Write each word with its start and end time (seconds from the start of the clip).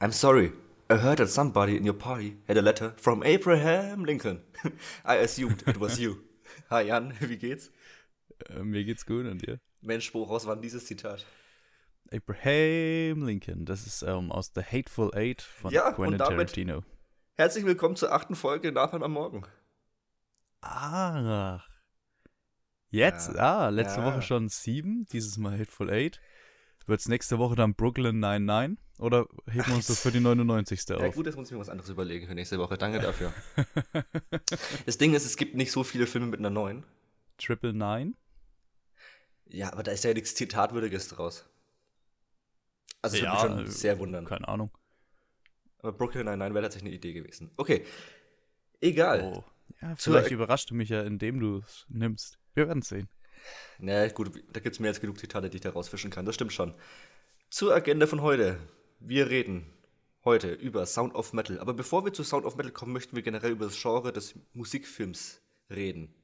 I'm 0.00 0.12
sorry. 0.12 0.52
I 0.88 0.96
heard 0.96 1.18
that 1.18 1.28
somebody 1.30 1.76
in 1.76 1.84
your 1.84 1.94
party 1.98 2.36
had 2.46 2.56
a 2.56 2.62
letter 2.62 2.92
from 2.96 3.22
Abraham 3.24 4.04
Lincoln. 4.04 4.42
I 5.04 5.16
assumed 5.16 5.64
it 5.66 5.80
was 5.80 5.98
you. 5.98 6.22
Hi 6.70 6.82
Jan, 6.82 7.12
wie 7.20 7.36
geht's? 7.38 7.70
Äh, 8.50 8.62
mir 8.62 8.84
geht's 8.84 9.06
gut 9.06 9.26
und 9.26 9.38
dir? 9.42 9.58
Mensch, 9.80 10.12
woraus 10.14 10.46
war 10.46 10.54
denn 10.54 10.62
dieses 10.62 10.86
Zitat? 10.86 11.24
Abraham 12.12 13.26
Lincoln, 13.26 13.64
das 13.64 13.86
ist 13.86 14.02
ähm, 14.02 14.30
aus 14.30 14.52
The 14.54 14.62
Hateful 14.62 15.10
Eight 15.14 15.42
von 15.42 15.72
Ja, 15.72 15.90
Quentin 15.92 16.14
und 16.14 16.18
damit- 16.20 16.48
Tarantino. 16.52 16.84
Herzlich 17.38 17.64
willkommen 17.66 17.96
zur 17.96 18.12
achten 18.12 18.34
Folge 18.36 18.70
Nachhinein 18.72 19.02
am 19.04 19.12
Morgen. 19.12 19.42
Ach. 20.62 21.66
Jetzt? 22.90 23.34
Ja. 23.34 23.66
Ah, 23.66 23.68
letzte 23.70 24.00
Ja. 24.00 24.06
Woche 24.06 24.22
schon 24.22 24.48
sieben, 24.48 25.04
dieses 25.12 25.36
Mal 25.36 25.58
Hateful 25.58 25.90
Eight. 25.90 26.20
Wird's 26.86 27.08
nächste 27.08 27.38
Woche 27.38 27.56
dann 27.56 27.74
Brooklyn 27.74 28.20
99? 28.20 28.78
Oder 28.98 29.26
heben 29.50 29.66
wir 29.66 29.74
uns 29.74 29.88
das 29.88 30.00
für 30.00 30.10
die 30.12 30.20
99. 30.20 30.84
Ja 30.88 30.96
auf? 30.96 31.14
gut, 31.14 31.26
jetzt 31.26 31.36
muss 31.36 31.48
ich 31.48 31.52
mir 31.52 31.58
was 31.60 31.68
anderes 31.68 31.90
überlegen 31.90 32.26
für 32.26 32.34
nächste 32.34 32.58
Woche. 32.58 32.78
Danke 32.78 33.00
dafür. 33.00 33.32
das 34.86 34.96
Ding 34.96 35.12
ist, 35.14 35.26
es 35.26 35.36
gibt 35.36 35.54
nicht 35.54 35.72
so 35.72 35.84
viele 35.84 36.06
Filme 36.06 36.28
mit 36.28 36.38
einer 36.38 36.50
neuen. 36.50 36.84
Triple 37.38 37.72
Nine? 37.74 38.14
Ja, 39.48 39.72
aber 39.72 39.82
da 39.82 39.92
ist 39.92 40.04
ja 40.04 40.14
nichts 40.14 40.34
Zitatwürdiges 40.34 41.08
draus. 41.08 41.44
Also, 43.02 43.16
das 43.16 43.24
Ja, 43.24 43.42
würde 43.42 43.54
mich 43.56 43.64
schon 43.64 43.66
äh, 43.66 43.70
sehr 43.70 43.98
wundern. 43.98 44.24
Keine 44.24 44.48
Ahnung. 44.48 44.70
Aber 45.78 45.92
Brooklyn 45.92 46.24
Nine-Nine 46.24 46.54
wäre 46.54 46.64
tatsächlich 46.64 46.88
eine 46.88 46.96
Idee 46.96 47.12
gewesen. 47.12 47.50
Okay. 47.56 47.84
Egal. 48.80 49.22
Oh. 49.22 49.44
Ja, 49.82 49.94
Zur- 49.96 50.14
vielleicht 50.14 50.30
überrascht 50.32 50.70
du 50.70 50.74
mich 50.74 50.88
ja, 50.88 51.02
indem 51.02 51.38
du 51.38 51.58
es 51.58 51.84
nimmst. 51.88 52.38
Wir 52.54 52.66
werden 52.66 52.82
sehen. 52.82 53.08
Na 53.78 54.08
gut, 54.08 54.30
da 54.52 54.60
gibt 54.60 54.74
es 54.74 54.80
mehr 54.80 54.90
als 54.90 55.00
genug 55.00 55.18
Zitate, 55.18 55.50
die 55.50 55.56
ich 55.56 55.62
da 55.62 55.70
rausfischen 55.70 56.10
kann. 56.10 56.26
Das 56.26 56.34
stimmt 56.34 56.52
schon. 56.52 56.74
Zur 57.50 57.74
Agenda 57.74 58.06
von 58.06 58.22
heute. 58.22 58.58
Wir 58.98 59.28
reden 59.28 59.72
heute 60.24 60.52
über 60.52 60.84
Sound 60.86 61.14
of 61.14 61.32
Metal. 61.32 61.58
Aber 61.60 61.74
bevor 61.74 62.04
wir 62.04 62.12
zu 62.12 62.24
Sound 62.24 62.44
of 62.44 62.56
Metal 62.56 62.72
kommen, 62.72 62.92
möchten 62.92 63.14
wir 63.16 63.22
generell 63.22 63.52
über 63.52 63.66
das 63.66 63.80
Genre 63.80 64.12
des 64.12 64.34
Musikfilms 64.52 65.40
reden. 65.70 66.14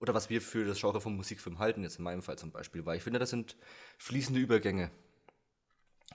Oder 0.00 0.12
was 0.12 0.28
wir 0.28 0.42
für 0.42 0.66
das 0.66 0.80
Genre 0.80 1.00
vom 1.00 1.16
Musikfilm 1.16 1.58
halten, 1.58 1.82
jetzt 1.82 1.98
in 1.98 2.04
meinem 2.04 2.22
Fall 2.22 2.36
zum 2.36 2.50
Beispiel. 2.50 2.84
Weil 2.84 2.98
ich 2.98 3.02
finde, 3.02 3.18
das 3.18 3.30
sind 3.30 3.56
fließende 3.98 4.40
Übergänge. 4.40 4.90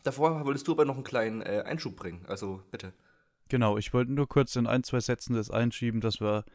Davor 0.03 0.45
wolltest 0.45 0.67
du 0.67 0.73
aber 0.73 0.85
noch 0.85 0.95
einen 0.95 1.03
kleinen 1.03 1.41
äh, 1.41 1.63
Einschub 1.65 1.95
bringen. 1.95 2.25
Also 2.27 2.63
bitte. 2.71 2.93
Genau, 3.49 3.77
ich 3.77 3.93
wollte 3.93 4.11
nur 4.11 4.27
kurz 4.27 4.55
in 4.55 4.67
ein, 4.67 4.83
zwei 4.83 4.99
Sätzen 4.99 5.33
das 5.33 5.49
einschieben, 5.49 6.01
dass 6.01 6.21
wir 6.21 6.45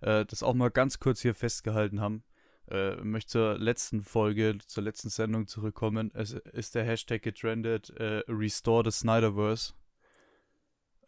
äh, 0.00 0.24
das 0.24 0.42
auch 0.42 0.54
mal 0.54 0.70
ganz 0.70 0.98
kurz 0.98 1.20
hier 1.20 1.34
festgehalten 1.34 2.00
haben. 2.00 2.22
Äh, 2.70 2.96
möchte 2.96 3.30
zur 3.30 3.58
letzten 3.58 4.02
Folge, 4.02 4.58
zur 4.66 4.82
letzten 4.82 5.08
Sendung 5.08 5.46
zurückkommen. 5.46 6.10
Es 6.12 6.32
ist 6.32 6.74
der 6.74 6.84
Hashtag 6.84 7.22
getrendet, 7.22 7.90
äh, 7.90 8.22
Restore 8.28 8.84
the 8.84 8.90
Snyderverse. 8.90 9.72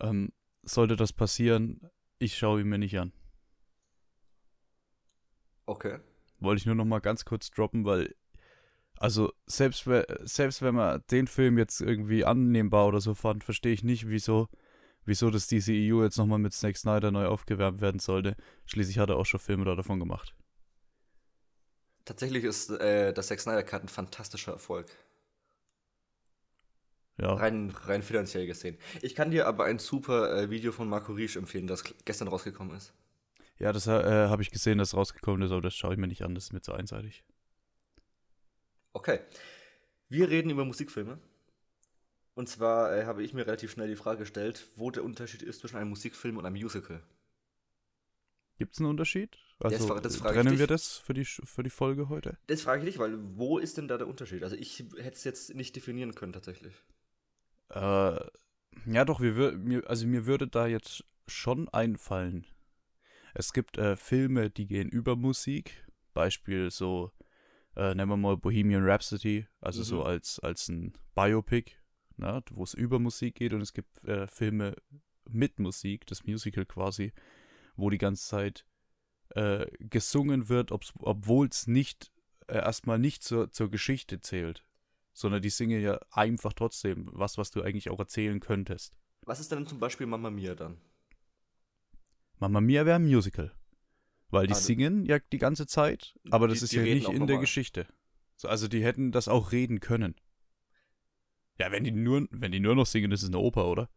Ähm, 0.01 0.33
sollte 0.63 0.97
das 0.97 1.13
passieren, 1.13 1.91
ich 2.19 2.39
schaue 2.39 2.63
ihn 2.63 2.69
mir 2.69 2.79
nicht 2.79 2.99
an. 2.99 3.13
Okay. 5.67 5.99
Wollte 6.39 6.61
ich 6.61 6.67
nur 6.67 6.75
noch 6.75 6.87
mal 6.87 7.01
ganz 7.01 7.27
kurz 7.27 7.51
droppen, 7.51 7.85
weil, 7.85 8.15
also 8.97 9.31
selbst, 9.47 9.87
selbst 10.21 10.63
wenn 10.63 10.75
man 10.75 11.03
den 11.11 11.27
Film 11.27 11.59
jetzt 11.59 11.83
irgendwie 11.83 12.25
annehmbar 12.25 12.87
oder 12.87 13.03
so 13.03 13.15
fand, 13.15 13.45
verstehe 13.45 13.75
ich 13.75 13.85
nicht, 13.85 14.09
wieso, 14.09 14.49
wieso 15.05 15.31
das 15.31 15.47
DCEU 15.47 16.03
jetzt 16.03 16.17
nochmal 16.17 16.39
mit 16.39 16.55
Zack 16.55 16.79
Snyder 16.79 17.11
neu 17.11 17.27
aufgewärmt 17.27 17.83
werden 17.83 18.01
sollte. 18.01 18.35
Schließlich 18.65 18.99
hat 18.99 19.11
er 19.11 19.17
auch 19.17 19.27
schon 19.27 19.41
Filme 19.41 19.67
da 19.67 19.75
davon 19.75 20.01
gemacht. 20.01 20.35
Tatsächlich 22.11 22.43
ist 22.43 22.71
äh, 22.71 23.13
das 23.13 23.29
Zack 23.29 23.39
Snyder 23.39 23.63
Cut 23.63 23.85
ein 23.85 23.89
fantastischer 23.89 24.51
Erfolg. 24.51 24.89
Ja, 27.19 27.35
Rein, 27.35 27.73
rein 27.85 28.03
finanziell 28.03 28.49
gesehen. 28.49 28.77
Ich 29.01 29.15
kann 29.15 29.31
dir 29.31 29.47
aber 29.47 29.67
ein 29.67 29.79
super 29.79 30.37
äh, 30.37 30.51
Video 30.51 30.73
von 30.73 30.89
Marco 30.89 31.13
Riesch 31.13 31.37
empfehlen, 31.37 31.69
das 31.69 31.85
gestern 32.05 32.27
rausgekommen 32.27 32.77
ist. 32.77 32.93
ja 33.61 33.73
das 33.73 33.87
äh, 33.87 33.93
habe 34.27 34.43
ich 34.43 34.51
gesehen, 34.51 34.79
dass 34.79 34.93
rausgekommen 34.93 35.43
ist, 35.43 35.53
aber 35.53 35.61
das 35.61 35.77
schaue 35.77 35.93
ich 35.93 36.01
mir 36.01 36.09
nicht 36.09 36.25
an, 36.25 36.35
das 36.35 36.47
ist 36.47 36.53
mir 36.53 36.61
zu 36.61 36.73
einseitig. 36.73 37.23
Okay. 38.93 39.21
Wir 40.09 40.31
reden 40.31 40.51
über 40.51 40.65
Musikfilme. 40.65 41.17
Und 42.35 42.49
zwar 42.49 42.93
äh, 42.93 43.05
habe 43.05 43.23
ich 43.23 43.35
mir 43.35 43.47
relativ 43.47 43.71
schnell 43.71 43.87
die 43.87 43.95
Frage 43.95 44.19
gestellt, 44.19 44.67
wo 44.75 44.91
der 44.91 45.05
Unterschied 45.05 45.43
ist 45.43 45.61
zwischen 45.61 45.77
einem 45.77 45.91
Musikfilm 45.91 46.39
und 46.39 46.45
einem 46.45 46.57
Musical. 46.57 47.05
Gibt 48.59 48.75
es 48.75 48.81
einen 48.81 48.91
Unterschied? 48.91 49.39
Also 49.61 50.01
das 50.01 50.17
frage 50.17 50.39
ich 50.39 50.45
trennen 50.45 50.59
wir 50.59 50.67
das 50.67 50.99
für 50.99 51.13
die, 51.13 51.25
für 51.25 51.63
die 51.63 51.71
Folge 51.71 52.09
heute? 52.09 52.39
Das 52.47 52.63
frage 52.63 52.83
ich 52.83 52.87
dich, 52.87 52.99
weil 52.99 53.19
wo 53.37 53.59
ist 53.59 53.77
denn 53.77 53.89
da 53.89 53.99
der 53.99 54.09
Unterschied? 54.09 54.43
Also 54.43 54.57
ich 54.57 54.79
hätte 54.97 55.17
es 55.17 55.25
jetzt 55.25 55.55
nicht 55.55 55.77
definieren 55.77 56.15
können 56.15 56.33
tatsächlich. 56.33 56.75
Äh, 57.71 58.21
ja, 58.87 59.05
doch, 59.05 59.21
wir 59.21 59.53
mir, 59.53 59.89
also 59.89 60.07
mir 60.07 60.27
würde 60.27 60.49
da 60.49 60.67
jetzt 60.67 61.05
schon 61.27 61.69
einfallen. 61.69 62.47
Es 63.35 63.53
gibt 63.53 63.79
äh, 63.79 63.97
Filme, 63.97 64.51
die 64.51 64.67
gehen 64.67 64.89
über 64.89 65.15
Musik. 65.17 65.87
Beispiel 66.15 66.71
so, 66.71 67.13
äh, 67.77 67.95
nennen 67.95 68.09
wir 68.11 68.17
mal 68.17 68.37
Bohemian 68.37 68.85
Rhapsody, 68.85 69.47
also 69.61 69.81
Mhm. 69.81 69.85
so 69.85 70.03
als, 70.03 70.41
als 70.41 70.69
ein 70.69 70.93
Biopic, 71.15 71.73
ne, 72.17 72.43
wo 72.51 72.65
es 72.65 72.75
über 72.75 72.99
Musik 72.99 73.37
geht. 73.37 73.53
Und 73.53 73.61
es 73.61 73.73
gibt 73.73 74.03
äh, 74.05 74.27
Filme 74.27 74.75
mit 75.29 75.59
Musik, 75.61 76.07
das 76.07 76.25
Musical 76.25 76.65
quasi, 76.67 77.13
wo 77.77 77.91
die 77.91 77.99
ganze 77.99 78.27
Zeit 78.27 78.67
äh, 79.35 79.67
gesungen 79.79 80.49
wird, 80.49 80.73
obwohl 80.73 81.49
es 81.49 81.67
nicht 81.67 82.11
äh, 82.49 82.55
erstmal 82.59 82.99
nicht 82.99 83.23
zur, 83.23 83.51
zur 83.51 83.71
Geschichte 83.71 84.21
zählt 84.21 84.65
sondern 85.13 85.43
die 85.43 85.51
singen 85.51 85.83
ja 85.83 85.99
einfach 86.13 86.53
trotzdem 86.55 87.09
was, 87.13 87.37
was 87.37 87.51
du 87.51 87.63
eigentlich 87.63 87.91
auch 87.91 87.99
erzählen 87.99 88.39
könntest. 88.41 88.97
Was 89.27 89.41
ist 89.41 89.51
denn 89.53 89.67
zum 89.67 89.79
Beispiel 89.81 90.07
Mamma 90.07 90.31
Mia 90.31 90.55
dann? 90.55 90.79
Mamma 92.39 92.61
Mia 92.61 92.87
wäre 92.87 92.97
ein 92.97 93.05
Musical. 93.05 93.53
Weil 94.31 94.47
die 94.47 94.53
du- 94.55 94.59
singen 94.61 95.05
ja 95.05 95.19
die 95.19 95.39
ganze 95.39 95.67
Zeit, 95.67 96.15
aber 96.31 96.47
das 96.49 96.59
Die- 96.61 96.65
ist 96.65 96.73
die 96.73 96.77
ja 96.77 96.83
nicht 96.85 97.07
in 97.09 97.13
der 97.13 97.19
normal. 97.21 97.41
Geschichte. 97.41 97.87
So, 98.37 98.49
also 98.49 98.69
die 98.69 98.83
hätten 98.85 99.11
das 99.13 99.29
auch 99.29 99.53
reden 99.53 99.81
können. 99.81 100.15
Ja, 101.59 101.71
wenn 101.73 101.85
die 101.85 101.91
nur, 101.91 102.27
wenn 102.31 102.53
die 102.53 102.61
nur 102.61 102.75
noch 102.77 102.87
singen, 102.87 103.11
ist 103.13 103.23
es 103.23 103.29
eine 103.29 103.39
Oper, 103.39 103.67
oder? 103.67 103.91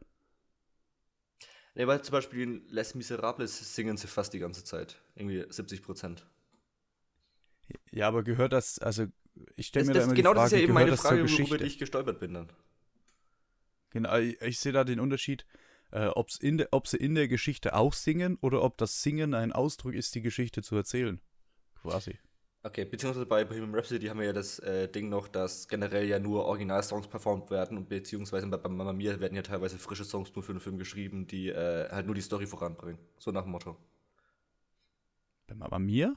Ne, 1.75 1.87
weil 1.87 2.01
zum 2.03 2.13
Beispiel 2.13 2.41
in 2.41 2.67
Les 2.69 2.93
Miserables 2.93 3.75
singen 3.75 3.97
sie 3.97 4.07
fast 4.07 4.33
die 4.33 4.39
ganze 4.39 4.63
Zeit. 4.63 5.01
Irgendwie 5.15 5.43
70 5.47 5.81
Prozent. 5.81 6.25
Ja, 7.91 8.07
aber 8.07 8.23
gehört 8.23 8.53
das, 8.53 8.77
also 8.79 9.07
ich 9.55 9.67
stelle 9.67 9.85
Das, 9.85 9.87
mir 9.87 9.93
da 9.93 9.99
das, 9.99 10.05
immer 10.05 10.15
genau 10.15 10.33
die 10.33 10.35
Frage, 10.35 10.43
das 10.43 10.51
ist 10.51 10.57
ja 10.59 10.63
eben 10.63 10.73
meine 10.73 10.97
Frage, 10.97 11.29
worüber 11.29 11.61
ich 11.65 11.79
gestolpert 11.79 12.19
bin 12.19 12.33
dann. 12.33 12.49
Genau, 13.89 14.17
ich, 14.17 14.39
ich 14.41 14.59
sehe 14.59 14.71
da 14.71 14.83
den 14.83 14.99
Unterschied, 14.99 15.45
äh, 15.91 16.07
ob's 16.07 16.37
in 16.37 16.57
der, 16.57 16.69
ob 16.71 16.87
sie 16.87 16.97
in 16.97 17.15
der 17.15 17.27
Geschichte 17.27 17.75
auch 17.75 17.93
singen 17.93 18.37
oder 18.41 18.61
ob 18.63 18.77
das 18.77 19.01
Singen 19.01 19.33
ein 19.33 19.51
Ausdruck 19.51 19.93
ist, 19.93 20.13
die 20.15 20.21
Geschichte 20.21 20.61
zu 20.61 20.75
erzählen. 20.75 21.21
Quasi. 21.81 22.19
Okay, 22.65 22.85
beziehungsweise 22.85 23.25
bei 23.25 23.43
Bohemian 23.43 23.75
Rhapsody 23.75 24.07
haben 24.07 24.19
wir 24.19 24.27
ja 24.27 24.33
das 24.33 24.57
äh, 24.59 24.87
Ding 24.87 25.09
noch, 25.09 25.27
dass 25.27 25.67
generell 25.67 26.07
ja 26.07 26.17
nur 26.17 26.45
Originalsongs 26.45 27.07
performt 27.07 27.51
werden 27.51 27.77
und 27.77 27.89
beziehungsweise 27.89 28.47
bei, 28.47 28.55
bei 28.55 28.69
Mamma 28.69 28.93
Mia 28.93 29.19
werden 29.19 29.35
ja 29.35 29.41
teilweise 29.41 29.77
frische 29.77 30.05
Songs 30.05 30.33
nur 30.33 30.43
für 30.43 30.53
den 30.53 30.61
Film 30.61 30.77
geschrieben, 30.77 31.27
die 31.27 31.49
äh, 31.49 31.89
halt 31.89 32.05
nur 32.05 32.15
die 32.15 32.21
Story 32.21 32.47
voranbringen. 32.47 32.99
So 33.19 33.31
nach 33.31 33.43
dem 33.43 33.51
Motto. 33.51 33.75
Bei 35.47 35.55
Mamma 35.55 35.77
Mia? 35.77 36.15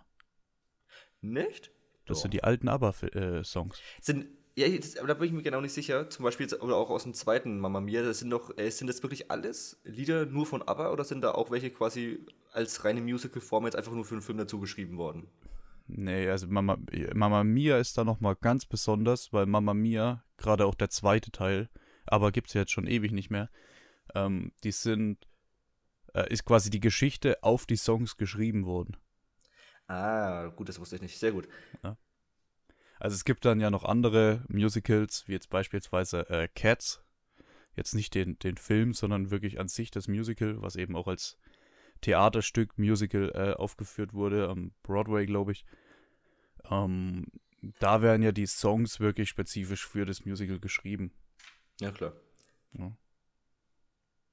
Nicht? 1.20 1.72
Das 2.06 2.18
Doch. 2.18 2.22
sind 2.22 2.34
die 2.34 2.44
alten 2.44 2.68
ABBA-Songs. 2.68 3.80
Sind, 4.00 4.28
ja, 4.54 4.68
jetzt, 4.68 5.00
aber 5.00 5.08
da 5.08 5.14
bin 5.14 5.26
ich 5.26 5.32
mir 5.32 5.42
genau 5.42 5.60
nicht 5.60 5.72
sicher. 5.72 6.08
Zum 6.10 6.22
Beispiel, 6.22 6.46
oder 6.54 6.76
auch 6.76 6.90
aus 6.90 7.02
dem 7.02 7.14
zweiten 7.14 7.58
Mamma 7.58 7.80
Mia, 7.80 8.04
das 8.04 8.20
sind 8.20 8.30
doch, 8.30 8.56
äh, 8.56 8.70
sind 8.70 8.86
das 8.86 9.02
wirklich 9.02 9.32
alles 9.32 9.80
Lieder 9.82 10.26
nur 10.26 10.46
von 10.46 10.62
ABBA 10.62 10.92
oder 10.92 11.02
sind 11.02 11.22
da 11.22 11.32
auch 11.32 11.50
welche 11.50 11.72
quasi 11.72 12.24
als 12.52 12.84
reine 12.84 13.00
Musical-Form 13.00 13.64
jetzt 13.64 13.74
einfach 13.74 13.92
nur 13.92 14.04
für 14.04 14.14
den 14.14 14.22
Film 14.22 14.38
dazu 14.38 14.60
geschrieben 14.60 14.96
worden? 14.96 15.26
Nee, 15.88 16.28
also 16.28 16.46
Mama, 16.48 16.78
Mama 17.14 17.44
Mia 17.44 17.78
ist 17.78 17.96
da 17.96 18.04
nochmal 18.04 18.36
ganz 18.36 18.66
besonders, 18.66 19.32
weil 19.32 19.46
Mama 19.46 19.74
Mia, 19.74 20.24
gerade 20.36 20.66
auch 20.66 20.74
der 20.74 20.90
zweite 20.90 21.30
Teil, 21.30 21.68
aber 22.06 22.32
gibt's 22.32 22.54
ja 22.54 22.62
jetzt 22.62 22.72
schon 22.72 22.86
ewig 22.86 23.12
nicht 23.12 23.30
mehr, 23.30 23.50
ähm, 24.14 24.52
die 24.64 24.72
sind, 24.72 25.26
äh, 26.14 26.32
ist 26.32 26.44
quasi 26.44 26.70
die 26.70 26.80
Geschichte 26.80 27.42
auf 27.42 27.66
die 27.66 27.76
Songs 27.76 28.16
geschrieben 28.16 28.66
worden. 28.66 28.96
Ah, 29.86 30.48
gut, 30.48 30.68
das 30.68 30.80
wusste 30.80 30.96
ich 30.96 31.02
nicht. 31.02 31.18
Sehr 31.18 31.32
gut. 31.32 31.48
Also 32.98 33.14
es 33.14 33.24
gibt 33.24 33.44
dann 33.44 33.60
ja 33.60 33.70
noch 33.70 33.84
andere 33.84 34.44
Musicals, 34.48 35.28
wie 35.28 35.32
jetzt 35.32 35.50
beispielsweise 35.50 36.28
äh, 36.30 36.48
Cats. 36.48 37.02
Jetzt 37.74 37.94
nicht 37.94 38.14
den, 38.14 38.38
den 38.38 38.56
Film, 38.56 38.94
sondern 38.94 39.30
wirklich 39.30 39.60
an 39.60 39.68
sich 39.68 39.90
das 39.90 40.08
Musical, 40.08 40.62
was 40.62 40.76
eben 40.76 40.96
auch 40.96 41.06
als 41.06 41.36
Theaterstück, 42.00 42.78
Musical 42.78 43.30
äh, 43.34 43.52
aufgeführt 43.54 44.14
wurde, 44.14 44.48
am 44.48 44.72
Broadway, 44.82 45.26
glaube 45.26 45.52
ich. 45.52 45.66
Ähm, 46.70 47.26
da 47.80 48.02
werden 48.02 48.22
ja 48.22 48.32
die 48.32 48.46
Songs 48.46 49.00
wirklich 49.00 49.28
spezifisch 49.28 49.86
für 49.86 50.04
das 50.04 50.24
Musical 50.24 50.58
geschrieben. 50.60 51.12
Ja, 51.80 51.90
klar. 51.90 52.12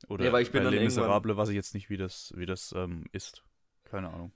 Oder 0.10 0.26
Ja, 0.26 0.38
ich 0.40 0.52
bin 0.52 0.60
bei 0.60 0.66
dann 0.66 0.74
Les 0.74 0.82
irgendwann- 0.82 1.04
Miserables 1.06 1.38
weiß 1.38 1.50
ich 1.50 1.56
jetzt 1.56 1.74
nicht, 1.74 1.90
wie 1.90 1.98
das, 1.98 2.34
wie 2.36 2.46
das 2.46 2.74
ähm, 2.76 3.06
ist. 3.14 3.44
Keine 3.86 4.10
Ahnung. 4.12 4.34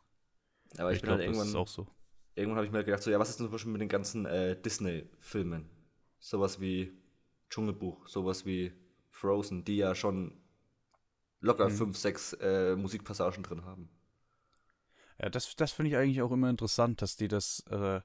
Aber 0.77 0.91
ich, 0.91 0.97
ich 0.97 1.01
bin 1.01 1.11
halt 1.11 1.19
glaube, 1.21 1.37
das 1.37 1.37
ist 1.37 1.43
irgendwann, 1.43 1.61
auch 1.61 1.67
so. 1.67 1.87
irgendwann 2.35 2.55
habe 2.57 2.65
ich 2.67 2.71
mir 2.71 2.83
gedacht, 2.83 3.03
so, 3.03 3.11
ja, 3.11 3.19
was 3.19 3.29
ist 3.29 3.39
denn 3.39 3.47
zum 3.47 3.51
Beispiel 3.51 3.71
mit 3.73 3.81
den 3.81 3.89
ganzen 3.89 4.25
äh, 4.25 4.59
Disney-Filmen? 4.61 5.69
Sowas 6.19 6.61
wie 6.61 6.93
Dschungelbuch, 7.49 8.07
sowas 8.07 8.45
wie 8.45 8.73
Frozen, 9.11 9.65
die 9.65 9.77
ja 9.77 9.93
schon 9.93 10.39
locker 11.41 11.69
Mhm. 11.69 11.73
fünf, 11.75 11.97
sechs 11.97 12.33
äh, 12.33 12.75
Musikpassagen 12.75 13.43
drin 13.43 13.65
haben. 13.65 13.89
Ja, 15.19 15.29
das, 15.29 15.55
das 15.55 15.71
finde 15.71 15.91
ich 15.91 15.97
eigentlich 15.97 16.21
auch 16.21 16.31
immer 16.31 16.49
interessant, 16.49 17.01
dass 17.01 17.15
die 17.15 17.27
das, 17.27 17.63
äh, 17.71 18.01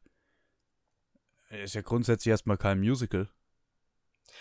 ist 1.51 1.75
ja 1.75 1.83
grundsätzlich 1.83 2.31
erstmal 2.31 2.57
kein 2.57 2.81
Musical, 2.81 3.29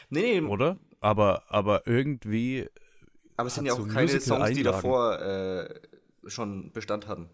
Nee, 0.09 0.39
nee, 0.39 0.47
oder? 0.47 0.79
Aber, 1.01 1.43
aber 1.51 1.85
irgendwie, 1.87 2.69
aber 3.35 3.47
es 3.47 3.55
sind 3.55 3.65
ja 3.65 3.73
auch 3.73 3.77
so 3.77 3.85
keine 3.87 4.07
Songs, 4.07 4.49
die 4.51 4.63
Musical-Einlagen. 4.63 4.63
davor 4.63 5.19
äh, 5.19 5.81
schon 6.29 6.71
Bestand 6.71 7.07
hatten. 7.07 7.29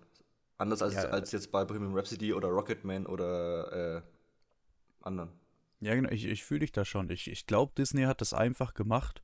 Anders 0.57 0.81
als, 0.81 0.95
Ja. 0.95 1.09
als 1.09 1.31
jetzt 1.33 1.51
bei 1.51 1.65
Bohemian 1.65 1.93
Rhapsody 1.93 2.33
oder 2.33 2.47
Rocketman 2.47 3.05
oder 3.05 3.97
äh, 3.97 4.01
anderen. 5.01 5.29
ja 5.81 5.93
genau, 5.93 6.09
ich, 6.09 6.25
ich 6.25 6.43
fühle 6.43 6.61
dich 6.61 6.71
da 6.71 6.83
schon. 6.85 7.09
Ich, 7.11 7.29
ich 7.29 7.45
glaube, 7.45 7.73
Disney 7.77 8.03
hat 8.03 8.21
das 8.21 8.33
einfach 8.33 8.73
gemacht, 8.73 9.21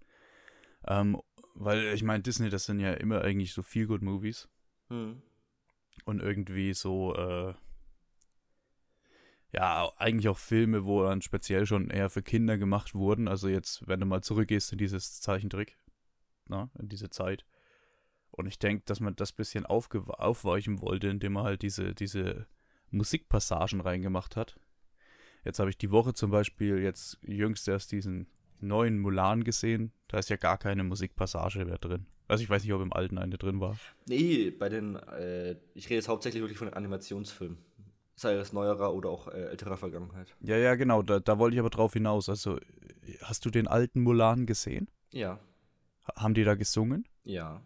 ähm, 0.87 1.19
weil 1.55 1.85
ich 1.93 2.03
meine, 2.03 2.21
Disney, 2.21 2.49
das 2.49 2.65
sind 2.65 2.79
ja 2.79 2.93
immer 2.93 3.21
eigentlich 3.21 3.53
so 3.53 3.63
Feel-Good-Movies 3.63 4.47
Hm. 4.89 5.21
Und 6.05 6.21
irgendwie 6.21 6.73
so, 6.73 7.15
äh, 7.15 7.53
ja, 9.51 9.91
eigentlich 9.97 10.29
auch 10.29 10.37
Filme, 10.37 10.85
wo 10.85 11.03
dann 11.03 11.21
speziell 11.21 11.65
schon 11.65 11.89
eher 11.89 12.09
für 12.09 12.23
Kinder 12.23 12.57
gemacht 12.57 12.95
wurden. 12.95 13.27
Also 13.27 13.47
jetzt, 13.47 13.87
wenn 13.87 13.99
du 13.99 14.05
mal 14.05 14.23
zurückgehst 14.23 14.71
in 14.71 14.79
dieses 14.79 15.21
Zeichentrick, 15.21 15.77
na, 16.47 16.69
in 16.79 16.89
diese 16.89 17.09
Zeit. 17.09 17.45
Und 18.31 18.47
ich 18.47 18.57
denke, 18.57 18.83
dass 18.85 18.99
man 18.99 19.15
das 19.15 19.31
bisschen 19.31 19.67
aufweichen 19.67 20.81
wollte, 20.81 21.07
indem 21.07 21.33
man 21.33 21.43
halt 21.43 21.61
diese, 21.61 21.93
diese 21.93 22.47
Musikpassagen 22.89 23.79
reingemacht 23.79 24.35
hat. 24.35 24.59
Jetzt 25.45 25.59
habe 25.59 25.69
ich 25.69 25.77
die 25.77 25.91
Woche 25.91 26.13
zum 26.13 26.31
Beispiel 26.31 26.79
jetzt 26.79 27.19
jüngst 27.21 27.67
erst 27.67 27.91
diesen 27.91 28.27
neuen 28.59 28.97
Mulan 28.97 29.43
gesehen. 29.43 29.91
Da 30.07 30.17
ist 30.17 30.29
ja 30.29 30.37
gar 30.37 30.57
keine 30.57 30.83
Musikpassage 30.83 31.65
mehr 31.65 31.77
drin. 31.77 32.07
Also 32.33 32.43
ich 32.43 32.49
weiß 32.49 32.63
nicht, 32.63 32.73
ob 32.73 32.81
im 32.81 32.93
alten 32.93 33.17
eine 33.17 33.37
drin 33.37 33.59
war. 33.59 33.77
Nee, 34.07 34.51
bei 34.51 34.69
den, 34.69 34.95
äh, 34.95 35.55
ich 35.73 35.85
rede 35.85 35.95
jetzt 35.95 36.07
hauptsächlich 36.07 36.41
wirklich 36.41 36.57
von 36.57 36.67
den 36.67 36.73
Animationsfilmen. 36.75 37.57
Sei 38.15 38.33
es 38.35 38.53
neuerer 38.53 38.93
oder 38.93 39.09
auch 39.09 39.27
äh, 39.27 39.45
älterer 39.49 39.75
Vergangenheit. 39.77 40.35
Ja, 40.41 40.57
ja, 40.57 40.75
genau, 40.75 41.01
da, 41.01 41.19
da 41.19 41.39
wollte 41.39 41.55
ich 41.55 41.59
aber 41.59 41.71
drauf 41.71 41.93
hinaus. 41.93 42.29
Also, 42.29 42.59
hast 43.21 43.43
du 43.45 43.49
den 43.49 43.67
alten 43.67 44.01
Mulan 44.01 44.45
gesehen? 44.45 44.87
Ja, 45.11 45.39
Ha- 46.07 46.21
Haben 46.21 46.33
die 46.33 46.43
da 46.43 46.55
gesungen? 46.55 47.07
ja. 47.23 47.61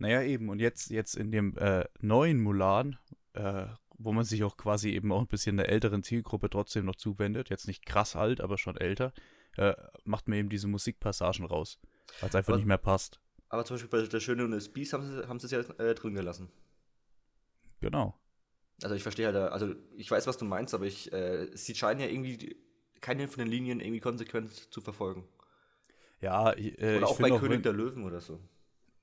Naja, 0.00 0.22
eben. 0.22 0.48
Und 0.48 0.60
jetzt, 0.60 0.90
jetzt 0.90 1.16
in 1.16 1.32
dem 1.32 1.56
äh, 1.58 1.84
neuen 2.00 2.40
Mulan, 2.40 2.96
äh, 3.32 3.66
wo 3.98 4.12
man 4.12 4.24
sich 4.24 4.44
auch 4.44 4.56
quasi 4.56 4.90
eben 4.90 5.10
auch 5.10 5.20
ein 5.20 5.26
bisschen 5.26 5.56
der 5.56 5.68
älteren 5.70 6.04
Zielgruppe 6.04 6.48
trotzdem 6.48 6.84
noch 6.84 6.94
zuwendet, 6.94 7.50
jetzt 7.50 7.66
nicht 7.66 7.84
krass 7.84 8.14
alt, 8.14 8.40
aber 8.40 8.58
schon 8.58 8.76
älter, 8.76 9.12
äh, 9.56 9.74
macht 10.04 10.28
man 10.28 10.38
eben 10.38 10.50
diese 10.50 10.68
Musikpassagen 10.68 11.44
raus, 11.44 11.80
weil 12.20 12.28
es 12.28 12.34
einfach 12.36 12.52
Was- 12.52 12.58
nicht 12.58 12.68
mehr 12.68 12.78
passt. 12.78 13.18
Aber 13.48 13.64
zum 13.64 13.74
Beispiel 13.74 13.90
bei 13.90 14.06
Der 14.06 14.20
Schöne 14.20 14.44
und 14.44 14.50
das 14.50 14.68
Biest 14.68 14.92
haben 14.92 15.04
sie, 15.04 15.26
haben 15.28 15.40
sie 15.40 15.46
es 15.46 15.52
ja 15.52 15.60
äh, 15.84 15.94
drin 15.94 16.14
gelassen. 16.14 16.50
Genau. 17.80 18.18
Also 18.82 18.94
ich 18.94 19.02
verstehe 19.02 19.26
halt, 19.26 19.36
also 19.36 19.74
ich 19.96 20.10
weiß, 20.10 20.26
was 20.26 20.36
du 20.36 20.44
meinst, 20.44 20.74
aber 20.74 20.84
ich, 20.84 21.12
äh, 21.12 21.48
sie 21.54 21.74
scheinen 21.74 22.00
ja 22.00 22.06
irgendwie 22.06 22.56
keine 23.00 23.28
von 23.28 23.38
den 23.38 23.48
Linien 23.48 23.80
irgendwie 23.80 24.00
konsequent 24.00 24.52
zu 24.72 24.80
verfolgen. 24.80 25.26
Ja, 26.20 26.52
ich, 26.56 26.80
äh, 26.80 26.98
Oder 26.98 27.08
auch 27.08 27.18
bei 27.18 27.32
auch, 27.32 27.40
König 27.40 27.62
der 27.62 27.72
Löwen 27.72 28.04
oder 28.04 28.20
so. 28.20 28.40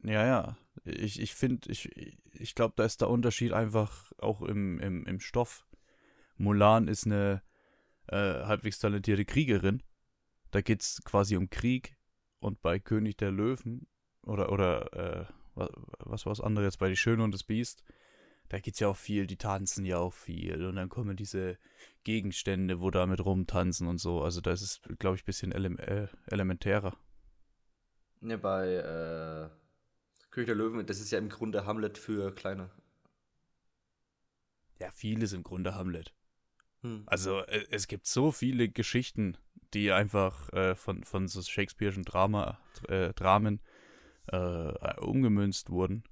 Ja, 0.04 0.26
ja. 0.26 0.58
Ich, 0.84 1.20
ich 1.20 1.34
finde, 1.34 1.72
ich, 1.72 1.90
ich 2.34 2.56
glaube, 2.56 2.74
da 2.78 2.84
ist 2.84 3.02
der 3.02 3.10
Unterschied 3.10 3.54
einfach 3.54 4.12
auch 4.18 4.42
im, 4.42 4.80
im, 4.80 5.06
im 5.06 5.20
Stoff. 5.20 5.66
Mulan 6.38 6.88
ist 6.88 7.06
eine 7.06 7.42
äh, 8.08 8.44
halbwegs 8.44 8.80
talentierte 8.80 9.26
Kriegerin. 9.26 9.82
Da 10.52 10.62
geht 10.62 10.82
es 10.82 11.02
quasi 11.04 11.38
um 11.38 11.50
Krieg. 11.50 11.98
Und 12.40 12.62
bei 12.62 12.80
König 12.80 13.18
der 13.18 13.32
Löwen 13.32 13.88
oder, 14.26 14.52
oder 14.52 14.94
äh, 14.94 15.26
was, 15.56 15.70
was 16.00 16.26
war 16.26 16.32
das 16.32 16.42
andere 16.42 16.66
jetzt 16.66 16.80
bei 16.80 16.90
Die 16.90 16.96
Schöne 16.96 17.24
und 17.24 17.34
das 17.34 17.44
Biest, 17.44 17.84
da 18.50 18.60
geht 18.60 18.76
es 18.76 18.80
ja 18.80 18.88
auch 18.88 18.98
viel, 18.98 19.26
die 19.28 19.38
tanzen 19.38 19.86
ja 19.86 19.98
auch 19.98 20.14
viel. 20.14 20.66
Und 20.66 20.76
dann 20.76 20.90
kommen 20.90 21.16
diese 21.16 21.58
Gegenstände, 22.04 22.80
wo 22.82 22.92
da 22.92 23.08
mit 23.08 23.24
rumtanzen 23.24 23.88
und 23.88 23.98
so. 23.98 24.22
Also 24.22 24.42
da 24.42 24.52
ist 24.52 24.62
es, 24.62 24.82
glaube 25.00 25.16
ich, 25.16 25.24
ein 25.24 25.26
bisschen 25.26 25.52
ele 25.52 25.70
äh, 25.80 26.08
elementärer. 26.28 26.96
Ne, 28.22 28.38
bei 28.38 28.68
äh, 28.68 29.50
König 30.30 30.48
der 30.48 30.56
Löwen, 30.56 30.86
das 30.86 31.00
ist 31.00 31.12
ja 31.12 31.18
im 31.18 31.30
Grunde 31.30 31.66
Hamlet 31.66 31.98
für 31.98 32.34
Kleine. 32.34 32.70
Ja, 34.80 34.92
vieles 34.92 35.34
im 35.34 35.44
Grunde 35.44 35.76
Hamlet. 35.76 36.14
Hm. 36.82 37.04
Also 37.08 37.40
äh, 37.46 37.66
es 37.72 37.88
gibt 37.88 38.06
so 38.06 38.32
viele 38.32 38.70
Geschichten, 38.70 39.38
die 39.74 39.92
einfach 39.92 40.52
äh, 40.54 40.76
von, 40.76 41.04
von 41.04 41.28
so 41.28 41.40
Shakespeare'schen 41.40 42.06
Drama, 42.06 42.60
äh, 42.88 43.14
Dramen 43.14 43.62
äh, 44.32 45.00
umgemünzt 45.02 45.70
wurden. 45.70 46.04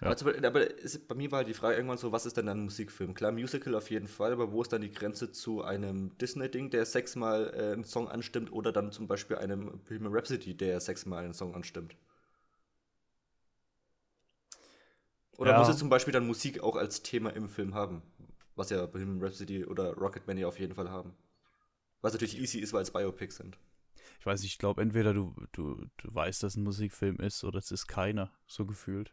Ja. 0.00 0.08
Aber, 0.08 0.16
Beispiel- 0.16 0.44
aber 0.46 0.84
es, 0.84 0.98
bei 1.06 1.14
mir 1.14 1.30
war 1.30 1.38
halt 1.38 1.48
die 1.48 1.54
Frage 1.54 1.76
irgendwann 1.76 1.96
so, 1.98 2.12
was 2.12 2.26
ist 2.26 2.36
denn 2.36 2.48
ein 2.48 2.60
Musikfilm? 2.64 3.14
Klar, 3.14 3.32
Musical 3.32 3.74
auf 3.74 3.90
jeden 3.90 4.08
Fall, 4.08 4.32
aber 4.32 4.52
wo 4.52 4.60
ist 4.62 4.72
dann 4.72 4.82
die 4.82 4.90
Grenze 4.90 5.30
zu 5.32 5.62
einem 5.62 6.16
Disney-Ding, 6.18 6.70
der 6.70 6.84
sechsmal 6.86 7.52
äh, 7.54 7.72
einen 7.72 7.84
Song 7.84 8.08
anstimmt 8.08 8.52
oder 8.52 8.72
dann 8.72 8.92
zum 8.92 9.06
Beispiel 9.06 9.36
einem 9.38 9.80
Bohemian 9.84 10.12
Rhapsody, 10.14 10.56
der 10.56 10.80
sechsmal 10.80 11.24
einen 11.24 11.34
Song 11.34 11.54
anstimmt? 11.54 11.96
Oder 15.36 15.52
Ja. 15.52 15.58
muss 15.58 15.68
es 15.68 15.76
zum 15.78 15.88
Beispiel 15.90 16.12
dann 16.12 16.26
Musik 16.26 16.60
auch 16.60 16.76
als 16.76 17.02
Thema 17.02 17.30
im 17.30 17.48
Film 17.48 17.74
haben? 17.74 18.02
Was 18.54 18.70
ja 18.70 18.84
Bohemian 18.86 19.22
Rhapsody 19.22 19.64
oder 19.66 19.92
Rocketman 19.94 20.38
ja 20.38 20.46
auf 20.46 20.58
jeden 20.58 20.74
Fall 20.74 20.90
haben. 20.90 21.14
Was 22.02 22.12
natürlich 22.14 22.38
easy 22.40 22.60
ist, 22.60 22.72
weil 22.74 22.82
es 22.82 22.92
Biopics 22.92 23.36
sind. 23.36 23.58
Ich 24.22 24.26
weiß 24.26 24.42
nicht, 24.42 24.52
ich 24.52 24.58
glaube, 24.58 24.80
entweder 24.80 25.12
du, 25.14 25.34
du, 25.50 25.84
du 25.96 26.14
weißt, 26.14 26.44
dass 26.44 26.54
ein 26.54 26.62
Musikfilm 26.62 27.16
ist 27.16 27.42
oder 27.42 27.58
es 27.58 27.72
ist 27.72 27.88
keiner, 27.88 28.30
so 28.46 28.64
gefühlt. 28.64 29.12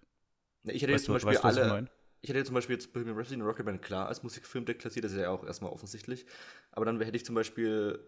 Ja, 0.61 0.71
Ich 0.71 0.83
hätte 0.83 0.91
jetzt 0.91 1.06
zum 1.06 1.15
Beispiel 1.15 1.33
weißt 1.33 1.44
was 1.44 1.56
ich 1.56 1.63
alle, 1.63 1.73
meine? 1.73 1.89
Ich 2.21 2.29
hätte 2.29 2.44
zum 2.44 2.53
Beispiel 2.53 2.75
jetzt 2.75 2.94
Bohemian 2.94 3.17
Rhapsody 3.17 3.41
und 3.41 3.47
Rocketman 3.47 3.81
klar 3.81 4.07
als 4.07 4.21
Musikfilm 4.21 4.65
deklassiert, 4.65 5.06
das 5.06 5.13
ist 5.13 5.17
ja 5.17 5.31
auch 5.31 5.44
erstmal 5.44 5.71
offensichtlich. 5.71 6.27
Aber 6.69 6.85
dann 6.85 7.01
hätte 7.01 7.17
ich 7.17 7.25
zum 7.25 7.33
Beispiel 7.33 8.00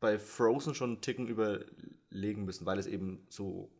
bei 0.00 0.18
Frozen 0.18 0.74
schon 0.74 0.90
einen 0.90 1.00
Ticken 1.00 1.28
überlegen 1.28 2.44
müssen, 2.44 2.66
weil 2.66 2.78
es 2.78 2.86
eben 2.86 3.26
so, 3.30 3.72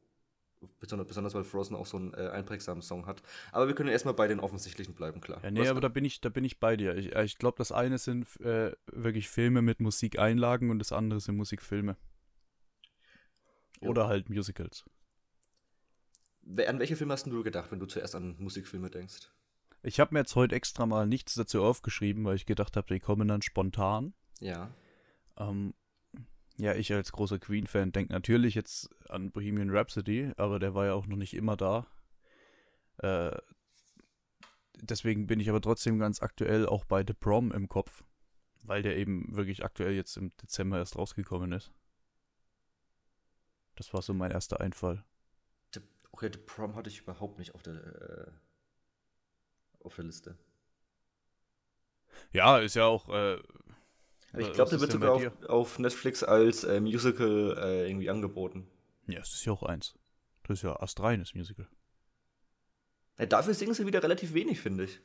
besonders, 0.81 1.35
weil 1.35 1.45
Frozen 1.45 1.75
auch 1.77 1.87
so 1.87 1.97
einen 1.97 2.15
äh, 2.15 2.29
einprägsamen 2.29 2.83
Song 2.83 3.07
hat. 3.07 3.23
Aber 3.53 3.67
wir 3.69 3.75
können 3.75 3.89
erstmal 3.89 4.15
bei 4.15 4.29
den 4.29 4.41
offensichtlichen 4.41 4.95
bleiben, 4.95 5.21
klar. 5.21 5.43
Ja, 5.43 5.51
nee, 5.51 5.61
Was- 5.61 5.69
aber 5.69 5.81
da 5.81 5.89
bin 5.89 6.05
ich, 6.05 6.21
da 6.21 6.29
bin 6.29 6.45
ich 6.45 6.61
bei 6.61 6.77
dir. 6.77 6.97
Ich, 6.97 7.15
äh, 7.15 7.25
ich 7.25 7.39
glaube, 7.39 7.57
das 7.59 7.73
eine 7.73 7.99
sind 7.99 8.41
äh, 8.41 8.73
wirklich 8.87 9.29
Filme 9.29 9.63
mit 9.63 9.81
Musikeinlagen 9.81 10.71
und 10.71 10.79
das 10.79 10.93
andere 10.93 11.21
sind 11.21 11.37
Musikfilme. 11.37 11.97
Jo. 13.81 13.91
Oder 13.91 14.09
halt 14.09 14.29
Musicals. 14.31 14.85
An 16.67 16.79
welche 16.79 16.97
Filme 16.97 17.13
hast 17.13 17.27
du 17.27 17.43
gedacht, 17.43 17.73
wenn 17.73 17.81
du 17.81 17.87
zuerst 17.87 18.15
an 18.15 18.37
Musikfilme 18.39 18.91
denkst? 18.91 19.31
Ich 19.83 20.01
habe 20.01 20.15
mir 20.15 20.21
jetzt 20.21 20.35
heute 20.35 20.55
extra 20.55 20.87
mal 20.87 21.07
nichts 21.07 21.35
dazu 21.35 21.63
aufgeschrieben, 21.63 22.25
weil 22.25 22.37
ich 22.37 22.47
gedacht 22.47 22.77
habe, 22.77 22.93
die 22.93 23.01
kommen 23.01 23.29
dann 23.29 23.43
spontan. 23.43 24.15
Ja. 24.41 24.71
Ähm, 25.37 25.75
ja, 26.57 26.75
ich 26.75 26.93
als 26.93 27.13
großer 27.13 27.39
Queen-Fan 27.39 27.93
denke 27.93 28.13
natürlich 28.13 28.55
jetzt 28.55 28.89
an 29.09 29.31
Bohemian 29.33 29.71
Rhapsody, 29.71 30.33
aber 30.37 30.59
der 30.59 30.75
war 30.75 30.87
ja 30.87 30.95
auch 30.95 31.07
noch 31.07 31.17
nicht 31.17 31.35
immer 31.35 31.57
da. 31.57 31.87
Äh, 32.99 33.37
deswegen 34.77 35.27
bin 35.27 35.41
ich 35.41 35.49
aber 35.49 35.61
trotzdem 35.61 35.99
ganz 35.99 36.23
aktuell 36.23 36.67
auch 36.67 36.85
bei 36.85 37.05
The 37.07 37.15
Prom 37.15 37.51
im 37.53 37.69
Kopf, 37.69 38.05
weil 38.63 38.83
der 38.83 38.97
eben 38.97 39.35
wirklich 39.35 39.65
aktuell 39.65 39.95
jetzt 39.95 40.17
im 40.17 40.31
Dezember 40.37 40.79
erst 40.79 40.97
rausgekommen 40.97 41.53
ist. 41.53 41.73
Das 43.75 43.93
war 43.93 44.03
so 44.03 44.15
mein 44.15 44.31
erster 44.31 44.61
Einfall. 44.61 45.05
The, 45.75 45.81
okay, 46.13 46.31
The 46.33 46.39
Prom 46.39 46.77
hatte 46.77 46.89
ich 46.89 47.01
überhaupt 47.01 47.39
nicht 47.39 47.55
auf 47.57 47.63
der, 47.63 47.75
äh, 47.75 48.31
auf 49.83 49.97
der 49.97 50.05
Liste. 50.05 50.39
Ja, 52.31 52.59
ist 52.59 52.77
ja 52.77 52.85
auch. 52.85 53.09
Äh, 53.09 53.43
ich 54.41 54.53
glaube, 54.53 54.71
der 54.71 54.81
wird 54.81 54.93
sogar 54.93 55.13
auf, 55.13 55.43
auf 55.49 55.79
Netflix 55.79 56.23
als 56.23 56.65
äh, 56.65 56.81
Musical 56.81 57.57
äh, 57.59 57.89
irgendwie 57.89 58.11
angeboten. 58.11 58.67
ja, 59.07 59.21
es 59.21 59.35
ist 59.35 59.45
ja 59.45 59.53
auch 59.53 59.63
eins. 59.63 59.95
Das 60.45 60.59
ist 60.59 60.63
ja 60.63 60.75
astreines 60.81 61.35
Musical. 61.35 61.67
Ja, 63.19 63.27
dafür 63.27 63.55
singen 63.55 63.75
sie 63.75 63.87
wieder 63.87 64.03
relativ 64.03 64.35
wenig, 64.35 64.61
finde 64.61 64.85
ich. 64.85 65.01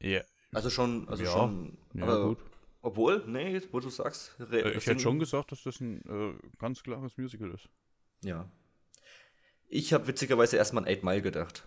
Ja, 0.00 0.20
Also 0.52 0.70
schon, 0.70 1.08
also 1.08 1.24
Ja, 1.24 1.30
schon. 1.30 1.78
ja 1.94 2.02
aber, 2.04 2.28
gut. 2.28 2.38
Obwohl, 2.82 3.24
nee, 3.26 3.52
jetzt, 3.52 3.72
wo 3.72 3.80
du 3.80 3.88
sagst. 3.88 4.36
re- 4.38 4.60
Äh, 4.74 4.76
ich 4.76 4.86
hätte 4.86 5.00
schon 5.00 5.18
gesagt, 5.18 5.52
dass 5.52 5.62
das 5.62 5.80
ein 5.80 6.02
äh, 6.06 6.34
ganz 6.58 6.82
klares 6.82 7.16
Musical 7.16 7.50
ist. 7.52 7.68
Ja. 8.22 8.48
Ich 9.68 9.92
habe 9.94 10.06
witzigerweise 10.06 10.56
erstmal 10.58 10.84
an 10.86 10.90
8 10.94 11.02
Mile 11.02 11.22
gedacht. 11.22 11.66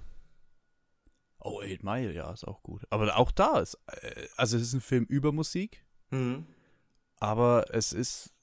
Oh, 1.49 1.61
Eight 1.61 1.83
Mile, 1.83 2.11
ja, 2.13 2.31
ist 2.33 2.45
auch 2.47 2.61
gut. 2.61 2.83
Aber 2.89 3.15
auch 3.17 3.31
da 3.31 3.59
ist, 3.59 3.77
äh, 3.87 4.27
also 4.35 4.57
es 4.57 4.63
ist 4.63 4.73
ein 4.73 4.81
Film 4.81 5.05
über 5.05 5.31
Musik, 5.31 5.85
Mhm. 6.11 6.45
aber 7.19 7.65
es 7.73 7.93
ist 7.93 8.33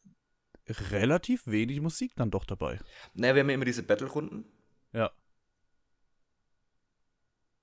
relativ 0.91 1.47
wenig 1.47 1.81
Musik 1.81 2.13
dann 2.17 2.31
doch 2.31 2.45
dabei. 2.47 2.81
Naja, 3.15 3.35
wir 3.35 3.41
haben 3.43 3.49
ja 3.51 3.55
immer 3.57 3.65
diese 3.67 3.83
Battle-Runden. 3.83 4.45
Ja. 4.93 5.11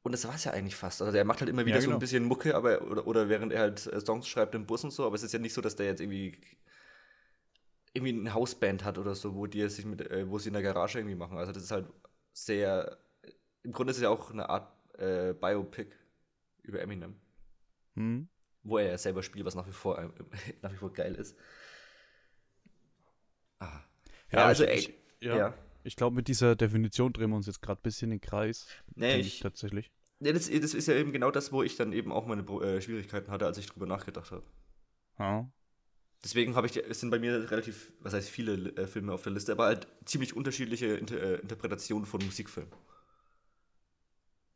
Und 0.04 0.12
das 0.14 0.28
war 0.28 0.36
es 0.36 0.44
ja 0.46 0.52
eigentlich 0.52 0.76
fast. 0.76 1.02
Also 1.02 1.16
er 1.18 1.26
macht 1.26 1.40
halt 1.42 1.50
immer 1.50 1.66
wieder 1.66 1.76
Ja, 1.78 1.82
so 1.82 1.88
genau. 1.88 1.98
ein 1.98 2.00
bisschen 2.02 2.26
Mucke, 2.26 2.56
aber 2.56 2.82
oder, 2.90 3.06
oder 3.08 3.30
während 3.30 3.52
er 3.54 3.62
halt 3.62 3.86
äh, 3.88 4.00
Songs 4.02 4.28
schreibt 4.28 4.56
im 4.56 4.66
Bus 4.66 4.84
und 4.84 4.92
so, 4.92 5.06
aber 5.06 5.16
es 5.16 5.24
ist 5.24 5.32
ja 5.34 5.40
nicht 5.40 5.54
so, 5.54 5.62
dass 5.62 5.76
der 5.76 5.86
jetzt 5.88 6.02
irgendwie 6.02 6.40
irgendwie 7.94 8.18
eine 8.20 8.34
Hausband 8.34 8.84
hat 8.84 8.98
oder 8.98 9.16
so, 9.16 9.36
wo 9.36 9.46
die 9.48 9.68
sich 9.70 9.86
mit, 9.86 10.02
äh, 10.02 10.28
wo 10.30 10.40
sie 10.40 10.48
in 10.48 10.54
der 10.54 10.64
Garage 10.64 10.98
irgendwie 11.00 11.16
machen. 11.16 11.38
Also 11.38 11.52
das 11.52 11.64
ist 11.64 11.72
halt 11.72 11.88
sehr. 12.34 12.98
Im 13.64 13.74
Grunde 13.74 13.92
ist 13.92 13.98
es 13.98 14.04
ja 14.04 14.10
auch 14.10 14.32
eine 14.32 14.50
Art 14.50 14.72
äh, 15.02 15.34
Biopic 15.34 15.90
über 16.64 16.82
Eminem, 16.82 17.16
Hm? 17.96 18.30
wo 18.64 18.78
er 18.78 18.90
ja 18.92 18.98
selber 18.98 19.24
spielt, 19.24 19.46
was 19.46 19.56
nach 19.56 19.68
wie 19.68 19.72
vor 19.74 19.98
äh, 20.00 20.10
nach 20.62 20.72
wie 20.72 20.78
vor 20.78 20.94
geil 20.94 21.16
ist. 21.16 21.36
Ah. 23.60 23.82
Ja, 24.32 24.46
also 24.46 24.64
ich, 24.64 24.70
ey, 24.70 24.78
ich, 24.80 24.94
ja, 25.28 25.38
ja. 25.38 25.54
ich 25.84 25.96
glaube, 25.96 26.16
mit 26.16 26.28
dieser 26.28 26.56
Definition 26.56 27.14
drehen 27.14 27.30
wir 27.30 27.36
uns 27.38 27.48
jetzt 27.48 27.62
gerade 27.62 27.80
ein 27.80 27.84
bisschen 27.84 28.12
im 28.12 28.22
Kreis. 28.22 28.68
Nee, 28.96 29.18
ich, 29.20 29.40
tatsächlich. 29.40 29.92
nee, 30.20 30.34
das, 30.34 30.50
das 30.50 30.74
ist 30.74 30.88
ja 30.88 30.96
eben 30.96 31.12
genau 31.12 31.32
das, 31.32 31.52
wo 31.52 31.64
ich 31.64 31.76
dann 31.76 31.94
eben 31.94 32.12
auch 32.12 32.26
meine 32.26 32.42
äh, 32.44 32.82
Schwierigkeiten 32.82 33.32
hatte, 33.32 33.46
als 33.46 33.58
ich 33.58 33.68
drüber 33.68 33.86
nachgedacht 33.86 34.32
habe. 34.32 34.44
Ja. 35.20 35.52
Deswegen 36.24 36.56
habe 36.56 36.68
ich, 36.68 36.78
es 36.78 37.00
sind 37.00 37.10
bei 37.10 37.20
mir 37.20 37.50
relativ, 37.50 37.94
was 38.00 38.14
heißt 38.14 38.30
viele 38.30 38.54
äh, 38.76 38.88
Filme 38.88 39.12
auf 39.14 39.24
der 39.24 39.32
Liste, 39.34 39.52
aber 39.54 39.66
halt 39.66 39.88
ziemlich 40.06 40.36
unterschiedliche 40.36 40.88
Inter 40.96 41.20
äh, 41.22 41.36
Interpretationen 41.42 42.06
von 42.06 42.24
Musikfilmen. 42.24 42.72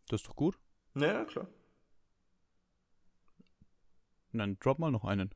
Das 0.07 0.21
ist 0.21 0.27
doch 0.27 0.35
gut. 0.35 0.57
Naja, 0.93 1.25
klar. 1.25 1.47
Und 4.31 4.39
dann 4.39 4.59
drop 4.59 4.79
mal 4.79 4.91
noch 4.91 5.05
einen. 5.05 5.33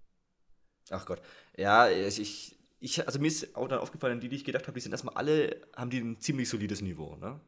Ach 0.90 1.06
Gott. 1.06 1.22
Ja, 1.56 1.90
ich, 1.90 2.58
ich, 2.80 3.06
also 3.06 3.20
mir 3.20 3.28
ist 3.28 3.56
auch 3.56 3.68
dann 3.68 3.80
aufgefallen, 3.80 4.20
die, 4.20 4.30
die 4.30 4.36
ich 4.36 4.44
gedacht 4.44 4.68
habe, 4.68 4.76
die 4.76 4.82
sind 4.82 4.92
erstmal 4.92 5.16
alle, 5.16 5.62
haben 5.76 5.90
die 5.90 6.00
ein 6.00 6.20
ziemlich 6.20 6.50
solides 6.50 6.82
Niveau, 6.82 7.16
ne? 7.16 7.40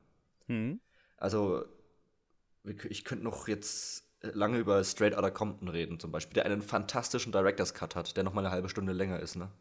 Hm? 0.48 0.80
Also, 1.18 1.66
ich 2.90 3.04
könnte 3.04 3.24
noch 3.24 3.48
jetzt 3.48 4.06
äh, 4.22 4.30
lange 4.30 4.60
über 4.60 4.84
Straight 4.84 5.16
Outta 5.16 5.32
Compton 5.32 5.68
reden, 5.68 6.00
zum 6.00 6.12
Beispiel, 6.12 6.36
der 6.36 6.46
einen 6.46 6.62
fantastischen 6.62 7.32
Director's 7.32 7.74
Cut 7.74 7.96
hat, 7.96 8.16
der 8.18 8.24
noch 8.24 8.34
mal 8.34 8.42
eine 8.42 8.52
halbe 8.52 8.70
Stunde 8.70 8.94
länger 8.94 9.20
ist, 9.20 9.36
ne? 9.36 9.52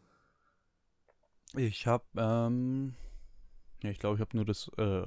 Ich 1.55 1.85
habe, 1.85 2.05
ähm, 2.15 2.95
ja, 3.83 3.89
ich 3.89 3.99
glaube, 3.99 4.15
ich 4.15 4.21
habe 4.21 4.35
nur 4.37 4.45
das, 4.45 4.69
äh, 4.77 5.05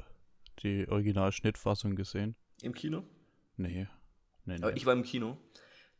die 0.63 0.87
Originalschnittfassung 0.89 1.97
gesehen. 1.97 2.37
Im 2.63 2.75
Kino? 2.75 3.05
Nee. 3.57 3.87
Nee, 4.47 4.57
nee. 4.59 4.63
Aber 4.63 4.77
ich 4.77 4.87
war 4.87 4.93
im 4.93 5.03
Kino. 5.03 5.39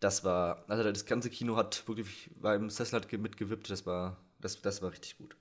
Das 0.01 0.25
war, 0.25 0.65
also 0.69 0.83
das 0.83 1.07
ganze 1.07 1.31
Kino 1.31 1.57
hat 1.57 1.87
wirklich, 1.89 2.31
war 2.41 2.55
im 2.55 2.69
Sessel 2.69 2.97
hat 3.01 3.09
ge- 3.09 3.19
mitgewippt, 3.19 3.71
das 3.71 3.87
war, 3.87 4.19
das, 4.41 4.61
das 4.61 4.83
war 4.83 4.91
richtig 4.91 5.17
gut. 5.17 5.37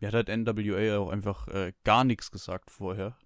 Mir 0.00 0.08
hat 0.08 0.14
halt 0.14 0.28
NWA 0.28 0.98
auch 0.98 1.10
einfach 1.10 1.46
äh, 1.48 1.72
gar 1.84 2.04
nichts 2.04 2.30
gesagt 2.30 2.70
vorher. 2.70 3.16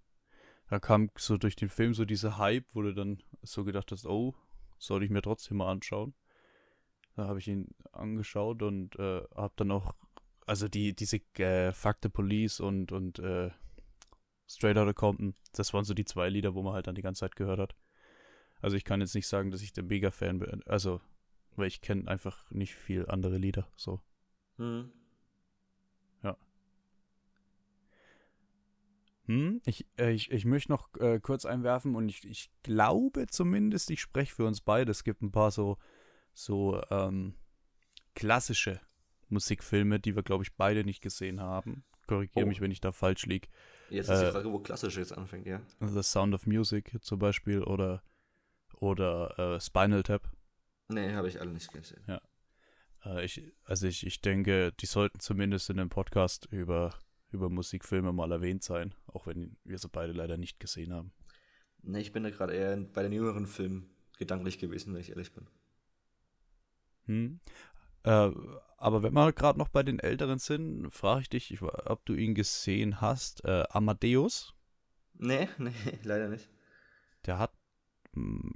Da 0.69 0.79
kam 0.79 1.11
so 1.17 1.39
durch 1.39 1.57
den 1.57 1.71
Film 1.71 1.95
so 1.95 2.05
dieser 2.05 2.37
Hype, 2.37 2.67
wo 2.75 2.83
du 2.83 2.93
dann 2.93 3.23
so 3.43 3.65
gedacht 3.65 3.91
hast, 3.93 4.05
oh, 4.05 4.35
soll 4.79 5.03
ich 5.03 5.11
mir 5.11 5.23
trotzdem 5.23 5.57
mal 5.59 5.71
anschauen. 5.71 6.13
Da 7.17 7.27
habe 7.27 7.39
ich 7.39 7.49
ihn 7.49 7.69
angeschaut 7.93 8.63
und 8.63 8.97
äh, 8.99 9.23
habe 9.35 9.55
dann 9.57 9.71
auch, 9.71 9.95
also 10.47 10.69
die, 10.69 10.95
diese 10.95 11.17
äh, 11.39 11.73
Fuck 11.73 11.97
the 12.03 12.09
Police 12.11 12.61
und, 12.61 12.93
und 12.93 13.19
äh, 13.21 13.51
Straight 14.49 14.79
Outta 14.79 14.93
Compton, 14.93 15.35
das 15.53 15.75
waren 15.75 15.85
so 15.85 15.95
die 15.95 16.05
zwei 16.05 16.29
Lieder, 16.29 16.55
wo 16.55 16.63
man 16.63 16.73
halt 16.73 16.87
dann 16.87 16.95
die 16.95 17.03
ganze 17.03 17.21
Zeit 17.21 17.37
gehört 17.37 17.61
hat. 17.61 17.77
Also 18.61 18.77
ich 18.77 18.85
kann 18.85 19.01
jetzt 19.01 19.15
nicht 19.15 19.29
sagen, 19.29 19.51
dass 19.51 19.63
ich 19.63 19.73
der 19.73 19.85
Mega-Fan 19.85 20.39
bin, 20.39 20.63
also, 20.67 21.01
weil 21.57 21.69
ich 21.69 21.81
kenne 21.81 22.09
einfach 22.09 22.51
nicht 22.51 22.75
viel 22.75 23.07
andere 23.07 23.39
Lieder, 23.39 23.69
so. 23.77 24.01
Hm. 24.57 24.91
Hm, 29.29 29.61
ich, 29.67 29.87
äh, 29.99 30.13
ich, 30.13 30.31
ich 30.31 30.47
möchte 30.47 30.73
noch 30.73 30.89
äh, 30.99 31.21
kurz 31.21 31.45
einwerfen 31.45 31.95
und 31.95 32.09
ich, 32.09 32.27
ich 32.27 32.51
glaube 32.63 33.27
zumindest, 33.27 33.91
ich 33.91 34.01
spreche 34.01 34.35
für 34.35 34.47
uns 34.47 34.63
beide. 34.63 34.91
Es 34.91 35.05
gibt 35.05 35.21
ein 35.21 35.31
paar 35.31 35.51
so, 35.51 35.77
so 36.33 36.83
ähm, 36.91 37.35
klassische 38.15 38.81
Musikfilme, 39.29 40.01
die 40.01 40.17
wir, 40.17 40.23
glaube 40.23 40.45
ich, 40.45 40.57
beide 40.57 40.83
nicht 40.83 41.03
gesehen 41.03 41.41
haben. 41.41 41.85
Korrigiere 42.09 42.45
Oh. 42.45 42.49
mich, 42.49 42.61
wenn 42.61 42.73
ich 42.73 42.81
da 42.81 42.91
falsch 42.91 43.27
liege. 43.27 43.47
Jetzt 43.91 44.09
ist 44.09 44.21
die 44.21 44.27
Äh, 44.27 44.33
Frage, 44.33 44.51
wo 44.53 44.59
klassisch 44.59 44.97
jetzt 44.97 45.13
anfängt, 45.17 45.47
ja. 45.47 45.61
The 45.81 46.03
Sound 46.03 46.35
of 46.35 46.47
Music 46.47 46.97
zum 47.03 47.19
Beispiel 47.21 47.63
oder, 47.63 48.03
oder 48.75 49.39
äh, 49.39 49.61
Spinal 49.61 50.03
Tap. 50.03 50.29
Nee, 50.89 51.13
habe 51.15 51.29
ich 51.29 51.41
alle 51.41 51.53
nicht 51.53 51.73
gesehen. 51.73 52.03
Äh, 53.05 53.25
ich, 53.25 53.43
also 53.65 53.87
ich, 53.87 54.05
ich 54.07 54.21
denke, 54.21 54.73
die 54.73 54.87
sollten 54.87 55.21
zumindest 55.21 55.71
in 55.71 55.77
dem 55.77 55.89
Podcast 55.91 56.47
über, 56.51 56.99
über 57.31 57.49
Musikfilme 57.51 58.13
mal 58.13 58.33
erwähnt 58.33 58.65
sein, 58.65 58.95
auch 59.07 59.27
wenn 59.27 59.57
wir 59.65 59.79
sie 59.79 59.89
beide 59.89 60.13
leider 60.13 60.37
nicht 60.39 60.59
gesehen 60.61 60.93
haben. 60.93 61.13
Nee, 61.83 62.01
ich 62.01 62.13
bin 62.13 62.25
da 62.25 62.31
gerade 62.31 62.55
eher 62.55 62.77
bei 62.77 63.03
den 63.03 63.13
jüngeren 63.13 63.47
Filmen 63.47 63.89
gedanklich 64.19 64.59
gewesen, 64.59 64.93
wenn 64.95 65.01
ich 65.01 65.11
ehrlich 65.11 65.33
bin. 65.33 65.47
Hm. 67.07 67.41
Äh, 68.05 68.31
aber 68.77 69.03
wenn 69.03 69.13
wir 69.13 69.33
gerade 69.33 69.59
noch 69.59 69.69
bei 69.69 69.83
den 69.83 69.99
Älteren 69.99 70.39
sind, 70.39 70.91
frage 70.91 71.23
ich 71.23 71.29
dich, 71.29 71.63
ob 71.63 72.05
du 72.07 72.15
ihn 72.15 72.35
gesehen 72.35 73.01
hast. 73.01 73.45
Äh, 73.45 73.65
Amadeus, 73.71 74.55
Nee, 75.19 75.49
nee, 75.59 75.73
leider 76.05 76.29
nicht. 76.29 76.49
der 77.27 77.39
hat, 77.39 77.53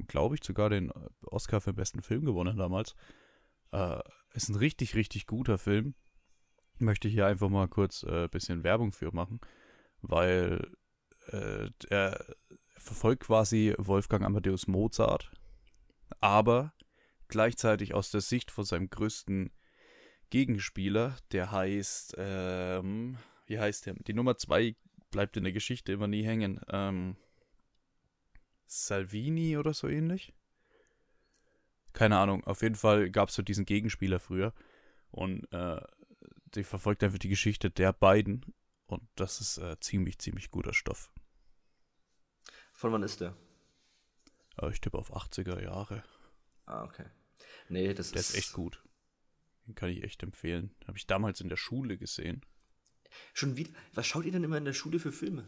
glaube 0.06 0.36
ich, 0.36 0.44
sogar 0.44 0.70
den 0.70 0.92
Oscar 1.22 1.60
für 1.60 1.72
den 1.72 1.76
besten 1.76 2.02
Film 2.02 2.24
gewonnen 2.24 2.56
damals. 2.56 2.94
Äh, 3.72 3.98
ist 4.32 4.48
ein 4.48 4.54
richtig, 4.56 4.94
richtig 4.94 5.26
guter 5.26 5.58
Film. 5.58 5.94
Möchte 6.78 7.08
ich 7.08 7.14
hier 7.14 7.26
einfach 7.26 7.48
mal 7.48 7.68
kurz 7.68 8.04
ein 8.04 8.24
äh, 8.24 8.28
bisschen 8.28 8.64
Werbung 8.64 8.92
für 8.92 9.12
machen, 9.12 9.40
weil 10.00 10.72
äh, 11.28 11.68
er 11.88 12.24
verfolgt 12.76 13.24
quasi 13.24 13.74
Wolfgang 13.78 14.24
Amadeus 14.24 14.66
Mozart, 14.66 15.30
aber 16.20 16.72
gleichzeitig 17.32 17.94
aus 17.94 18.10
der 18.10 18.20
Sicht 18.20 18.50
von 18.50 18.66
seinem 18.66 18.90
größten 18.90 19.50
Gegenspieler, 20.28 21.16
der 21.32 21.50
heißt, 21.50 22.16
ähm, 22.18 23.16
wie 23.46 23.58
heißt 23.58 23.86
der? 23.86 23.94
Die 23.94 24.12
Nummer 24.12 24.36
zwei 24.36 24.76
bleibt 25.10 25.38
in 25.38 25.44
der 25.44 25.54
Geschichte 25.54 25.92
immer 25.92 26.08
nie 26.08 26.24
hängen. 26.24 26.60
Ähm, 26.68 27.16
Salvini 28.66 29.56
oder 29.56 29.72
so 29.72 29.88
ähnlich? 29.88 30.34
Keine 31.94 32.18
Ahnung. 32.18 32.44
Auf 32.44 32.60
jeden 32.60 32.74
Fall 32.74 33.10
gab 33.10 33.30
es 33.30 33.34
so 33.34 33.42
diesen 33.42 33.64
Gegenspieler 33.64 34.20
früher. 34.20 34.52
Und 35.10 35.50
äh, 35.54 35.80
die 36.54 36.64
verfolgt 36.64 37.02
einfach 37.02 37.18
die 37.18 37.30
Geschichte 37.30 37.70
der 37.70 37.94
beiden. 37.94 38.44
Und 38.86 39.08
das 39.14 39.40
ist 39.40 39.56
äh, 39.56 39.80
ziemlich, 39.80 40.18
ziemlich 40.18 40.50
guter 40.50 40.74
Stoff. 40.74 41.10
Von 42.74 42.92
wann 42.92 43.02
ist 43.02 43.22
der? 43.22 43.34
Aber 44.56 44.70
ich 44.70 44.82
tippe 44.82 44.98
auf 44.98 45.14
80er 45.14 45.62
Jahre. 45.62 46.04
Ah, 46.66 46.84
okay. 46.84 47.06
Nee, 47.72 47.94
das 47.94 48.12
Der 48.12 48.20
ist, 48.20 48.30
ist 48.30 48.36
echt 48.36 48.52
gut. 48.52 48.82
Den 49.66 49.74
kann 49.74 49.90
ich 49.90 50.02
echt 50.04 50.22
empfehlen. 50.22 50.74
Habe 50.86 50.98
ich 50.98 51.06
damals 51.06 51.40
in 51.40 51.48
der 51.48 51.56
Schule 51.56 51.96
gesehen. 51.96 52.44
Schon 53.32 53.56
wieder. 53.56 53.70
Was 53.94 54.06
schaut 54.06 54.24
ihr 54.24 54.32
denn 54.32 54.44
immer 54.44 54.58
in 54.58 54.64
der 54.64 54.72
Schule 54.72 54.98
für 54.98 55.12
Filme? 55.12 55.46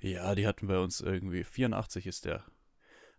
Ja, 0.00 0.34
die 0.34 0.46
hatten 0.46 0.66
bei 0.66 0.78
uns 0.78 1.00
irgendwie, 1.00 1.44
84 1.44 2.06
ist 2.06 2.24
der. 2.24 2.44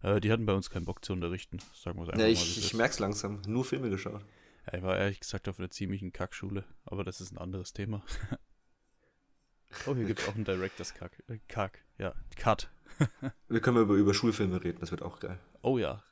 Äh, 0.01 0.19
die 0.19 0.31
hatten 0.31 0.45
bei 0.45 0.53
uns 0.53 0.69
keinen 0.69 0.85
Bock 0.85 1.03
zu 1.03 1.13
unterrichten, 1.13 1.59
sagen 1.75 1.97
wir 2.00 2.03
es 2.03 2.09
einfach 2.09 2.19
Ja, 2.21 2.25
mal. 2.27 2.31
ich, 2.31 2.57
es 2.57 2.65
ich 2.65 2.73
merk's 2.73 3.00
langsam. 3.00 3.41
Nur 3.47 3.65
Filme 3.65 3.89
geschaut. 3.89 4.23
Ja, 4.67 4.77
ich 4.77 4.83
war 4.83 4.97
ehrlich 4.97 5.19
gesagt 5.19 5.47
auf 5.47 5.59
einer 5.59 5.69
ziemlichen 5.69 6.11
Kackschule, 6.13 6.63
aber 6.85 7.03
das 7.03 7.19
ist 7.21 7.31
ein 7.31 7.38
anderes 7.38 7.73
Thema. 7.73 8.03
oh, 9.85 9.95
hier 9.95 10.05
gibt 10.05 10.19
es 10.21 10.27
auch 10.27 10.35
einen 10.35 10.45
Directors 10.45 10.93
Kack. 10.93 11.21
Äh, 11.27 11.39
Kack, 11.47 11.83
ja, 11.97 12.13
Cut. 12.35 12.71
Wir 13.47 13.61
können 13.61 13.75
mal 13.75 13.83
über, 13.83 13.95
über 13.95 14.13
Schulfilme 14.13 14.63
reden, 14.63 14.79
das 14.79 14.91
wird 14.91 15.01
auch 15.01 15.19
geil. 15.19 15.39
Oh 15.61 15.77
ja. 15.77 16.03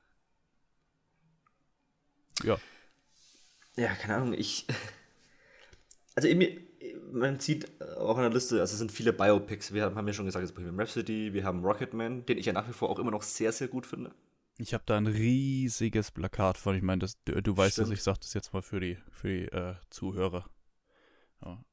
Ja, 2.43 2.57
Ja, 3.75 3.93
keine 3.95 4.15
Ahnung, 4.15 4.33
ich. 4.33 4.65
Also 6.15 6.27
mir, 6.35 6.59
man 7.13 7.39
sieht 7.39 7.81
auch 7.81 8.17
in 8.17 8.23
der 8.23 8.31
Liste, 8.31 8.59
also 8.59 8.73
es 8.73 8.79
sind 8.79 8.91
viele 8.91 9.13
Biopics. 9.13 9.73
Wir 9.73 9.85
haben, 9.85 10.07
ja 10.07 10.13
schon 10.13 10.25
gesagt, 10.25 10.43
es 10.43 10.49
ist 10.49 10.55
Bohemian 10.55 10.77
Rhapsody, 10.77 11.33
wir 11.33 11.45
haben 11.45 11.63
Rocketman, 11.63 12.25
den 12.25 12.37
ich 12.37 12.45
ja 12.45 12.51
nach 12.51 12.67
wie 12.67 12.73
vor 12.73 12.89
auch 12.89 12.99
immer 12.99 13.11
noch 13.11 13.23
sehr, 13.23 13.53
sehr 13.53 13.69
gut 13.69 13.85
finde. 13.85 14.13
ich 14.57 14.73
habe 14.73 14.83
da 14.85 14.97
ein 14.97 15.07
riesiges 15.07 16.11
Plakat 16.11 16.57
von. 16.57 16.75
Ich 16.75 16.81
meine, 16.81 17.05
du, 17.23 17.41
du 17.41 17.55
weißt 17.55 17.77
das, 17.77 17.85
Stimmt. 17.87 17.97
ich 17.97 18.03
sage 18.03 18.19
das 18.21 18.33
jetzt 18.33 18.51
mal 18.53 18.61
für 18.61 18.81
die, 18.81 18.97
für 19.11 19.27
die 19.29 19.45
äh, 19.45 19.75
Zuhörer. 19.89 20.49
Ja. 21.45 21.63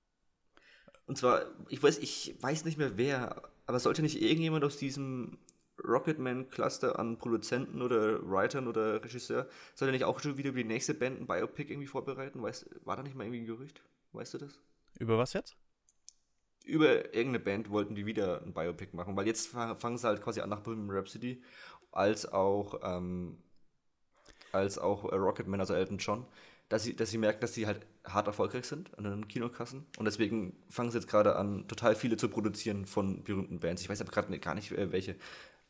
Und 1.06 1.18
zwar, 1.18 1.46
ich 1.68 1.82
weiß, 1.82 1.98
ich 1.98 2.36
weiß 2.40 2.64
nicht 2.64 2.78
mehr 2.78 2.96
wer, 2.96 3.42
aber 3.66 3.80
sollte 3.80 4.02
nicht 4.02 4.20
irgendjemand 4.22 4.64
aus 4.64 4.76
diesem 4.76 5.38
Rocketman-Cluster 5.84 6.98
an 6.98 7.18
Produzenten 7.18 7.82
oder 7.82 8.22
Writern 8.28 8.68
oder 8.68 9.02
Regisseur, 9.04 9.48
sollte 9.74 9.92
nicht 9.92 10.04
auch 10.04 10.20
schon 10.20 10.36
wieder 10.38 10.50
über 10.50 10.58
die 10.58 10.64
nächste 10.64 10.94
Band 10.94 11.20
ein 11.20 11.26
Biopic 11.26 11.70
irgendwie 11.72 11.86
vorbereiten? 11.88 12.42
Weißt, 12.42 12.68
war 12.84 12.96
da 12.96 13.02
nicht 13.02 13.14
mal 13.16 13.24
irgendwie 13.24 13.40
ein 13.42 13.46
Gerücht? 13.46 13.82
Weißt 14.12 14.34
du 14.34 14.38
das? 14.38 14.58
Über 14.98 15.16
was 15.16 15.32
jetzt? 15.32 15.56
über 16.64 17.14
irgendeine 17.14 17.40
Band 17.40 17.70
wollten 17.70 17.94
die 17.94 18.06
wieder 18.06 18.42
ein 18.42 18.52
Biopic 18.52 18.94
machen, 18.94 19.16
weil 19.16 19.26
jetzt 19.26 19.48
fa- 19.48 19.76
fangen 19.76 19.98
sie 19.98 20.06
halt 20.06 20.22
quasi 20.22 20.40
an 20.40 20.50
nach 20.50 20.60
Bohemian 20.60 20.90
Rhapsody, 20.96 21.42
als 21.92 22.30
auch, 22.32 22.80
ähm, 22.82 23.38
als 24.52 24.78
auch 24.78 25.04
äh, 25.10 25.16
Rocketman, 25.16 25.60
also 25.60 25.74
Elton 25.74 25.98
John, 25.98 26.26
dass 26.68 26.82
sie, 26.84 26.96
dass 26.96 27.10
sie 27.10 27.18
merken, 27.18 27.40
dass 27.40 27.54
sie 27.54 27.66
halt 27.66 27.86
hart 28.04 28.26
erfolgreich 28.26 28.64
sind 28.66 28.96
an 28.98 29.04
den 29.04 29.28
Kinokassen 29.28 29.86
und 29.98 30.04
deswegen 30.04 30.56
fangen 30.68 30.90
sie 30.90 30.98
jetzt 30.98 31.08
gerade 31.08 31.36
an, 31.36 31.66
total 31.68 31.94
viele 31.94 32.16
zu 32.16 32.28
produzieren 32.28 32.86
von 32.86 33.22
berühmten 33.22 33.60
Bands. 33.60 33.82
Ich 33.82 33.88
weiß 33.88 34.00
aber 34.00 34.10
gerade 34.10 34.38
gar 34.38 34.54
nicht, 34.54 34.72
äh, 34.72 34.90
welche. 34.92 35.16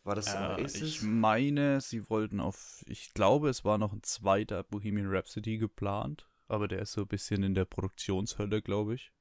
War 0.07 0.15
das 0.15 0.35
Äh, 0.35 0.63
Oasis? 0.63 0.83
ich 0.83 1.03
meine, 1.03 1.81
sie 1.81 2.09
wollten 2.09 2.41
auf, 2.41 2.85
ich 2.87 3.13
glaube, 3.13 3.49
es 3.49 3.65
war 3.65 3.77
noch 3.77 3.93
ein 3.93 4.03
zweiter 4.05 4.63
Bohemian 4.63 5.09
Rhapsody 5.09 5.59
geplant, 5.59 6.29
aber 6.49 6.69
der 6.69 6.81
ist 6.81 6.93
so 6.93 7.03
ein 7.03 7.09
bisschen 7.09 7.43
in 7.43 7.55
der 7.55 7.65
Produktionshölle, 7.65 8.63
glaube 8.63 8.95
ich. 8.95 9.13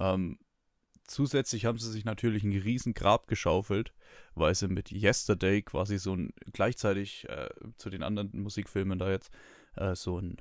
Ähm, 0.00 0.38
zusätzlich 1.06 1.66
haben 1.66 1.78
sie 1.78 1.90
sich 1.90 2.04
natürlich 2.04 2.42
ein 2.42 2.50
riesen 2.52 2.94
Grab 2.94 3.28
geschaufelt, 3.28 3.92
weil 4.34 4.54
sie 4.54 4.68
mit 4.68 4.90
Yesterday 4.90 5.62
quasi 5.62 5.98
so 5.98 6.14
ein, 6.16 6.32
gleichzeitig 6.52 7.28
äh, 7.28 7.48
zu 7.76 7.88
den 7.90 8.02
anderen 8.02 8.30
Musikfilmen 8.42 8.98
da 8.98 9.10
jetzt, 9.10 9.30
äh, 9.76 9.94
so 9.94 10.18
ein, 10.18 10.36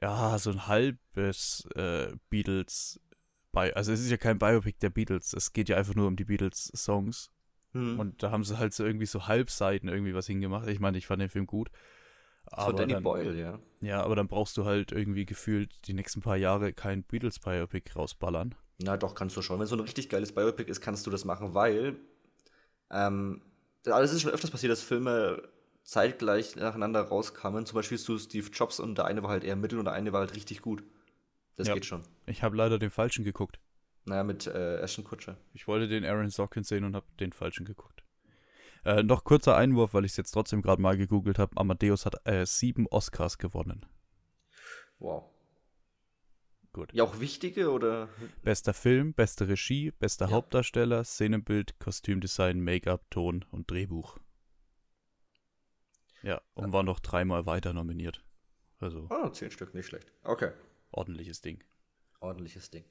ja, 0.00 0.38
so 0.38 0.50
ein 0.50 0.66
halbes 0.68 1.66
äh, 1.76 2.14
Beatles, 2.30 2.98
bei, 3.52 3.74
also 3.76 3.92
es 3.92 4.00
ist 4.00 4.10
ja 4.10 4.16
kein 4.16 4.38
Biopic 4.38 4.78
der 4.80 4.88
Beatles, 4.90 5.34
es 5.34 5.52
geht 5.52 5.68
ja 5.68 5.76
einfach 5.76 5.94
nur 5.94 6.06
um 6.08 6.16
die 6.16 6.24
Beatles-Songs 6.24 7.30
Hm. 7.72 7.98
und 7.98 8.22
da 8.22 8.30
haben 8.30 8.44
sie 8.44 8.58
halt 8.58 8.74
so 8.74 8.84
irgendwie 8.84 9.06
so 9.06 9.26
Halbseiten 9.26 9.88
irgendwie 9.88 10.14
was 10.14 10.26
hingemacht. 10.26 10.68
Ich 10.68 10.80
meine, 10.80 10.98
ich 10.98 11.06
fand 11.06 11.22
den 11.22 11.30
Film 11.30 11.46
gut. 11.46 11.70
Von 12.56 12.76
Aber 12.76 12.76
Danny 12.76 12.92
dann, 12.92 13.02
Boyle, 13.02 13.34
ja. 13.38 13.58
ja, 13.80 14.02
aber 14.02 14.16
dann 14.16 14.28
brauchst 14.28 14.56
du 14.56 14.64
halt 14.64 14.92
irgendwie 14.92 15.24
gefühlt 15.26 15.70
die 15.86 15.94
nächsten 15.94 16.20
paar 16.20 16.36
Jahre 16.36 16.72
kein 16.72 17.02
Beatles-Biopic 17.04 17.92
rausballern. 17.94 18.54
Na 18.78 18.96
doch, 18.96 19.14
kannst 19.14 19.36
du 19.36 19.42
schon. 19.42 19.60
Wenn 19.60 19.66
so 19.66 19.76
ein 19.76 19.80
richtig 19.80 20.08
geiles 20.08 20.32
Biopic 20.32 20.68
ist, 20.70 20.80
kannst 20.80 21.06
du 21.06 21.10
das 21.10 21.24
machen, 21.24 21.54
weil 21.54 21.96
ähm, 22.90 23.42
alles 23.86 24.12
ist 24.12 24.22
schon 24.22 24.32
öfters 24.32 24.50
passiert, 24.50 24.72
dass 24.72 24.82
Filme 24.82 25.48
zeitgleich 25.84 26.56
nacheinander 26.56 27.02
rauskamen. 27.02 27.66
Zum 27.66 27.76
Beispiel 27.76 27.98
zu 27.98 28.18
Steve 28.18 28.48
Jobs 28.52 28.80
und 28.80 28.96
der 28.98 29.06
eine 29.06 29.22
war 29.22 29.30
halt 29.30 29.44
eher 29.44 29.56
mittel 29.56 29.78
und 29.78 29.86
der 29.86 29.94
eine 29.94 30.12
war 30.12 30.20
halt 30.20 30.34
richtig 30.36 30.62
gut. 30.62 30.84
Das 31.56 31.68
Ja. 31.68 31.74
geht 31.74 31.86
schon. 31.86 32.02
Ich 32.26 32.42
habe 32.42 32.56
leider 32.56 32.78
den 32.78 32.90
falschen 32.90 33.24
geguckt. 33.24 33.60
Naja, 34.04 34.24
mit 34.24 34.46
äh, 34.46 34.78
Ashton 34.78 35.04
Kutcher. 35.04 35.36
Ich 35.52 35.68
wollte 35.68 35.86
den 35.88 36.04
Aaron 36.04 36.30
Sorkin 36.30 36.64
sehen 36.64 36.84
und 36.84 36.96
habe 36.96 37.06
den 37.20 37.32
falschen 37.32 37.64
geguckt. 37.64 38.02
Äh, 38.84 39.04
noch 39.04 39.22
kurzer 39.22 39.56
Einwurf, 39.56 39.94
weil 39.94 40.04
ich 40.04 40.12
es 40.12 40.16
jetzt 40.16 40.32
trotzdem 40.32 40.60
gerade 40.60 40.82
mal 40.82 40.96
gegoogelt 40.96 41.38
habe. 41.38 41.56
Amadeus 41.56 42.04
hat 42.04 42.26
äh, 42.26 42.44
sieben 42.44 42.88
Oscars 42.88 43.38
gewonnen. 43.38 43.86
Wow. 44.98 45.30
Gut. 46.72 46.92
Ja, 46.92 47.04
auch 47.04 47.20
wichtige 47.20 47.70
oder? 47.70 48.08
Bester 48.42 48.72
Film, 48.74 49.12
beste 49.12 49.46
Regie, 49.46 49.90
bester 49.92 50.26
Ja. 50.26 50.32
Hauptdarsteller, 50.32 51.04
Szenenbild, 51.04 51.78
Kostümdesign, 51.78 52.60
Make-up, 52.60 53.08
Ton 53.10 53.44
und 53.50 53.70
Drehbuch. 53.70 54.18
Ja, 56.22 56.40
und 56.54 56.72
war 56.72 56.82
noch 56.82 57.00
dreimal 57.00 57.46
weiter 57.46 57.72
nominiert. 57.72 58.24
Also 58.78 59.06
Oh, 59.10 59.28
zehn 59.28 59.50
Stück, 59.50 59.74
nicht 59.74 59.86
schlecht. 59.86 60.12
Okay. 60.24 60.52
ordentliches 60.90 61.40
Ding. 61.40 61.62
Ordentliches 62.20 62.70
Ding. 62.70 62.84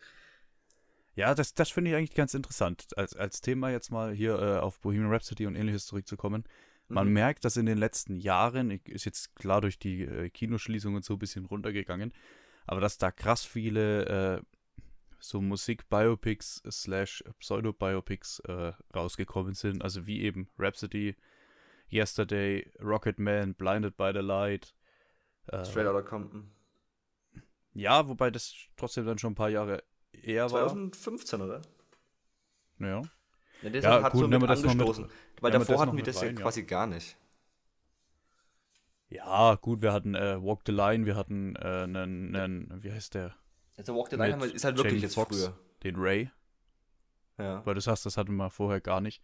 Ja, 1.16 1.36
das, 1.36 1.54
das 1.54 1.70
finde 1.70 1.92
ich 1.92 1.98
eigentlich 1.98 2.16
ganz 2.16 2.34
interessant. 2.34 2.88
Als, 2.98 3.16
als 3.16 3.42
Thema 3.42 3.70
jetzt 3.70 3.92
mal 3.92 4.14
hier 4.14 4.40
äh, 4.40 4.60
auf 4.60 4.80
Bohemian 4.80 5.12
Rhapsody 5.12 5.46
und 5.46 5.56
ähnliches 5.56 5.86
zurückzukommen. 5.86 6.46
Man 6.88 7.08
Mhm. 7.08 7.14
merkt, 7.14 7.46
dass 7.46 7.58
in 7.58 7.66
den 7.66 7.78
letzten 7.78 8.16
Jahren, 8.16 8.72
ist 8.86 9.06
jetzt 9.06 9.36
klar 9.36 9.62
durch 9.62 9.78
die 9.80 10.04
äh, 10.04 10.30
Kinoschließung 10.30 10.96
und 10.96 11.06
so 11.06 11.14
ein 11.14 11.20
bisschen 11.20 11.46
runtergegangen, 11.46 12.14
aber 12.66 12.82
dass 12.82 12.98
da 12.98 13.12
krass 13.12 13.44
viele 13.46 14.40
äh, 14.40 14.42
so 15.20 15.40
Musik-Biopics 15.42 16.64
slash 16.70 17.24
Pseudo-Biopics 17.40 18.40
äh, 18.48 18.74
rausgekommen 18.96 19.54
sind. 19.54 19.84
Also 19.84 20.08
wie 20.08 20.22
eben 20.22 20.50
Rhapsody, 20.58 21.16
Yesterday, 21.92 22.72
Rocket 22.82 23.20
Man, 23.20 23.54
Blinded 23.54 23.96
by 23.98 24.12
the 24.14 24.20
Light. 24.20 24.74
Äh, 25.48 25.64
Straight 25.66 25.88
Outta 25.88 26.02
Compton. 26.02 26.52
ja, 27.74 28.08
wobei 28.08 28.32
das 28.32 28.54
trotzdem 28.78 29.06
dann 29.06 29.18
schon 29.18 29.34
ein 29.34 29.36
paar 29.36 29.50
Jahre 29.50 29.84
eher 30.12 30.44
war. 30.52 30.68
2015, 30.68 31.42
oder? 31.42 31.62
Ja. 32.80 33.02
Ja, 33.62 33.70
der 33.70 33.82
Ja, 33.82 34.04
hat 34.04 34.14
gut, 34.14 34.22
so 34.22 34.28
mit 34.28 34.42
wir 34.42 34.48
das 34.48 34.62
noch 34.64 34.74
mit- 34.74 34.82
angestoßen. 34.82 35.08
Weil 35.40 35.52
davor 35.52 35.80
hatten 35.80 35.96
wir 35.98 36.04
das 36.04 36.22
rein, 36.22 36.36
ja 36.36 36.42
quasi 36.42 36.64
gar 36.64 36.88
nicht. 36.88 37.16
Ja, 39.10 39.56
gut, 39.56 39.82
wir 39.82 39.92
hatten 39.92 40.16
äh, 40.16 40.42
Walk 40.42 40.62
the 40.66 40.72
Line, 40.72 41.06
wir 41.06 41.16
hatten 41.16 41.56
äh, 41.58 41.84
einen, 41.84 42.36
einen, 42.36 42.84
wie 42.84 42.92
heißt 42.92 43.14
der? 43.14 43.36
Also 43.78 43.96
Walk 43.96 44.10
the 44.10 44.16
Line 44.16 44.40
wir, 44.40 44.54
ist 44.54 44.64
halt 44.64 44.78
wirklich 44.78 44.94
Jamie 44.94 45.04
jetzt 45.04 45.16
Foxx. 45.16 45.38
früher. 45.38 45.58
Den 45.84 45.96
Ray, 45.98 46.32
Ja. 47.38 47.66
weil 47.66 47.76
du 47.76 47.82
sagst, 47.82 48.06
das 48.06 48.16
hatten 48.18 48.36
wir 48.36 48.50
vorher 48.50 48.80
gar 48.80 49.02
nicht. 49.02 49.22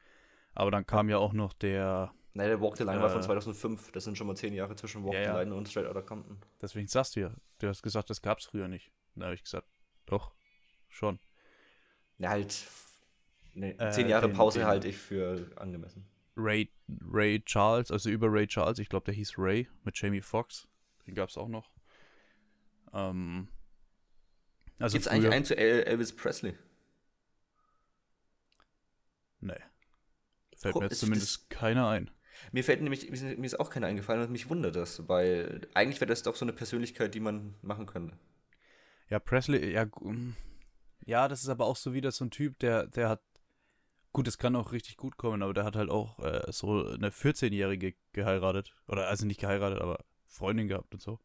Aber 0.53 0.71
dann 0.71 0.85
kam 0.85 1.07
ja 1.09 1.17
auch 1.19 1.33
noch 1.33 1.53
der, 1.53 2.11
Nein, 2.33 2.49
der 2.49 2.59
Walk 2.61 2.77
the 2.77 2.83
Line 2.83 3.01
war 3.01 3.09
von 3.09 3.21
Äh, 3.21 3.25
2005. 3.25 3.91
Das 3.91 4.03
sind 4.03 4.17
schon 4.17 4.27
mal 4.27 4.35
zehn 4.35 4.53
Jahre 4.53 4.75
zwischen 4.75 5.03
Walk 5.05 5.13
Ja, 5.13 5.33
the. 5.33 5.39
Line 5.39 5.55
und 5.55 5.69
Straight 5.69 5.87
Outta 5.87 6.01
Compton. 6.01 6.37
deswegen 6.61 6.87
sagst 6.87 7.15
du 7.15 7.21
ja, 7.21 7.31
du 7.59 7.67
hast 7.67 7.81
gesagt, 7.81 8.09
das 8.09 8.21
gab's 8.21 8.45
früher 8.45 8.67
nicht. 8.67 8.91
Da 9.15 9.25
habe 9.25 9.35
ich 9.35 9.43
gesagt, 9.43 9.67
doch, 10.05 10.33
schon. 10.97 11.19
Ja, 12.17 12.29
halt. 12.29 12.65
Ne, 13.53 13.77
Äh, 13.79 13.91
zehn 13.91 14.07
Jahre 14.09 14.27
den- 14.27 14.35
Pause 14.35 14.59
den- 14.59 14.67
halte 14.67 14.87
ich 14.87 14.97
für 14.97 15.49
angemessen. 15.55 16.05
Ray, 16.35 16.69
Ray 17.11 17.41
Charles, 17.43 17.89
also 17.91 18.09
über 18.09 18.27
Ray 18.31 18.45
Charles, 18.47 18.77
ich 18.79 18.89
glaube, 18.89 19.05
der 19.05 19.13
hieß 19.15 19.33
Ray 19.37 19.67
mit 19.83 19.97
Jamie 19.99 20.21
Foxx. 20.21 20.67
Den 21.07 21.15
gab's 21.15 21.37
auch 21.37 21.47
noch. 21.47 21.71
Ähm, 22.93 23.47
also 24.77 24.93
Gibt's 24.93 25.07
früher, 25.07 25.15
eigentlich 25.17 25.33
einen 25.33 25.45
zu 25.45 25.57
El 25.57 25.83
Elvis 25.83 26.15
Presley? 26.15 26.55
Nee. 29.39 29.53
Fällt 30.57 30.73
Guck, 30.73 30.81
mir 30.83 30.89
jetzt 30.89 30.99
zumindest 30.99 31.49
keiner 31.49 31.87
ein. 31.89 32.09
Mir 32.51 32.63
fällt 32.63 32.81
nämlich, 32.81 33.09
mir 33.09 33.45
ist 33.45 33.59
auch 33.59 33.69
keiner 33.71 33.87
eingefallen 33.87 34.21
und 34.21 34.31
mich 34.31 34.49
wundert 34.49 34.75
das, 34.75 35.07
weil 35.07 35.67
eigentlich 35.73 35.99
wäre 36.01 36.09
das 36.09 36.21
doch 36.23 36.35
so 36.35 36.45
eine 36.45 36.53
Persönlichkeit, 36.53 37.13
die 37.15 37.19
man 37.19 37.55
machen 37.61 37.87
könnte. 37.87 38.17
Ja, 39.09 39.19
Presley, 39.19 39.71
ja, 39.71 39.87
ja, 41.07 41.29
das 41.29 41.41
ist 41.41 41.49
aber 41.49 41.65
auch 41.65 41.77
so 41.77 41.93
wieder 41.93 42.11
so 42.11 42.25
ein 42.25 42.31
Typ, 42.31 42.59
der, 42.59 42.85
der 42.85 43.07
hat, 43.07 43.21
gut, 44.11 44.27
das 44.27 44.37
kann 44.37 44.57
auch 44.57 44.73
richtig 44.73 44.97
gut 44.97 45.15
kommen, 45.15 45.41
aber 45.41 45.53
der 45.53 45.63
hat 45.63 45.77
halt 45.77 45.89
auch 45.89 46.19
äh, 46.19 46.51
so 46.51 46.85
eine 46.85 47.11
14-Jährige 47.11 47.95
geheiratet. 48.11 48.75
Oder 48.87 49.07
also 49.07 49.25
nicht 49.25 49.39
geheiratet, 49.39 49.79
aber 49.79 50.03
Freundin 50.25 50.67
gehabt 50.67 50.93
und 50.93 51.01
so. 51.01 51.19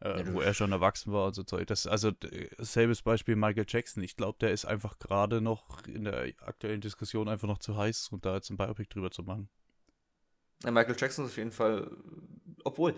Äh, 0.00 0.34
wo 0.34 0.42
er 0.42 0.52
schon 0.52 0.70
erwachsen 0.70 1.14
war 1.14 1.28
und 1.28 1.34
so 1.34 1.44
Zeug. 1.44 1.66
Das, 1.66 1.86
also, 1.86 2.12
selbes 2.58 3.00
Beispiel 3.00 3.36
Michael 3.36 3.64
Jackson. 3.66 4.02
Ich 4.02 4.16
glaube, 4.16 4.36
der 4.38 4.50
ist 4.50 4.66
einfach 4.66 4.98
gerade 4.98 5.40
noch 5.40 5.86
in 5.86 6.04
der 6.04 6.30
aktuellen 6.40 6.82
Diskussion 6.82 7.26
einfach 7.26 7.48
noch 7.48 7.58
zu 7.58 7.78
heiß, 7.78 8.10
um 8.10 8.20
da 8.20 8.34
jetzt 8.34 8.50
ein 8.50 8.58
Biopic 8.58 8.90
drüber 8.90 9.10
zu 9.10 9.22
machen. 9.22 9.48
Ja, 10.64 10.70
Michael 10.70 10.96
Jackson 10.98 11.24
ist 11.24 11.32
auf 11.32 11.36
jeden 11.36 11.52
Fall, 11.52 11.90
obwohl, 12.64 12.94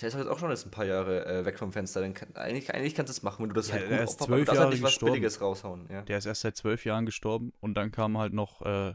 der 0.00 0.08
ist 0.08 0.14
halt 0.14 0.28
auch 0.28 0.38
schon 0.38 0.50
jetzt 0.50 0.66
ein 0.66 0.70
paar 0.70 0.84
Jahre 0.84 1.26
äh, 1.26 1.44
weg 1.44 1.58
vom 1.58 1.72
Fenster. 1.72 2.08
Kann, 2.12 2.34
eigentlich, 2.34 2.72
eigentlich 2.72 2.94
kannst 2.94 3.10
du 3.10 3.12
es 3.12 3.22
machen, 3.22 3.42
wenn 3.42 3.48
du 3.50 3.54
das 3.54 3.68
Ja, 3.68 3.74
halt 3.74 3.90
er 3.90 3.98
gut 3.98 4.08
ist 4.08 4.20
aber 4.20 4.26
zwölf 4.26 4.48
halt 4.48 4.58
Jahre 4.58 4.70
nicht 4.70 4.82
was 4.82 4.90
gestorben. 4.90 5.12
Billiges 5.12 5.40
raushauen. 5.40 5.88
Ja. 5.90 6.02
Der 6.02 6.18
ist 6.18 6.26
erst 6.26 6.42
seit 6.42 6.56
zwölf 6.56 6.84
Jahren 6.84 7.06
gestorben 7.06 7.52
und 7.60 7.74
dann 7.74 7.90
kam 7.90 8.18
halt 8.18 8.32
noch 8.32 8.62
äh, 8.62 8.94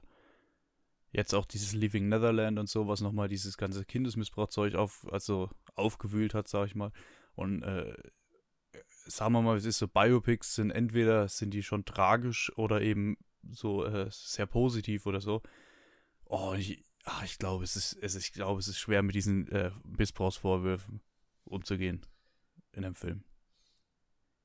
jetzt 1.12 1.34
auch 1.34 1.46
dieses 1.46 1.74
Living 1.74 2.10
Netherland 2.10 2.60
und 2.60 2.70
so, 2.70 2.88
was 2.88 3.02
nochmal 3.02 3.28
dieses 3.28 3.58
ganze 3.58 3.86
Kindesmissbrauchzeug 3.86 4.76
auf, 4.76 5.08
also 5.12 5.50
aufgewühlt 5.76 6.34
hat, 6.34 6.48
sag 6.48 6.68
ich 6.68 6.76
mal. 6.76 6.92
Und 7.36 7.64
äh, 7.64 7.94
sagen 9.06 9.34
wir 9.34 9.42
mal, 9.42 9.58
es 9.58 9.66
ist 9.66 9.78
so, 9.78 9.88
Biopics 9.88 10.56
sind 10.56 10.72
entweder 10.72 11.28
sind 11.28 11.54
die 11.54 11.64
schon 11.64 11.86
tragisch 11.86 12.52
oder 12.58 12.82
eben 12.82 13.18
so 13.50 13.86
äh, 13.86 14.08
sehr 14.12 14.46
positiv 14.46 15.06
oder 15.06 15.22
so. 15.22 15.42
Oh, 16.26 16.54
ich, 16.58 16.84
ach, 17.06 17.24
ich 17.24 17.38
glaube, 17.38 17.64
es 17.64 17.76
ist, 17.76 17.94
es 18.02 18.16
ich 18.16 18.34
glaube, 18.34 18.60
es 18.60 18.68
ist 18.68 18.80
schwer 18.80 19.02
mit 19.04 19.16
diesen 19.16 19.48
äh, 19.50 19.72
Missbrauchsvorwürfen 19.84 21.02
umzugehen 21.46 22.06
in 22.72 22.84
einem 22.84 22.96
Film. 22.96 23.24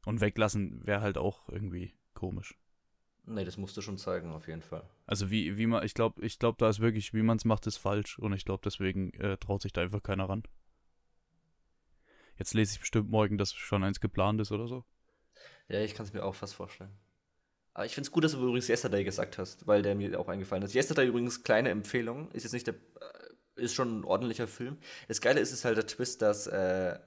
Und 0.06 0.20
weglassen 0.20 0.86
wäre 0.86 1.00
halt 1.00 1.18
auch 1.18 1.48
irgendwie 1.48 1.94
komisch. 2.14 2.56
Nee, 3.24 3.44
das 3.44 3.56
musst 3.56 3.76
du 3.76 3.82
schon 3.82 3.98
zeigen, 3.98 4.32
auf 4.32 4.48
jeden 4.48 4.62
Fall. 4.62 4.88
Also 5.06 5.30
wie, 5.30 5.56
wie 5.58 5.66
man, 5.66 5.84
ich 5.84 5.94
glaube, 5.94 6.24
ich 6.24 6.38
glaube, 6.38 6.56
da 6.58 6.68
ist 6.68 6.80
wirklich, 6.80 7.12
wie 7.12 7.22
man 7.22 7.36
es 7.36 7.44
macht, 7.44 7.66
ist 7.66 7.76
falsch. 7.76 8.18
Und 8.18 8.32
ich 8.32 8.44
glaube, 8.44 8.62
deswegen 8.64 9.12
äh, 9.14 9.36
traut 9.36 9.62
sich 9.62 9.72
da 9.72 9.82
einfach 9.82 10.02
keiner 10.02 10.28
ran. 10.28 10.42
Jetzt 12.38 12.54
lese 12.54 12.74
ich 12.74 12.80
bestimmt 12.80 13.10
morgen, 13.10 13.36
dass 13.36 13.52
schon 13.52 13.84
eins 13.84 14.00
geplant 14.00 14.40
ist 14.40 14.52
oder 14.52 14.66
so. 14.66 14.84
Ja, 15.68 15.80
ich 15.80 15.94
kann 15.94 16.06
es 16.06 16.12
mir 16.12 16.24
auch 16.24 16.34
fast 16.34 16.54
vorstellen. 16.54 16.96
Aber 17.74 17.86
ich 17.86 17.94
finde 17.94 18.06
es 18.08 18.12
gut, 18.12 18.24
dass 18.24 18.32
du 18.32 18.38
übrigens 18.38 18.68
Yesterday 18.68 19.04
gesagt 19.04 19.38
hast, 19.38 19.66
weil 19.66 19.82
der 19.82 19.94
mir 19.94 20.18
auch 20.18 20.28
eingefallen 20.28 20.64
ist. 20.64 20.74
Yesterday 20.74 21.06
übrigens, 21.06 21.42
kleine 21.42 21.70
Empfehlung, 21.70 22.30
ist 22.32 22.42
jetzt 22.42 22.52
nicht 22.52 22.66
der, 22.66 22.74
äh, 22.74 23.62
ist 23.62 23.74
schon 23.74 24.00
ein 24.00 24.04
ordentlicher 24.04 24.48
Film. 24.48 24.78
Das 25.08 25.20
Geile 25.20 25.40
ist, 25.40 25.52
ist 25.52 25.64
halt 25.64 25.76
der 25.76 25.86
Twist, 25.86 26.22
dass 26.22 26.46
äh, 26.46 26.98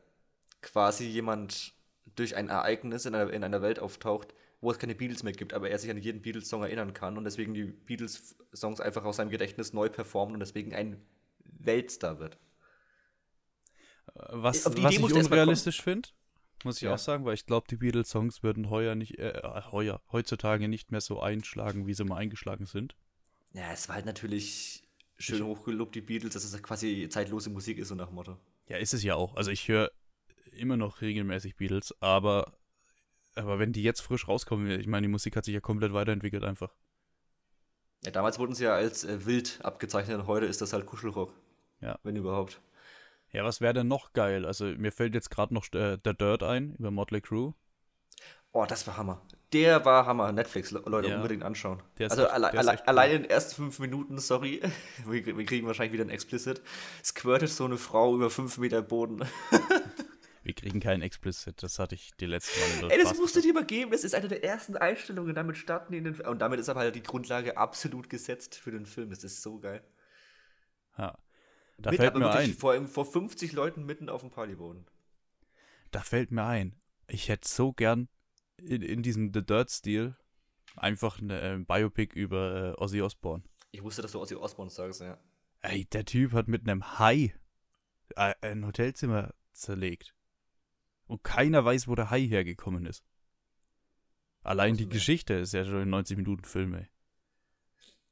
quasi 0.61 1.05
jemand 1.05 1.73
durch 2.15 2.35
ein 2.35 2.49
Ereignis 2.49 3.05
in 3.05 3.15
einer, 3.15 3.31
in 3.31 3.43
einer 3.43 3.61
Welt 3.61 3.79
auftaucht, 3.79 4.33
wo 4.61 4.71
es 4.71 4.79
keine 4.79 4.95
Beatles 4.95 5.23
mehr 5.23 5.33
gibt, 5.33 5.53
aber 5.53 5.69
er 5.69 5.77
sich 5.77 5.91
an 5.91 5.97
jeden 5.97 6.21
Beatles-Song 6.21 6.63
erinnern 6.63 6.93
kann 6.93 7.17
und 7.17 7.25
deswegen 7.25 7.53
die 7.53 7.65
Beatles-Songs 7.65 8.79
einfach 8.79 9.03
aus 9.03 9.17
seinem 9.17 9.29
Gedächtnis 9.29 9.73
neu 9.73 9.89
performt 9.89 10.33
und 10.33 10.39
deswegen 10.39 10.73
ein 10.73 11.01
Weltstar 11.43 12.19
wird. 12.19 12.37
Was, 14.15 14.65
was 14.65 14.93
ich 14.93 15.01
unrealistisch 15.01 15.81
finde, 15.81 16.09
muss 16.65 16.77
ich 16.77 16.83
Ja. 16.83 16.93
auch 16.93 16.99
sagen, 16.99 17.25
weil 17.25 17.33
ich 17.33 17.45
glaube, 17.45 17.67
die 17.69 17.77
Beatles-Songs 17.77 18.43
würden 18.43 18.69
heuer 18.69 18.95
nicht, 18.95 19.19
äh, 19.19 19.41
heuer, 19.71 20.01
heutzutage 20.11 20.67
nicht 20.67 20.91
mehr 20.91 21.01
so 21.01 21.19
einschlagen, 21.21 21.87
wie 21.87 21.93
sie 21.93 22.03
mal 22.03 22.17
eingeschlagen 22.17 22.65
sind. 22.65 22.95
Ja, 23.53 23.71
es 23.71 23.87
war 23.87 23.95
halt 23.95 24.05
natürlich 24.05 24.83
schön 25.17 25.43
hochgelobt, 25.43 25.93
die 25.95 26.01
Beatles, 26.01 26.33
dass 26.33 26.43
es 26.43 26.63
quasi 26.63 27.07
zeitlose 27.09 27.49
Musik 27.49 27.77
ist, 27.77 27.89
so 27.89 27.95
nach 27.95 28.11
Motto. 28.11 28.37
Ja, 28.67 28.77
ist 28.77 28.93
es 28.93 29.03
ja 29.03 29.15
auch. 29.15 29.35
Also 29.35 29.51
ich 29.51 29.67
höre 29.67 29.91
immer 30.51 30.77
noch 30.77 31.01
regelmäßig 31.01 31.55
Beatles, 31.55 31.93
aber, 32.01 32.53
aber 33.35 33.59
wenn 33.59 33.73
die 33.73 33.83
jetzt 33.83 34.01
frisch 34.01 34.27
rauskommen, 34.27 34.69
ich 34.79 34.87
meine, 34.87 35.07
die 35.07 35.11
Musik 35.11 35.35
hat 35.35 35.45
sich 35.45 35.53
ja 35.53 35.59
komplett 35.61 35.93
weiterentwickelt 35.93 36.43
einfach. 36.43 36.73
Ja, 38.03 38.11
damals 38.11 38.37
wurden 38.39 38.53
sie 38.53 38.65
ja 38.65 38.73
als 38.73 39.03
äh, 39.03 39.25
wild 39.25 39.59
abgezeichnet 39.63 40.17
und 40.19 40.27
heute 40.27 40.45
ist 40.45 40.61
das 40.61 40.73
halt 40.73 40.85
Kuschelrock. 40.85 41.33
Ja. 41.79 41.97
Wenn 42.03 42.15
überhaupt. 42.15 42.59
Ja, 43.33 43.43
was 43.43 43.59
wäre 43.61 43.73
denn 43.73 43.87
noch 43.87 44.13
geil? 44.13 44.45
Also 44.45 44.65
mir 44.65 44.91
fällt 44.91 45.15
jetzt 45.15 45.29
gerade 45.31 45.53
noch 45.53 45.65
äh, 45.73 45.97
The 46.03 46.13
Dirt 46.13 46.43
ein 46.43 46.75
über 46.75 46.91
Motley 46.91 47.19
Crue. 47.21 47.53
Oh, 48.51 48.65
das 48.67 48.85
war 48.85 48.95
Hammer. 48.97 49.21
Der 49.51 49.83
war 49.85 50.05
Hammer. 50.05 50.31
Netflix, 50.31 50.69
Le- 50.69 50.83
Leute, 50.85 51.09
Ja. 51.09 51.15
unbedingt 51.17 51.41
anschauen. 51.43 51.81
Der 51.97 52.11
Also 52.11 52.23
echt- 52.23 52.31
alle, 52.31 52.51
der 52.51 52.59
alle, 52.59 52.71
cool. 52.73 52.83
allein 52.85 53.11
in 53.11 53.21
den 53.23 53.31
ersten 53.31 53.55
fünf 53.55 53.79
Minuten, 53.79 54.19
sorry, 54.19 54.61
wir, 55.07 55.25
wir 55.37 55.45
kriegen 55.45 55.65
wahrscheinlich 55.65 55.93
wieder 55.93 56.05
ein 56.05 56.09
Explicit, 56.11 56.61
squirtet 57.03 57.49
so 57.49 57.65
eine 57.65 57.77
Frau 57.77 58.13
über 58.15 58.29
fünf 58.29 58.57
Meter 58.59 58.81
Boden. 58.81 59.23
Wir 60.45 60.53
kriegen 60.53 60.81
keinen 60.81 61.01
Explicit, 61.01 61.63
das 61.63 61.79
hatte 61.79 61.95
ich 61.95 62.11
die 62.19 62.25
letzten 62.25 62.59
Mal 62.59 62.65
in 62.73 62.79
der 62.81 62.91
Ey, 62.91 62.97
das 63.01 63.11
Spaß 63.11 63.19
musst 63.21 63.35
du 63.37 63.39
dir 63.41 63.53
mal 63.53 63.63
geben. 63.65 63.91
Das 63.91 64.03
ist 64.03 64.13
eine 64.13 64.27
der 64.27 64.43
ersten 64.43 64.75
Einstellungen. 64.75 65.33
Damit 65.33 65.55
starten 65.55 65.93
die 65.93 65.99
in 65.99 66.03
den 66.03 66.19
Und 66.19 66.39
damit 66.39 66.59
ist 66.59 66.67
aber 66.67 66.81
halt 66.81 66.95
die 66.95 67.01
Grundlage 67.01 67.55
absolut 67.55 68.09
gesetzt 68.09 68.55
für 68.55 68.71
den 68.71 68.85
Film. 68.85 69.09
Das 69.09 69.23
ist 69.23 69.41
so 69.41 69.57
geil. 69.59 69.81
Ja. 70.97 71.17
Da 71.77 71.91
Mit, 71.91 71.99
fällt 71.99 72.13
mir 72.15 72.21
wirklich 72.21 72.49
ein, 72.49 72.53
Vor, 72.53 72.87
vor 72.87 73.05
50 73.05 73.51
Leuten 73.53 73.85
mitten 73.85 74.09
auf 74.09 74.21
dem 74.21 74.29
Partyboden. 74.31 74.85
da 75.91 75.99
fällt 76.01 76.31
mir 76.31 76.45
ein, 76.45 76.75
ich 77.07 77.29
hätte 77.29 77.47
so 77.47 77.73
gern 77.73 78.07
in, 78.57 78.81
in 78.81 79.03
diesem 79.03 79.31
The 79.33 79.45
Dirt-Stil 79.45 80.15
einfach 80.75 81.19
eine 81.19 81.41
äh, 81.41 81.57
Biopic 81.57 82.13
über 82.17 82.75
äh, 82.77 82.81
Ozzy 82.81 83.01
Osbourne. 83.01 83.43
Ich 83.71 83.83
wusste, 83.83 84.01
dass 84.01 84.11
du 84.11 84.21
Ozzy 84.21 84.35
Osbourne 84.35 84.71
sagst, 84.71 85.01
ja. 85.01 85.17
Ey, 85.61 85.85
der 85.85 86.05
Typ 86.05 86.33
hat 86.33 86.47
mit 86.47 86.67
einem 86.67 86.99
Hai 86.99 87.33
äh, 88.15 88.33
ein 88.41 88.65
Hotelzimmer 88.65 89.33
zerlegt. 89.51 90.15
Und 91.05 91.23
keiner 91.23 91.63
weiß, 91.65 91.87
wo 91.87 91.95
der 91.95 92.09
Hai 92.09 92.21
hergekommen 92.21 92.85
ist. 92.85 93.03
Allein 94.41 94.75
die 94.75 94.89
Geschichte 94.89 95.35
ist 95.35 95.53
ja 95.53 95.63
schon 95.63 95.81
ein 95.81 95.93
90-Minuten-Film, 95.93 96.73
ey. 96.75 96.87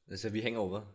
Das 0.06 0.16
ist 0.16 0.24
ja 0.24 0.32
wie 0.32 0.42
Hangover. 0.42 0.86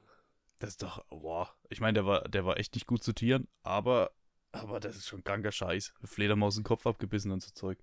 Das 0.60 0.72
ist 0.72 0.84
doch, 0.84 1.06
boah. 1.10 1.54
Ich 1.70 1.80
meine, 1.82 1.93
der 1.93 2.06
war, 2.06 2.28
der 2.28 2.46
war 2.46 2.58
echt 2.58 2.74
nicht 2.76 2.88
gut 2.88 3.04
zu 3.04 3.13
Tieren, 3.13 3.48
aber, 3.63 4.12
aber 4.52 4.80
das 4.80 4.96
ist 4.96 5.08
schon 5.08 5.24
kranker 5.24 5.52
Scheiß. 5.52 5.93
Fledermaus 6.04 6.56
den 6.56 6.63
Kopf 6.63 6.88
abgebissen 6.88 7.32
und 7.32 7.43
so 7.43 7.52
Zeug. 7.52 7.78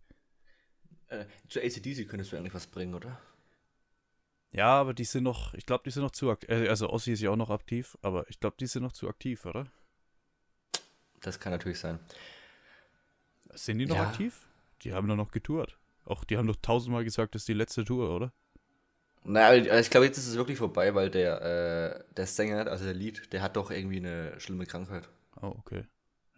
Äh, 1.09 1.27
zu 1.49 1.61
ACDC 1.61 2.09
könntest 2.09 2.33
du 2.33 2.37
eigentlich 2.37 2.55
was 2.55 2.67
bringen, 2.67 2.95
oder? 2.95 3.21
Ja, 4.51 4.69
aber 4.81 4.95
die 4.95 5.05
sind 5.05 5.25
noch, 5.25 5.53
ich 5.55 5.67
glaube, 5.67 5.85
die 5.85 5.91
sind 5.91 6.03
noch 6.03 6.13
zu 6.13 6.31
aktiv. 6.31 6.51
Also 6.51 6.89
Ossi 6.91 7.13
ist 7.13 7.21
ja 7.21 7.31
auch 7.31 7.37
noch 7.37 7.51
aktiv, 7.51 7.97
aber 8.03 8.29
ich 8.29 8.39
glaube, 8.41 8.57
die 8.59 8.67
sind 8.67 8.83
noch 8.83 8.93
zu 8.93 9.09
aktiv, 9.09 9.45
oder? 9.47 9.67
Das 11.21 11.41
kann 11.41 11.53
natürlich 11.53 11.79
sein. 11.79 11.99
Sind 13.55 13.79
die 13.79 13.87
noch 13.87 13.97
Ja. 13.97 14.03
aktiv? 14.11 14.47
Die 14.83 14.93
haben 14.93 15.09
doch 15.09 15.17
noch 15.17 15.31
getourt. 15.31 15.79
Auch 16.05 16.25
die 16.25 16.37
haben 16.37 16.47
doch 16.47 16.57
tausendmal 16.57 17.05
gesagt, 17.05 17.35
das 17.35 17.43
ist 17.43 17.49
die 17.49 17.55
letzte 17.55 17.85
Tour, 17.85 18.15
oder? 18.15 18.33
Naja, 19.25 19.49
aber 19.71 19.81
ich 19.81 19.91
glaube, 19.91 20.07
jetzt 20.07 20.19
ist 20.19 20.29
es 20.29 20.37
wirklich 20.37 20.59
vorbei, 20.59 20.95
weil 20.95 21.11
der, 21.11 21.41
äh, 21.43 22.15
der 22.15 22.27
Sänger, 22.27 22.67
also 22.67 22.85
der 22.85 22.95
Lied, 22.95 23.33
der 23.33 23.41
hat 23.43 23.57
doch 23.57 23.71
irgendwie 23.71 23.97
eine 23.97 24.39
schlimme 24.39 24.67
Krankheit. 24.67 25.09
Oh, 25.41 25.55
okay. 25.59 25.85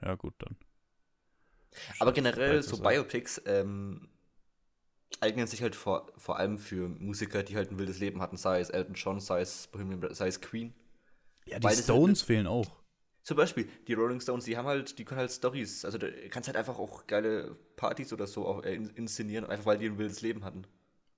Ja, 0.03 0.15
gut, 0.15 0.35
dann. 0.39 0.57
Aber 1.99 2.13
generell, 2.13 2.63
so. 2.63 2.79
Biopics 2.79 3.43
ähm, 3.45 4.09
eignen 5.21 5.47
sich 5.47 5.63
halt 5.63 5.75
vor, 5.75 6.13
vor 6.17 6.39
allem 6.39 6.59
für 6.59 6.89
Musiker, 6.89 7.43
die 7.43 7.57
halt 7.57 7.71
ein 7.71 7.79
wildes 7.79 7.99
Leben 7.99 8.21
hatten, 8.23 8.37
sei 8.37 8.61
es 8.61 8.71
Elton 8.71 8.95
John, 8.95 9.21
sei 9.21 9.41
es, 9.41 9.67
Bohemian 9.67 10.15
sei 10.15 10.29
es 10.29 10.41
Queen. 10.41 10.73
Ja, 11.47 11.59
die 11.59 11.65
Beides 11.65 11.85
Stones 11.85 12.21
sind- 12.21 12.27
fehlen 12.27 12.47
auch. 12.47 12.67
Zum 13.23 13.37
Beispiel, 13.37 13.69
die 13.89 13.95
Rolling 13.95 14.21
Stones, 14.21 14.45
die 14.45 14.57
haben 14.57 14.67
halt, 14.67 14.99
die 15.01 15.05
können 15.05 15.19
halt 15.19 15.33
Stories, 15.33 15.85
also 15.85 15.99
du 15.99 16.09
kannst 16.29 16.47
halt 16.49 16.57
einfach 16.57 16.79
auch 16.79 17.09
geile 17.09 17.57
Partys 17.75 18.13
oder 18.13 18.29
so 18.29 18.47
auch, 18.47 18.63
äh, 18.63 18.75
in- 18.75 18.91
inszenieren, 18.91 19.45
einfach 19.47 19.67
weil 19.67 19.79
die 19.79 19.87
ein 19.87 19.99
wildes 19.99 20.21
Leben 20.21 20.45
hatten. 20.45 20.65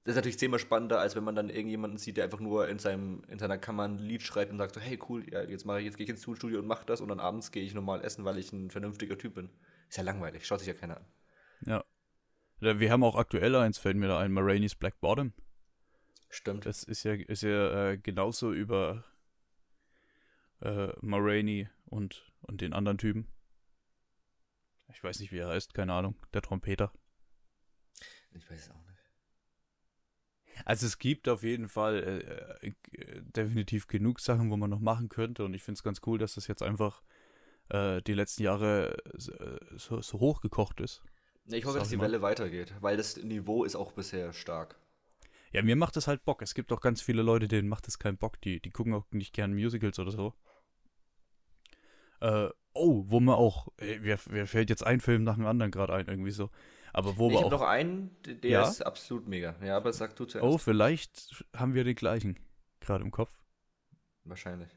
Das 0.08 0.14
ist 0.14 0.20
natürlich 0.20 0.38
zehnmal 0.38 0.58
spannender, 0.58 1.00
als 1.00 1.16
wenn 1.16 1.24
man 1.24 1.36
dann 1.36 1.50
irgendjemanden 1.50 1.98
sieht, 1.98 2.16
der 2.16 2.24
einfach 2.24 2.40
nur 2.40 2.66
in, 2.66 2.78
seinem, 2.78 3.24
in 3.28 3.38
seiner 3.38 3.58
Kammer 3.58 3.82
ein 3.82 3.98
Lied 3.98 4.22
schreibt 4.22 4.50
und 4.50 4.56
sagt 4.56 4.74
so, 4.74 4.80
hey 4.80 4.98
cool, 5.06 5.22
ja, 5.30 5.42
jetzt 5.42 5.66
mache 5.66 5.80
ich, 5.80 5.84
jetzt 5.84 5.98
gehe 5.98 6.04
ich 6.04 6.08
ins 6.08 6.22
Studio 6.22 6.60
und 6.60 6.66
mache 6.66 6.86
das 6.86 7.02
und 7.02 7.08
dann 7.08 7.20
abends 7.20 7.52
gehe 7.52 7.62
ich 7.62 7.74
normal 7.74 8.02
essen, 8.02 8.24
weil 8.24 8.38
ich 8.38 8.50
ein 8.50 8.70
vernünftiger 8.70 9.18
Typ 9.18 9.34
bin. 9.34 9.50
Ist 9.86 9.98
ja 9.98 10.04
langweilig, 10.04 10.46
schaut 10.46 10.60
sich 10.60 10.68
ja 10.68 10.72
keiner 10.72 10.96
an. 10.96 11.04
Ja. 11.66 11.84
Wir 12.58 12.90
haben 12.90 13.04
auch 13.04 13.16
aktuell 13.16 13.54
eins, 13.54 13.76
fällt 13.76 13.98
mir 13.98 14.08
da 14.08 14.18
ein, 14.18 14.32
Marainis 14.32 14.76
Black 14.76 14.98
Bottom. 15.02 15.34
Stimmt. 16.30 16.64
Das 16.64 16.84
ist 16.84 17.02
ja, 17.02 17.12
ist 17.12 17.42
ja 17.42 17.90
äh, 17.90 17.98
genauso 17.98 18.54
über 18.54 19.04
äh, 20.62 20.88
Maroney 21.02 21.68
und, 21.84 22.32
und 22.40 22.62
den 22.62 22.72
anderen 22.72 22.96
Typen. 22.96 23.28
Ich 24.90 25.04
weiß 25.04 25.20
nicht, 25.20 25.32
wie 25.32 25.38
er 25.40 25.48
heißt, 25.48 25.74
keine 25.74 25.92
Ahnung. 25.92 26.16
Der 26.32 26.40
Trompeter. 26.40 26.94
Ich 28.32 28.50
weiß 28.50 28.58
es 28.58 28.70
auch. 28.70 28.77
Also 30.64 30.86
es 30.86 30.98
gibt 30.98 31.28
auf 31.28 31.42
jeden 31.42 31.68
Fall 31.68 32.22
äh, 32.62 32.68
äh, 32.68 33.22
definitiv 33.22 33.86
genug 33.86 34.20
Sachen, 34.20 34.50
wo 34.50 34.56
man 34.56 34.70
noch 34.70 34.80
machen 34.80 35.08
könnte. 35.08 35.44
Und 35.44 35.54
ich 35.54 35.62
finde 35.62 35.78
es 35.78 35.82
ganz 35.82 36.00
cool, 36.06 36.18
dass 36.18 36.34
das 36.34 36.46
jetzt 36.46 36.62
einfach 36.62 37.02
äh, 37.68 38.02
die 38.02 38.14
letzten 38.14 38.42
Jahre 38.42 38.96
äh, 39.14 39.76
so, 39.76 40.00
so 40.00 40.20
hochgekocht 40.20 40.80
ist. 40.80 41.02
Ich 41.46 41.64
hoffe, 41.64 41.74
Sag 41.74 41.82
dass 41.82 41.88
die 41.88 41.96
mal. 41.96 42.04
Welle 42.04 42.22
weitergeht, 42.22 42.74
weil 42.80 42.96
das 42.96 43.16
Niveau 43.16 43.64
ist 43.64 43.76
auch 43.76 43.92
bisher 43.92 44.32
stark. 44.32 44.78
Ja, 45.52 45.62
mir 45.62 45.76
macht 45.76 45.96
das 45.96 46.06
halt 46.06 46.24
Bock. 46.24 46.42
Es 46.42 46.54
gibt 46.54 46.72
auch 46.72 46.80
ganz 46.80 47.00
viele 47.00 47.22
Leute, 47.22 47.48
denen 47.48 47.68
macht 47.68 47.86
das 47.86 47.98
keinen 47.98 48.18
Bock. 48.18 48.40
Die, 48.42 48.60
die 48.60 48.70
gucken 48.70 48.92
auch 48.92 49.06
nicht 49.10 49.32
gern 49.32 49.54
Musicals 49.54 49.98
oder 49.98 50.10
so. 50.10 50.34
Äh, 52.20 52.48
oh, 52.74 53.04
wo 53.06 53.20
man 53.20 53.36
auch, 53.36 53.68
wer, 53.78 54.18
wer 54.26 54.46
fällt 54.46 54.70
jetzt 54.70 54.84
ein 54.86 55.00
Film 55.00 55.24
nach 55.24 55.36
dem 55.36 55.46
anderen 55.46 55.70
gerade 55.70 55.94
ein, 55.94 56.06
irgendwie 56.06 56.32
so. 56.32 56.50
Aber 56.98 57.16
wo 57.16 57.28
ich 57.28 57.34
wir 57.34 57.38
habe 57.44 57.46
auch, 57.46 57.60
noch 57.60 57.66
einen, 57.68 58.20
der 58.24 58.34
der 58.34 58.50
Ja? 58.50 58.68
ist 58.68 58.82
absolut 58.82 59.28
mega. 59.28 59.54
Ja, 59.64 59.76
aber 59.76 59.92
sag 59.92 60.16
du 60.16 60.24
zuerst. 60.24 60.44
oh, 60.44 60.58
vielleicht 60.58 61.44
haben 61.54 61.74
wir 61.74 61.84
den 61.84 61.94
gleichen 61.94 62.40
gerade 62.80 63.04
im 63.04 63.12
Kopf. 63.12 63.32
Wahrscheinlich. 64.24 64.68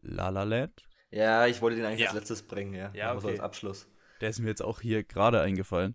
La 0.00 0.30
La 0.30 0.44
Land. 0.44 0.82
Ja, 1.10 1.46
ich 1.46 1.60
wollte 1.60 1.76
den 1.76 1.84
eigentlich 1.84 2.00
Ja. 2.00 2.06
als 2.08 2.14
letztes 2.14 2.42
bringen, 2.42 2.72
ja. 2.72 2.90
Ja, 2.94 3.14
okay. 3.14 3.28
als 3.28 3.40
Abschluss. 3.40 3.86
Der 4.22 4.30
ist 4.30 4.38
mir 4.38 4.48
jetzt 4.48 4.62
auch 4.62 4.80
hier 4.80 5.04
gerade 5.04 5.42
eingefallen. 5.42 5.94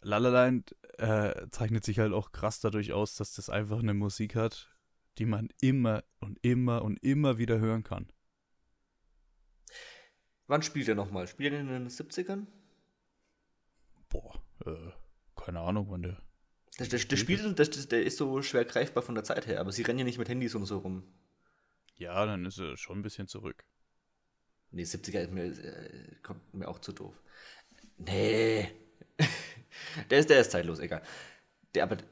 La 0.00 0.16
La 0.16 0.30
Land 0.30 0.74
äh, 0.96 1.48
zeichnet 1.50 1.84
sich 1.84 1.98
halt 1.98 2.14
auch 2.14 2.32
krass 2.32 2.60
dadurch 2.60 2.94
aus, 2.94 3.14
dass 3.16 3.34
das 3.34 3.50
einfach 3.50 3.80
eine 3.80 3.92
Musik 3.92 4.34
hat, 4.36 4.74
die 5.18 5.26
man 5.26 5.50
immer 5.60 6.02
und 6.20 6.38
immer 6.40 6.82
und 6.82 6.96
immer 7.04 7.36
wieder 7.36 7.58
hören 7.58 7.82
kann. 7.82 8.10
Wann 10.46 10.62
spielt 10.62 10.88
er 10.88 10.94
nochmal? 10.94 11.26
Spielt 11.26 11.52
er 11.52 11.60
in 11.60 11.68
den 11.68 11.88
70ern? 11.88 12.46
Boah, 14.12 14.42
äh, 14.66 14.90
keine 15.36 15.60
Ahnung, 15.60 15.86
wann 15.88 16.02
der. 16.02 16.22
Der, 16.78 16.86
der, 16.86 16.98
Spielt 16.98 17.20
spielt, 17.20 17.58
der, 17.58 17.66
der 17.66 18.02
ist 18.02 18.18
so 18.18 18.42
schwer 18.42 18.64
greifbar 18.64 19.02
von 19.02 19.14
der 19.14 19.24
Zeit 19.24 19.46
her, 19.46 19.60
aber 19.60 19.72
sie 19.72 19.82
rennen 19.82 20.00
ja 20.00 20.04
nicht 20.04 20.18
mit 20.18 20.28
Handys 20.28 20.54
und 20.54 20.66
so 20.66 20.78
rum. 20.78 21.02
Ja, 21.96 22.26
dann 22.26 22.44
ist 22.44 22.58
er 22.58 22.76
schon 22.76 22.98
ein 22.98 23.02
bisschen 23.02 23.26
zurück. 23.26 23.64
Nee, 24.70 24.82
70er 24.82 25.20
ist 25.20 25.32
mir, 25.32 25.44
äh, 25.44 26.16
kommt 26.22 26.54
mir 26.54 26.68
auch 26.68 26.78
zu 26.78 26.92
doof. 26.92 27.14
Nee. 27.96 28.70
der, 30.10 30.18
ist, 30.18 30.30
der 30.30 30.40
ist 30.40 30.50
zeitlos, 30.50 30.78
egal. 30.78 31.02
Der, 31.74 31.84
aber 31.84 31.96
äh, 31.96 32.02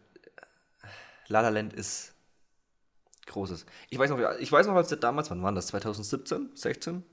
La 1.28 1.40
La 1.42 1.48
Land 1.50 1.72
ist 1.74 2.14
großes. 3.26 3.66
Ich 3.90 3.98
weiß 3.98 4.10
noch, 4.10 4.18
ich 4.38 4.50
weiß 4.50 4.66
noch, 4.66 4.74
als 4.74 4.88
der 4.88 4.98
damals, 4.98 5.30
wann 5.30 5.42
war 5.42 5.52
das? 5.52 5.68
2017? 5.68 6.50
16? 6.54 7.04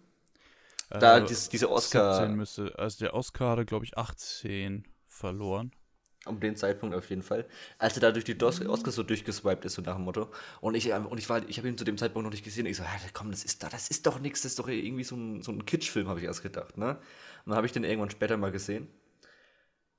Da 0.89 1.19
Äh, 1.19 1.25
dies, 1.25 1.49
diese 1.49 1.69
Oscar, 1.71 2.01
17 2.01 2.35
müsste, 2.35 2.77
also 2.77 2.99
der 2.99 3.13
Oscar 3.13 3.51
hatte, 3.51 3.65
glaube 3.65 3.85
ich, 3.85 3.97
18 3.97 4.85
verloren. 5.07 5.71
um 6.25 6.39
den 6.41 6.55
Zeitpunkt 6.57 6.93
auf 6.95 7.09
jeden 7.09 7.21
Fall, 7.23 7.45
als 7.77 7.95
er 7.95 8.01
da 8.01 8.11
durch 8.11 8.25
die 8.25 8.37
Dos 8.37 8.59
Oscars 8.61 8.95
so 8.95 9.03
durchgeswiped 9.03 9.63
ist, 9.65 9.75
so 9.75 9.81
nach 9.81 9.95
dem 9.95 10.03
Motto. 10.03 10.29
Und 10.59 10.75
ich, 10.75 10.89
ähm, 10.89 11.05
und 11.05 11.17
ich 11.19 11.29
war, 11.29 11.47
ich 11.47 11.57
habe 11.57 11.69
ihn 11.69 11.77
zu 11.77 11.85
dem 11.85 11.97
Zeitpunkt 11.97 12.25
noch 12.25 12.31
nicht 12.33 12.43
gesehen. 12.43 12.65
Ich 12.65 12.77
so, 12.77 12.83
ja, 12.83 12.89
komm, 13.13 13.31
das 13.31 13.45
ist 13.45 13.63
da, 13.63 13.69
das 13.69 13.87
ist 13.89 14.05
doch 14.05 14.19
nichts, 14.19 14.41
das 14.41 14.51
ist 14.51 14.59
doch 14.59 14.67
irgendwie 14.67 15.05
so 15.05 15.15
ein, 15.15 15.41
so 15.41 15.51
ein 15.53 15.65
Kitschfilm, 15.65 16.07
habe 16.09 16.19
ich 16.19 16.25
erst 16.25 16.43
gedacht, 16.43 16.77
ne? 16.77 16.89
Und 17.45 17.51
dann 17.51 17.55
habe 17.55 17.65
ich 17.67 17.71
den 17.73 17.85
irgendwann 17.85 18.09
später 18.09 18.35
mal 18.37 18.51
gesehen. 18.51 18.87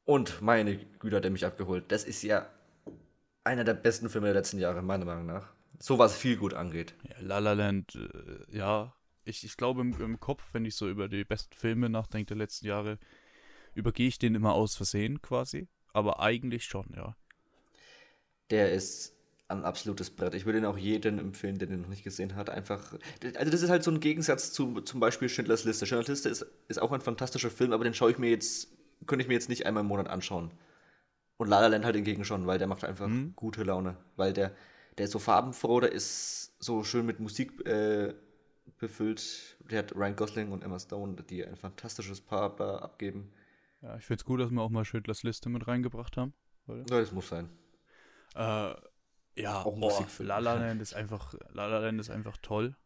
Und 0.05 0.41
meine 0.43 0.77
Güte, 0.99 1.17
hat 1.17 1.25
er 1.25 1.31
mich 1.31 1.45
abgeholt. 1.47 1.85
Das 1.93 2.05
ist 2.05 2.23
ja 2.23 2.49
einer 3.45 3.65
der 3.65 3.75
besten 3.75 4.09
Filme 4.11 4.29
der 4.29 4.35
letzten 4.35 4.59
Jahre, 4.59 4.83
meiner 4.83 5.05
Meinung 5.05 5.27
nach. 5.27 5.53
So 5.81 5.99
was 5.99 6.17
viel 6.17 6.37
gut 6.37 6.55
angeht. 6.55 6.95
Ja, 7.03 7.17
La 7.21 7.39
La 7.41 7.53
Land, 7.55 7.95
äh, 7.97 8.57
ja. 8.57 8.95
Ich, 9.29 9.45
ich 9.45 9.57
glaube, 9.57 9.81
im, 9.83 10.01
im 10.01 10.21
Kopf, 10.21 10.43
wenn 10.53 10.65
ich 10.65 10.75
so 10.75 10.89
über 10.89 11.09
die 11.09 11.25
besten 11.25 11.55
Filme 11.55 11.89
nachdenke 11.89 12.29
der 12.29 12.37
letzten 12.37 12.67
Jahre, 12.67 12.99
übergehe 13.75 14.09
ich 14.09 14.19
den 14.19 14.35
immer 14.35 14.55
aus 14.55 14.77
Versehen 14.77 15.21
quasi. 15.23 15.69
Aber 15.93 16.21
eigentlich 16.21 16.65
schon, 16.65 16.87
ja. 16.97 17.17
Der 18.51 18.73
ist 18.73 19.15
ein 19.49 19.65
absolutes 19.65 20.11
Brett. 20.11 20.35
Ich 20.35 20.45
würde 20.47 20.59
ihn 20.59 20.65
auch 20.65 20.77
jedem 20.77 21.19
empfehlen, 21.19 21.59
der 21.59 21.69
den 21.69 21.83
noch 21.83 21.89
nicht 21.89 22.05
gesehen 22.05 22.35
hat. 22.37 22.51
Einfach. 22.51 22.95
Also, 23.37 23.51
das 23.51 23.63
ist 23.63 23.71
halt 23.71 23.83
so 23.83 23.91
ein 23.91 24.01
Gegensatz 24.01 24.53
zu 24.53 24.81
zum 24.83 25.01
Beispiel 25.01 25.29
Schindlers 25.29 25.65
Liste. 25.65 25.87
Schindlers 25.87 26.09
Liste 26.09 26.29
ist, 26.29 26.47
ist 26.69 26.81
auch 26.81 26.93
ein 26.93 27.01
fantastischer 27.01 27.51
Film, 27.51 27.73
aber 27.73 27.85
den 27.85 27.95
schaue 27.95 28.11
ich 28.11 28.19
mir 28.19 28.31
jetzt, 28.31 28.69
könnte 29.07 29.23
ich 29.23 29.29
mir 29.29 29.35
jetzt 29.35 29.49
nicht 29.49 29.67
einmal 29.67 29.83
im 29.83 29.89
Monat 29.89 30.09
anschauen. 30.09 30.51
Und 31.39 31.49
La 31.49 31.61
La 31.61 31.69
Land 31.69 31.85
halt 31.85 31.97
hingegen 31.97 32.25
schon, 32.25 32.47
weil 32.47 32.59
der 32.59 32.67
macht 32.67 32.85
einfach 32.85 33.07
Mhm. 33.07 33.33
gute 33.37 33.63
Laune. 33.63 33.97
Weil 34.17 34.33
der, 34.33 34.55
der 34.99 35.05
ist 35.07 35.13
so 35.13 35.19
farbenfroh, 35.19 35.81
der 35.81 35.93
ist 35.93 36.53
so 36.59 36.85
schön 36.85 37.07
mit 37.07 37.21
Musik 37.21 37.67
äh, 37.67 38.15
befüllt. 38.79 39.57
Der 39.71 39.81
hat 39.81 39.95
Ryan 39.95 40.17
Gosling 40.17 40.53
und 40.53 40.63
Emma 40.63 40.79
Stone, 40.79 41.17
die 41.23 41.45
ein 41.45 41.57
fantastisches 41.57 42.21
Paar 42.21 42.55
da 42.57 42.79
abgeben. 42.79 43.33
Ja, 43.83 43.97
ich 43.97 44.05
finde 44.05 44.21
es 44.21 44.25
gut, 44.25 44.41
dass 44.41 44.51
wir 44.51 44.61
auch 44.61 44.71
mal 44.71 44.85
Schindlers 44.85 45.23
Liste 45.23 45.49
mit 45.49 45.67
reingebracht 45.69 46.17
haben. 46.17 46.35
Ja, 46.67 46.83
das 46.85 47.13
muss 47.13 47.29
sein. 47.29 47.49
Äh, 48.35 48.75
Ja, 49.37 49.63
Auch 49.63 49.77
Musikfilm. 49.77 50.29
La 50.29 50.39
La 50.39 50.55
Land 50.55 50.83
ist 50.83 50.95
einfach, 50.95 51.33
La 51.51 51.67
La 51.67 51.79
Land 51.79 52.01
ist 52.01 52.11
einfach 52.11 52.37
toll. 52.39 52.77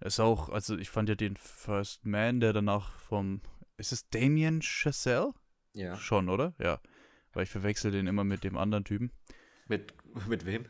Ist 0.00 0.20
auch, 0.20 0.50
also 0.50 0.76
ich 0.76 0.90
fand 0.90 1.08
ja 1.08 1.14
den 1.14 1.36
First 1.36 2.04
Man, 2.04 2.40
der 2.40 2.52
danach 2.52 2.92
vom, 2.98 3.40
ist 3.78 3.92
es 3.92 4.08
Damien 4.10 4.60
Chazelle? 4.60 5.32
Ja. 5.72 5.96
Schon, 5.96 6.28
oder? 6.28 6.54
Ja. 6.58 6.80
Weil 7.32 7.44
ich 7.44 7.50
verwechsel 7.50 7.90
den 7.90 8.06
immer 8.06 8.24
mit 8.24 8.44
dem 8.44 8.56
anderen 8.58 8.84
Typen. 8.84 9.10
Mit, 9.66 9.94
mit 10.28 10.44
wem? 10.44 10.66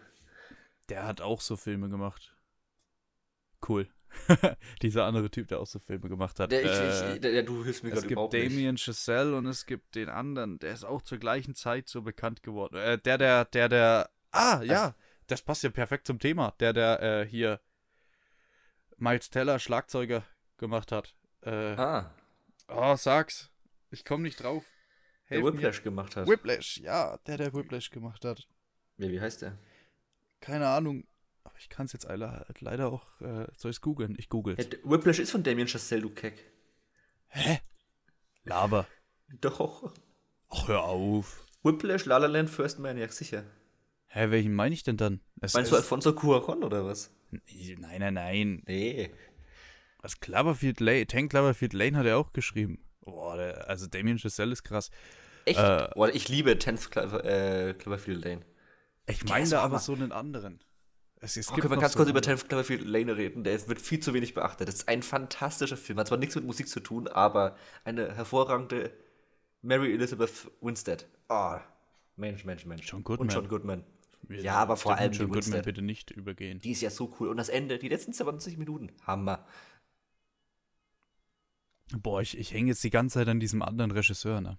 Der 0.88 1.04
hat 1.04 1.20
auch 1.20 1.40
so 1.40 1.56
Filme 1.56 1.88
gemacht. 1.88 2.36
Cool. 3.68 3.88
Dieser 4.82 5.04
andere 5.04 5.30
Typ, 5.30 5.48
der 5.48 5.60
auch 5.60 5.66
so 5.66 5.78
Filme 5.78 6.08
gemacht 6.08 6.38
hat. 6.40 6.50
Der, 6.52 6.62
ich, 6.64 6.70
Äh, 6.70 7.14
ich, 7.14 7.20
der, 7.20 7.32
der, 7.32 7.42
du 7.42 7.64
hilfst 7.64 7.82
mir 7.82 7.90
es 7.90 7.94
gerade 7.94 8.06
gibt 8.08 8.12
überhaupt 8.12 8.32
nicht. 8.32 8.46
Damien 8.52 8.76
Chazelle 8.76 9.36
und 9.36 9.46
es 9.46 9.66
gibt 9.66 9.94
den 9.94 10.08
anderen, 10.08 10.58
der 10.58 10.72
ist 10.72 10.84
auch 10.84 11.02
zur 11.02 11.18
gleichen 11.18 11.54
Zeit 11.54 11.88
so 11.88 12.02
bekannt 12.02 12.42
geworden. 12.42 12.76
Äh, 12.76 12.98
der, 12.98 13.18
der, 13.18 13.44
der, 13.46 13.68
der. 13.68 14.10
Ah, 14.32 14.60
ja, 14.62 14.82
Also- 14.84 14.94
das 15.28 15.42
passt 15.42 15.62
ja 15.62 15.70
perfekt 15.70 16.06
zum 16.06 16.18
Thema. 16.18 16.54
Der, 16.60 16.72
der 16.72 17.02
äh, 17.02 17.26
hier 17.26 17.60
Miles 18.96 19.30
Teller 19.30 19.58
Schlagzeuger 19.58 20.24
gemacht 20.58 20.92
hat. 20.92 21.14
Äh, 21.42 21.50
Ah, 21.76 22.14
Oh, 22.68 22.96
sag's. 22.96 23.50
Ich 23.90 24.04
komme 24.04 24.24
nicht 24.24 24.42
drauf. 24.42 24.64
der 25.30 25.38
Helf 25.38 25.44
mir. 25.44 25.52
Whiplash 25.54 25.82
gemacht 25.82 26.16
hat. 26.16 26.26
Whiplash, 26.28 26.78
ja, 26.78 27.16
der, 27.26 27.36
der 27.38 27.54
Whiplash 27.54 27.90
gemacht 27.90 28.24
hat. 28.24 28.48
Ja, 28.96 29.08
wie 29.08 29.20
heißt 29.20 29.42
der? 29.42 29.58
Keine 30.40 30.66
Ahnung. 30.68 31.04
Aber 31.46 31.54
ich 31.60 31.68
kann 31.68 31.86
es 31.86 31.92
jetzt 31.92 32.04
leider, 32.08 32.44
leider 32.58 32.88
auch. 32.92 33.20
Äh, 33.20 33.46
soll 33.56 33.70
ich 33.70 33.80
googeln? 33.80 34.16
Ich 34.18 34.28
google 34.28 34.56
Ja, 34.58 34.64
d- 34.64 34.78
Whiplash 34.82 35.20
ist 35.20 35.30
von 35.30 35.44
Damien 35.44 35.68
Chazelle, 35.68 36.02
du 36.02 36.10
Keck. 36.10 36.44
Hä? 37.28 37.60
Laber. 38.42 38.86
Doch. 39.40 39.92
Ach, 40.48 40.68
hör 40.68 40.82
auf. 40.84 41.44
Whiplash, 41.62 42.04
La 42.04 42.18
La 42.18 42.26
Land, 42.26 42.50
First 42.50 42.80
Man, 42.80 42.98
ja 42.98 43.08
sicher. 43.08 43.44
Hä, 44.08 44.30
welchen 44.30 44.54
meine 44.54 44.74
ich 44.74 44.82
denn 44.82 44.96
dann? 44.96 45.20
Es 45.40 45.54
Meinst 45.54 45.70
du 45.70 45.76
Alfonso 45.76 46.14
Cuaron 46.14 46.64
oder 46.64 46.84
was? 46.84 47.10
Nein, 47.30 48.00
nein, 48.00 48.14
nein. 48.14 48.62
Nee. 48.66 49.10
Was 50.00 50.18
Cloverfield 50.18 50.80
Lane, 50.80 51.06
Tank 51.06 51.30
Cloverfield 51.30 51.72
Lane 51.74 51.96
hat 51.96 52.06
er 52.06 52.18
auch 52.18 52.32
geschrieben. 52.32 52.84
Boah, 53.02 53.36
der, 53.36 53.68
also 53.68 53.86
Damien 53.86 54.18
Chazelle 54.18 54.52
ist 54.52 54.64
krass. 54.64 54.90
Echt? 55.44 55.60
Äh, 55.60 55.88
Boah, 55.94 56.12
ich 56.12 56.28
liebe 56.28 56.50
10th 56.52 56.90
Clover, 56.90 57.24
äh, 57.24 57.74
Cloverfield 57.74 58.24
Lane. 58.24 58.40
Ich 59.06 59.24
meine 59.24 59.48
da 59.48 59.62
aber 59.62 59.78
so 59.78 59.92
einen 59.92 60.10
anderen. 60.10 60.60
Es, 61.20 61.36
es 61.36 61.50
Oh, 61.50 61.54
können 61.54 61.70
wir 61.70 61.78
ganz 61.78 61.94
so 61.94 61.98
kurz 61.98 62.10
über 62.10 62.20
10th 62.20 62.46
Cloverfield 62.46 62.84
Lane 62.84 63.16
reden? 63.16 63.42
Der 63.42 63.68
wird 63.68 63.80
viel 63.80 64.00
zu 64.00 64.12
wenig 64.12 64.34
beachtet. 64.34 64.68
Das 64.68 64.76
ist 64.76 64.88
ein 64.88 65.02
fantastischer 65.02 65.76
Film. 65.76 65.98
Hat 65.98 66.08
zwar 66.08 66.18
nichts 66.18 66.34
mit 66.34 66.44
Musik 66.44 66.68
zu 66.68 66.80
tun, 66.80 67.08
aber 67.08 67.56
eine 67.84 68.14
hervorragende 68.14 68.92
Mary 69.62 69.92
Elizabeth 69.94 70.50
Winstead. 70.60 71.06
Ah, 71.28 71.60
Mensch, 72.16 72.44
Mensch, 72.44 72.64
Mensch. 72.66 72.90
John 72.90 73.02
Goodman. 73.02 73.28
Und 73.28 73.34
John 73.34 73.48
Goodman. 73.48 73.84
Wir 74.22 74.40
Ja, 74.40 74.54
aber 74.54 74.76
vor 74.76 74.96
allem 74.96 75.12
die 75.12 75.18
John 75.18 75.28
Goodman 75.30 75.62
bitte 75.62 75.82
nicht 75.82 76.10
übergehen. 76.10 76.58
Die 76.58 76.72
ist 76.72 76.80
ja 76.80 76.90
so 76.90 77.14
cool. 77.18 77.28
Und 77.28 77.36
das 77.36 77.48
Ende, 77.48 77.78
die 77.78 77.88
letzten 77.88 78.12
20 78.12 78.58
Minuten. 78.58 78.92
Hammer. 79.06 79.46
Boah, 81.92 82.20
ich, 82.20 82.36
ich 82.36 82.52
hänge 82.52 82.68
jetzt 82.68 82.82
die 82.82 82.90
ganze 82.90 83.14
Zeit 83.14 83.28
an 83.28 83.38
diesem 83.38 83.62
anderen 83.62 83.92
Regisseur, 83.92 84.40
ne? 84.40 84.58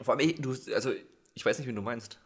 Vor 0.00 0.14
allem, 0.14 0.20
ey, 0.28 0.34
du, 0.34 0.50
also, 0.74 0.92
ich 1.34 1.44
weiß 1.44 1.58
nicht, 1.58 1.66
wen 1.66 1.74
du 1.74 1.82
meinst. 1.82 2.20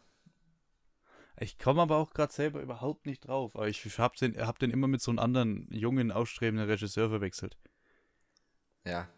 Ich 1.41 1.59
komme 1.59 1.83
aber 1.83 1.97
auch 1.97 2.13
gerade 2.13 2.33
selber 2.33 2.61
überhaupt 2.61 3.07
nicht 3.07 3.27
drauf. 3.27 3.55
Aber 3.55 3.69
ich 3.69 3.85
hab 3.99 4.17
den, 4.17 4.37
hab 4.45 4.59
den 4.59 4.71
immer 4.71 4.89
mit 4.89 5.01
so 5.01 5.11
einem 5.11 5.19
anderen 5.21 5.69
jungen, 5.71 6.11
ausstrebenden 6.11 6.69
Regisseur 6.69 7.09
verwechselt. 7.09 7.57
Ja. 8.85 9.09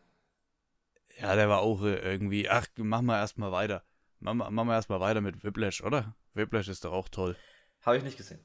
Ja, 1.18 1.34
der 1.34 1.48
war 1.48 1.60
auch 1.60 1.82
äh, 1.82 1.96
irgendwie, 1.96 2.48
ach, 2.48 2.66
machen 2.76 3.06
wir 3.06 3.16
erstmal 3.18 3.52
weiter. 3.52 3.84
Machen 4.20 4.38
wir, 4.38 4.50
machen 4.50 4.68
wir 4.68 4.74
erstmal 4.74 5.00
weiter 5.00 5.20
mit 5.20 5.42
Whiplash, 5.44 5.82
oder? 5.82 6.14
Whiplash 6.34 6.68
ist 6.68 6.84
doch 6.84 6.92
auch 6.92 7.08
toll. 7.08 7.36
Habe 7.82 7.96
ich 7.96 8.04
nicht 8.04 8.16
gesehen. 8.16 8.40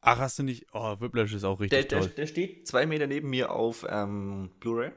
Ach, 0.00 0.18
hast 0.18 0.38
du 0.38 0.44
nicht? 0.44 0.66
Oh, 0.72 1.00
Whiplash 1.00 1.32
ist 1.32 1.44
auch 1.44 1.56
Der, 1.58 1.62
richtig 1.64 1.88
der, 1.88 2.00
toll. 2.00 2.08
der 2.10 2.26
steht 2.26 2.68
zwei 2.68 2.86
Meter 2.86 3.06
neben 3.08 3.28
mir 3.28 3.50
auf 3.50 3.84
ähm, 3.88 4.52
Blu-ray. 4.60 4.92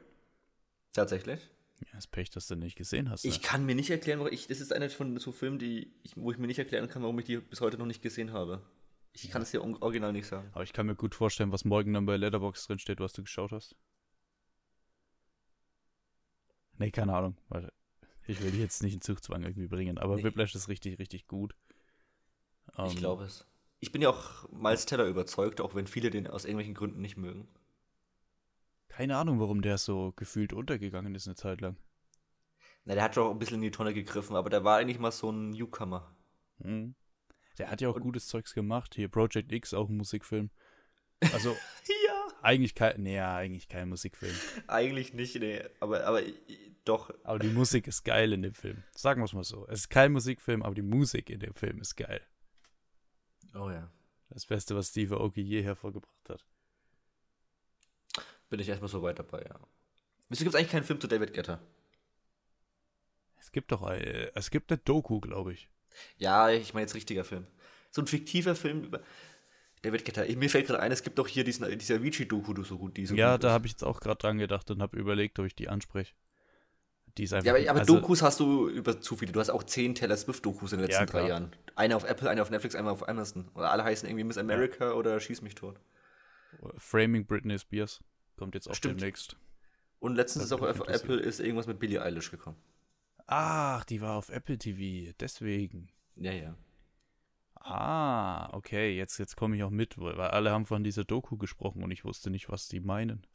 Tatsächlich. 0.94 1.50
Ja, 1.82 1.88
das 1.94 2.08
Pech, 2.08 2.30
dass 2.30 2.48
du 2.48 2.56
nicht 2.56 2.76
gesehen 2.76 3.10
hast. 3.10 3.24
Ne? 3.24 3.32
Ich 3.32 3.42
kann 3.42 3.66
mir 3.66 3.76
nicht 3.76 3.90
erklären, 3.90 4.20
warum 4.20 4.34
ich. 4.34 4.48
Das 4.48 4.60
ist 4.60 4.74
einer 4.74 4.90
von 4.90 5.18
so 5.18 5.32
Filmen, 5.32 5.60
die 5.60 5.94
ich, 6.04 6.16
wo 6.18 6.32
ich 6.32 6.38
mir 6.38 6.48
nicht 6.48 6.60
erklären 6.60 6.90
kann, 6.90 7.02
warum 7.04 7.18
ich 7.20 7.26
die 7.26 7.38
bis 7.38 7.62
heute 7.62 7.78
noch 7.78 7.86
nicht 7.86 8.02
gesehen 8.02 8.34
habe. 8.34 8.62
Ich 9.14 9.30
kann 9.30 9.42
es 9.42 9.52
dir 9.52 9.62
original 9.64 10.12
nicht 10.14 10.28
sagen. 10.28 10.50
Aber 10.52 10.64
ich 10.64 10.74
kann 10.74 10.86
mir 10.86 10.96
gut 10.96 11.16
vorstellen, 11.16 11.52
was 11.52 11.66
morgen 11.66 11.94
dann 11.94 12.06
bei 12.06 12.18
Letterbox 12.18 12.68
drin 12.68 12.80
steht, 12.80 13.00
was 13.00 13.14
du 13.14 13.24
geschaut 13.24 13.52
hast. 13.52 13.76
Nee, 16.78 16.92
keine 16.92 17.14
Ahnung. 17.14 17.38
Ich 18.28 18.42
will 18.42 18.52
dich 18.52 18.60
jetzt 18.60 18.84
nicht 18.84 18.94
in 18.94 19.02
Zugzwang 19.02 19.44
irgendwie 19.44 19.68
bringen, 19.68 19.98
aber 19.98 20.16
Nee. 20.18 20.24
Whiplash 20.24 20.56
ist 20.56 20.70
richtig, 20.70 21.00
richtig 21.00 21.28
gut. 21.28 21.56
ich 22.72 22.78
Ähm, 22.78 22.96
glaube 22.96 23.24
es. 23.26 23.46
Ich 23.80 23.92
bin 23.92 24.02
ja 24.02 24.10
auch 24.10 24.50
Miles 24.52 24.86
Teller 24.86 25.06
überzeugt, 25.06 25.62
auch 25.62 25.74
wenn 25.76 25.88
viele 25.88 26.10
den 26.10 26.28
aus 26.28 26.46
irgendwelchen 26.46 26.76
Gründen 26.76 27.02
nicht 27.02 27.18
mögen. 27.18 27.48
Keine 29.00 29.16
Ahnung, 29.16 29.40
warum 29.40 29.62
der 29.62 29.78
so 29.78 30.12
gefühlt 30.18 30.52
untergegangen 30.52 31.16
ist 31.16 31.26
eine 31.26 31.38
Zeit 31.38 31.62
lang. 31.62 31.78
Na, 32.84 32.96
der 32.96 33.04
hat 33.06 33.16
schon 33.16 33.28
auch 33.28 33.32
ein 33.32 33.40
bisschen 33.40 33.56
in 33.56 33.62
die 33.62 33.72
Tonne 33.72 33.94
gegriffen, 33.94 34.36
aber 34.36 34.50
der 34.50 34.66
war 34.66 34.76
eigentlich 34.78 35.00
mal 35.00 35.14
so 35.14 35.32
ein 35.32 35.52
Newcomer. 35.52 36.14
Mhm. 36.58 36.96
Der 37.58 37.72
hat 37.72 37.80
ja 37.80 37.88
auch 37.88 37.96
Und- 37.96 38.02
gutes 38.02 38.28
Zeugs 38.28 38.54
gemacht. 38.54 38.96
Hier 38.96 39.08
Project 39.08 39.54
X, 39.54 39.74
auch 39.74 39.88
ein 39.88 39.96
Musikfilm. 39.96 40.50
Also 41.32 41.52
Ja. 42.08 42.28
eigentlich 42.42 42.76
kein, 42.76 43.02
nee, 43.02 43.16
ja, 43.16 43.38
eigentlich 43.38 43.70
kein 43.70 43.88
Musikfilm. 43.88 44.36
Eigentlich 44.68 45.14
nicht, 45.14 45.34
nee. 45.40 45.64
Aber, 45.80 46.04
aber 46.06 46.22
doch. 46.84 47.10
Aber 47.24 47.40
die 47.40 47.48
Musik 47.48 47.88
ist 47.88 48.04
geil 48.04 48.34
in 48.34 48.42
dem 48.42 48.54
Film. 48.54 48.84
Sagen 48.98 49.22
wir 49.22 49.26
es 49.26 49.34
mal 49.34 49.46
so. 49.46 49.66
Es 49.70 49.80
ist 49.80 49.90
kein 49.90 50.12
Musikfilm, 50.12 50.62
aber 50.62 50.76
die 50.76 50.82
Musik 50.82 51.30
in 51.30 51.40
dem 51.40 51.54
Film 51.54 51.80
ist 51.80 51.96
geil. 51.96 52.20
Oh 53.56 53.70
ja. 53.70 53.90
Das 54.30 54.46
Beste, 54.46 54.76
was 54.76 54.90
Steve 54.90 55.16
Aoki 55.16 55.40
je 55.42 55.64
hervorgebracht 55.64 56.28
hat. 56.30 56.46
Bin 58.50 58.60
ich 58.60 58.68
erstmal 58.70 58.90
so 58.90 59.02
weit 59.02 59.20
dabei, 59.20 59.44
ja. 59.48 59.60
Wieso 60.30 60.44
gibt 60.44 60.54
es 60.54 60.60
eigentlich 60.60 60.72
keinen 60.72 60.84
Film 60.84 61.00
zu 61.00 61.08
David 61.08 61.34
Guetta? 61.34 61.60
Es 63.40 63.52
gibt 63.52 63.72
doch, 63.72 63.90
äh, 63.90 64.32
es 64.36 64.50
gibt 64.50 64.72
eine 64.72 64.78
Doku, 64.80 65.20
glaube 65.20 65.54
ich. 65.54 65.70
Ja, 66.18 66.50
ich 66.50 66.74
meine 66.74 66.84
jetzt 66.84 66.96
richtiger 66.96 67.24
Film. 67.24 67.48
So 67.92 68.02
ein 68.02 68.08
fiktiver 68.08 68.56
Film 68.56 68.84
über 68.84 69.02
David. 69.82 70.08
Ich- 70.28 70.38
Mir 70.38 70.50
fällt 70.50 70.68
gerade 70.68 70.80
ein, 70.82 70.92
es 70.92 71.04
gibt 71.04 71.18
doch 71.18 71.28
hier 71.28 71.44
diesen, 71.44 71.78
diese 71.78 71.96
Avicii-Doku, 71.96 72.54
die 72.54 72.64
so 72.64 72.78
gut, 72.78 72.98
die 72.98 73.06
so 73.06 73.16
ja, 73.16 73.38
da 73.38 73.52
habe 73.52 73.66
ich 73.66 73.74
jetzt 73.74 73.84
auch 73.84 74.00
gerade 74.02 74.18
dran 74.18 74.38
gedacht 74.38 74.70
und 74.72 74.82
habe 74.82 74.98
überlegt, 74.98 75.40
ob 75.40 75.46
ich 75.46 75.56
die 75.56 75.70
anspreche. 75.70 76.14
Die 77.18 77.24
ist 77.24 77.34
einfach. 77.34 77.46
Ja, 77.48 77.54
aber, 77.56 77.70
aber 77.72 77.80
also, 77.80 77.96
Dokus 77.96 78.22
hast 78.22 78.40
du 78.40 78.70
über 78.70 79.02
zu 79.02 79.16
viele. 79.16 79.32
Du 79.32 79.40
hast 79.40 79.50
auch 79.50 79.64
zehn 79.64 79.96
Taylor 79.96 80.16
Swift-Dokus 80.18 80.74
in 80.74 80.80
den 80.80 80.88
letzten 80.88 81.02
Ja, 81.04 81.06
drei. 81.08 81.28
Jahren. 81.28 81.56
Eine 81.76 81.96
auf 81.96 82.04
Apple, 82.04 82.30
eine 82.30 82.42
auf 82.42 82.50
Netflix, 82.52 82.76
eine 82.76 82.92
auf 82.92 83.08
Amazon. 83.08 83.50
Oder 83.56 83.72
alle 83.72 83.84
heißen 83.84 84.08
irgendwie 84.08 84.26
Miss 84.26 84.38
America 84.38 84.94
oder 84.94 85.20
Schieß 85.20 85.42
mich 85.42 85.56
tot. 85.56 85.80
Framing 86.78 87.26
Britney 87.26 87.58
Spears 87.58 88.02
kommt 88.40 88.56
jetzt 88.56 88.68
auch 88.68 88.74
Stimmt. 88.74 89.02
demnächst. 89.02 89.38
Und 90.00 90.16
letztens 90.16 90.46
ist 90.46 90.54
auch 90.54 90.62
auf. 90.62 90.88
Apple 90.88 91.20
ist 91.20 91.40
irgendwas 91.40 91.68
mit 91.68 91.78
Billie 91.78 92.02
Eilish 92.02 92.32
gekommen. 92.32 92.58
Ach, 93.28 93.84
die 93.84 94.02
war 94.02 94.16
auf 94.16 94.30
Apple 94.30 94.58
TV, 94.58 95.14
deswegen. 95.20 95.90
Ja, 96.16 96.32
ja. 96.32 96.56
Ah, 97.56 98.52
okay, 98.54 98.96
jetzt, 98.98 99.20
jetzt 99.20 99.36
komme 99.36 99.56
ich 99.56 99.64
auch 99.64 99.70
mit, 99.70 99.98
weil 100.00 100.18
weil 100.18 100.30
alle 100.30 100.52
haben 100.52 100.66
von 100.66 100.84
dieser 100.84 101.04
Doku 101.04 101.38
gesprochen 101.38 101.84
und 101.84 101.92
ich 101.92 102.06
wusste 102.06 102.30
nicht, 102.30 102.50
was 102.50 102.70
die 102.70 102.80
meinen. 102.80 103.28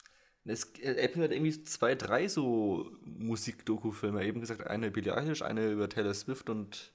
Es, 0.45 0.65
äh, 0.81 0.95
Apple 0.97 1.23
hat 1.23 1.33
irgendwie 1.33 1.63
zwei, 1.63 1.95
drei 1.95 2.29
so 2.29 2.91
Musik-Doku-Filme. 3.03 4.25
Eben 4.25 4.41
gesagt, 4.41 4.67
eine 4.67 4.91
Billie 4.91 5.15
Eilish, 5.15 5.43
eine 5.43 5.71
über 5.71 5.89
Taylor 5.89 6.15
Swift 6.15 6.51
und 6.51 6.93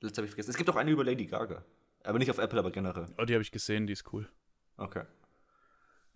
letzte 0.00 0.18
habe 0.18 0.26
ich 0.26 0.32
vergessen. 0.32 0.50
Es 0.50 0.56
gibt 0.56 0.68
auch 0.70 0.76
eine 0.76 0.90
über 0.90 1.04
Lady 1.04 1.26
Gaga. 1.26 1.64
Aber 2.02 2.18
nicht 2.18 2.30
auf 2.30 2.38
Apple, 2.38 2.58
aber 2.58 2.70
generell. 2.70 3.06
Oh, 3.18 3.24
die 3.24 3.32
habe 3.32 3.42
ich 3.42 3.50
gesehen, 3.50 3.86
die 3.86 3.94
ist 3.94 4.12
cool. 4.12 4.28
Okay. 4.76 5.04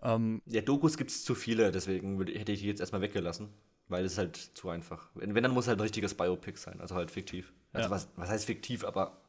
Ähm, 0.03 0.43
Ja, 0.47 0.61
Dokus 0.61 0.97
gibt 0.97 1.11
es 1.11 1.25
zu 1.25 1.35
viele, 1.35 1.71
deswegen 1.73 2.19
hätte 2.27 2.53
ich 2.53 2.61
die 2.61 2.67
jetzt 2.67 2.81
erstmal 2.81 3.01
weggelassen. 3.03 3.49
Weil 3.91 4.05
es 4.05 4.19
halt 4.19 4.37
zu 4.37 4.69
einfach. 4.69 5.09
Wenn, 5.15 5.35
wenn, 5.35 5.43
dann 5.43 5.53
muss 5.53 5.67
halt 5.67 5.79
ein 5.79 5.83
richtiges 5.83 6.15
Biopic 6.15 6.59
sein, 6.59 6.79
also 6.81 6.95
halt 6.95 7.11
fiktiv. 7.11 7.55
Also 7.73 7.87
Ja. 7.87 7.91
was, 7.91 8.09
was 8.17 8.29
heißt 8.29 8.45
fiktiv, 8.45 8.85
aber 8.85 9.23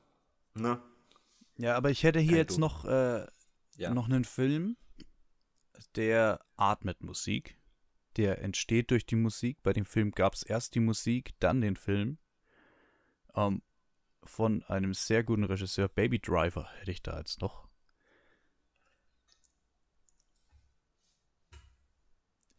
ne? 0.54 0.82
ja, 1.58 1.78
aber 1.78 1.92
ich 1.92 2.04
hätte 2.04 2.20
hier 2.20 2.32
Kein 2.32 2.38
jetzt 2.40 2.58
Doku. 2.58 2.60
noch, 2.60 2.86
äh, 2.86 3.26
Ja. 3.78 3.94
noch 3.94 4.06
einen 4.10 4.26
Film, 4.26 4.76
der 5.96 6.42
atmet 6.58 7.02
Musik. 7.04 7.56
Der 8.18 8.42
entsteht 8.42 8.92
durch 8.92 9.06
die 9.06 9.16
Musik. 9.16 9.64
Bei 9.64 9.72
dem 9.72 9.86
Film 9.86 10.12
gab 10.12 10.34
es 10.34 10.44
erst 10.44 10.76
die 10.76 10.82
Musik, 10.82 11.32
dann 11.40 11.62
den 11.62 11.78
Film. 11.78 12.18
Ähm, 13.36 13.62
von 14.24 14.64
einem 14.64 14.94
sehr 14.94 15.24
guten 15.24 15.46
Regisseur, 15.46 15.88
Baby 15.88 16.20
Driver, 16.20 16.68
hätte 16.80 16.92
ich 16.92 17.02
da 17.02 17.18
jetzt 17.18 17.40
noch. 17.40 17.69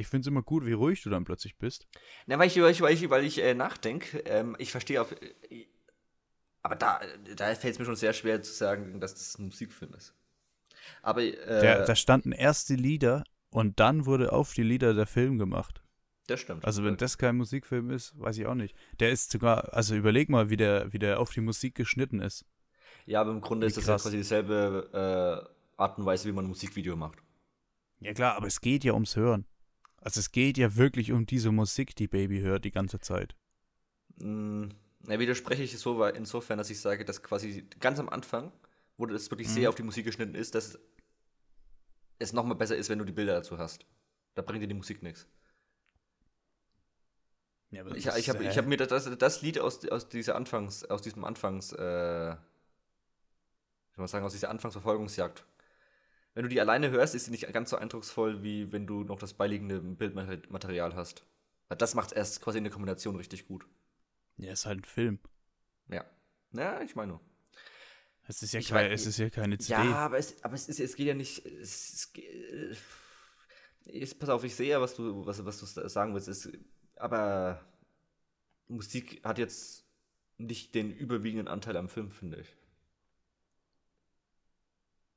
Ich 0.00 0.08
finde 0.08 0.22
es 0.22 0.26
immer 0.28 0.42
gut, 0.42 0.64
wie 0.64 0.72
ruhig 0.72 1.02
du 1.02 1.10
dann 1.10 1.24
plötzlich 1.24 1.56
bist. 1.58 1.86
Na, 2.26 2.38
weil 2.38 2.48
ich, 2.48 2.60
weil 2.60 2.70
ich, 2.72 2.80
weil 2.80 2.94
ich, 2.94 3.10
weil 3.10 3.24
ich 3.24 3.42
äh, 3.42 3.54
nachdenke, 3.54 4.18
ähm, 4.20 4.56
ich 4.58 4.70
verstehe 4.70 5.00
auf. 5.00 5.12
Äh, 5.12 5.66
aber 6.62 6.76
da, 6.76 7.00
da 7.36 7.54
fällt 7.54 7.74
es 7.74 7.78
mir 7.78 7.84
schon 7.86 7.96
sehr 7.96 8.12
schwer 8.12 8.42
zu 8.42 8.52
sagen, 8.52 9.00
dass 9.00 9.14
das 9.14 9.38
ein 9.38 9.46
Musikfilm 9.46 9.94
ist. 9.94 10.14
Aber 11.02 11.22
äh, 11.22 11.34
Der, 11.60 11.82
da 11.82 11.94
standen 11.94 12.32
erst 12.32 12.68
die 12.68 12.76
Lieder 12.76 13.24
und 13.50 13.80
dann 13.80 14.06
wurde 14.06 14.32
auf 14.32 14.52
die 14.54 14.62
Lieder 14.62 14.94
der 14.94 15.06
Film 15.06 15.38
gemacht. 15.38 15.82
das 16.26 16.40
stimmt. 16.40 16.64
Also 16.64 16.84
wenn 16.84 16.96
das 16.96 17.18
kein 17.18 17.36
Musikfilm 17.36 17.90
ist, 17.90 18.18
weiß 18.18 18.38
ich 18.38 18.46
auch 18.46 18.54
nicht. 18.54 18.74
Der 19.00 19.10
ist 19.10 19.30
sogar, 19.30 19.72
also 19.74 19.94
überleg 19.94 20.28
mal, 20.28 20.50
wie 20.50 20.56
der, 20.56 20.92
wie 20.92 20.98
der 20.98 21.20
auf 21.20 21.32
die 21.32 21.40
Musik 21.40 21.74
geschnitten 21.74 22.20
ist. 22.20 22.46
Ja, 23.06 23.20
aber 23.20 23.30
im 23.32 23.40
Grunde 23.42 23.66
Wie 23.66 23.68
ist 23.68 23.76
das 23.76 23.86
ja 23.86 23.94
krass. 23.94 24.02
quasi 24.02 24.16
dieselbe 24.18 25.48
äh, 25.78 25.82
Art 25.82 25.98
und 25.98 26.06
Weise, 26.06 26.28
wie 26.28 26.32
man 26.32 26.44
ein 26.44 26.48
Musikvideo 26.48 26.96
macht. 26.96 27.18
Ja 28.00 28.12
klar, 28.14 28.34
aber 28.36 28.46
es 28.46 28.60
geht 28.60 28.84
ja 28.84 28.92
ums 28.94 29.16
Hören. 29.16 29.46
Also 30.00 30.20
es 30.20 30.32
geht 30.32 30.56
ja 30.58 30.76
wirklich 30.76 31.12
um 31.12 31.26
diese 31.26 31.52
Musik, 31.52 31.94
die 31.94 32.08
Baby 32.08 32.40
hört 32.40 32.64
die 32.64 32.70
ganze 32.70 33.00
Zeit. 33.00 33.34
Mm, 34.16 34.68
Na, 35.02 35.18
widerspreche 35.18 35.62
ich 35.62 35.78
so 35.78 36.04
insofern, 36.04 36.58
dass 36.58 36.70
ich 36.70 36.80
sage, 36.80 37.04
dass 37.04 37.22
quasi 37.22 37.66
ganz 37.80 37.98
am 37.98 38.08
Anfang, 38.08 38.52
wo 38.98 39.06
das 39.06 39.30
wirklich 39.30 39.48
Mhm. 39.48 39.52
sehr 39.52 39.68
auf 39.68 39.74
die 39.74 39.82
Musik 39.82 40.04
geschnitten 40.04 40.34
ist, 40.34 40.54
dass 40.54 40.78
es 42.18 42.32
nochmal 42.32 42.56
besser 42.56 42.76
ist, 42.76 42.88
wenn 42.90 42.98
du 42.98 43.04
die 43.04 43.12
Bilder 43.12 43.34
dazu 43.34 43.58
hast. 43.58 43.86
Da 44.34 44.42
bringt 44.42 44.62
dir 44.62 44.68
die 44.68 44.74
Musik 44.74 45.02
nichts. 45.02 45.26
Ja, 47.70 47.82
aber 47.82 47.96
Ich, 47.96 48.06
ich 48.06 48.28
habe 48.28 48.44
ich 48.44 48.58
hab 48.58 48.66
mir 48.66 48.76
das, 48.76 49.16
das 49.18 49.42
Lied 49.42 49.58
aus, 49.58 49.86
aus 49.88 50.08
dieser 50.08 50.34
Anfangs, 50.36 50.84
aus 50.84 51.02
diesem 51.02 51.24
Anfangs, 51.24 51.72
äh, 51.72 52.32
ich 53.92 53.98
mal 53.98 54.08
sagen, 54.08 54.24
aus 54.24 54.32
dieser 54.32 54.50
Anfangsverfolgungsjagd. 54.50 55.44
Wenn 56.40 56.44
du 56.44 56.48
die 56.54 56.60
alleine 56.62 56.88
hörst, 56.90 57.14
ist 57.14 57.26
sie 57.26 57.30
nicht 57.32 57.52
ganz 57.52 57.68
so 57.68 57.76
eindrucksvoll, 57.76 58.42
wie 58.42 58.72
wenn 58.72 58.86
du 58.86 59.04
noch 59.04 59.18
das 59.18 59.34
beiliegende 59.34 59.78
Bildmaterial 59.78 60.94
hast. 60.96 61.26
Das 61.68 61.94
macht 61.94 62.12
erst 62.12 62.40
quasi 62.40 62.56
in 62.56 62.64
der 62.64 62.72
Kombination 62.72 63.14
richtig 63.16 63.46
gut. 63.46 63.66
Ja, 64.38 64.50
ist 64.54 64.64
halt 64.64 64.78
ein 64.78 64.84
Film. 64.84 65.18
Ja. 65.90 66.02
Ja, 66.52 66.80
ich 66.80 66.96
meine 66.96 67.08
nur. 67.12 67.20
Es 68.26 68.42
ist 68.42 68.54
ja, 68.54 68.62
kein, 68.62 68.88
weiß- 68.90 68.94
es 68.94 69.06
ist 69.06 69.18
ja 69.18 69.28
keine 69.28 69.58
CD. 69.58 69.72
Ja, 69.72 69.96
aber 69.96 70.16
es, 70.16 70.42
aber 70.42 70.54
es, 70.54 70.66
ist, 70.66 70.80
es 70.80 70.96
geht 70.96 71.08
ja 71.08 71.14
nicht. 71.14 71.44
Es, 71.44 72.10
es, 72.10 72.10
äh, 73.92 74.14
pass 74.14 74.30
auf, 74.30 74.42
ich 74.42 74.54
sehe 74.54 74.70
ja, 74.70 74.80
was 74.80 74.94
du, 74.94 75.26
was, 75.26 75.44
was 75.44 75.58
du 75.74 75.88
sagen 75.90 76.14
willst. 76.14 76.28
Es, 76.28 76.50
aber 76.96 77.62
Musik 78.66 79.22
hat 79.24 79.36
jetzt 79.36 79.84
nicht 80.38 80.74
den 80.74 80.90
überwiegenden 80.90 81.48
Anteil 81.48 81.76
am 81.76 81.90
Film, 81.90 82.10
finde 82.10 82.40
ich. 82.40 82.56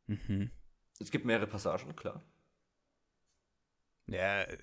Mhm. 0.07 0.51
Es 0.99 1.11
gibt 1.11 1.25
mehrere 1.25 1.47
Passagen, 1.47 1.95
klar. 1.95 2.23
Ja, 4.07 4.43
äh, 4.43 4.57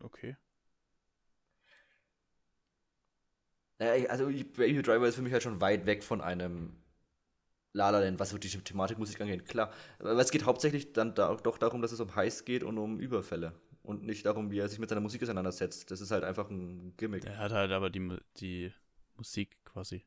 okay. 0.00 0.36
Also 3.78 4.26
Baby 4.26 4.82
Driver 4.82 5.08
ist 5.08 5.16
für 5.16 5.22
mich 5.22 5.32
halt 5.32 5.42
schon 5.42 5.60
weit 5.60 5.84
weg 5.84 6.02
von 6.04 6.20
einem 6.20 6.76
La 7.72 7.90
La 7.90 7.98
Land, 7.98 8.20
was 8.20 8.30
so 8.30 8.38
die 8.38 8.48
Thematik 8.48 8.98
Musik 8.98 9.20
angeht, 9.20 9.46
klar. 9.46 9.72
Aber 9.98 10.20
es 10.20 10.30
geht 10.30 10.44
hauptsächlich 10.44 10.92
dann 10.92 11.14
da, 11.14 11.34
doch 11.34 11.58
darum, 11.58 11.82
dass 11.82 11.90
es 11.92 12.00
um 12.00 12.14
Heiß 12.14 12.44
geht 12.44 12.62
und 12.62 12.78
um 12.78 13.00
Überfälle. 13.00 13.52
Und 13.82 14.04
nicht 14.04 14.24
darum, 14.24 14.50
wie 14.50 14.60
er 14.60 14.68
sich 14.68 14.78
mit 14.78 14.88
seiner 14.88 15.00
Musik 15.00 15.22
auseinandersetzt. 15.22 15.90
Das 15.90 16.00
ist 16.00 16.10
halt 16.10 16.24
einfach 16.24 16.48
ein 16.48 16.94
Gimmick. 16.96 17.22
Der 17.22 17.36
hat 17.36 17.52
halt 17.52 17.72
aber 17.72 17.90
die, 17.90 18.16
die 18.36 18.72
Musik 19.16 19.58
quasi 19.64 20.06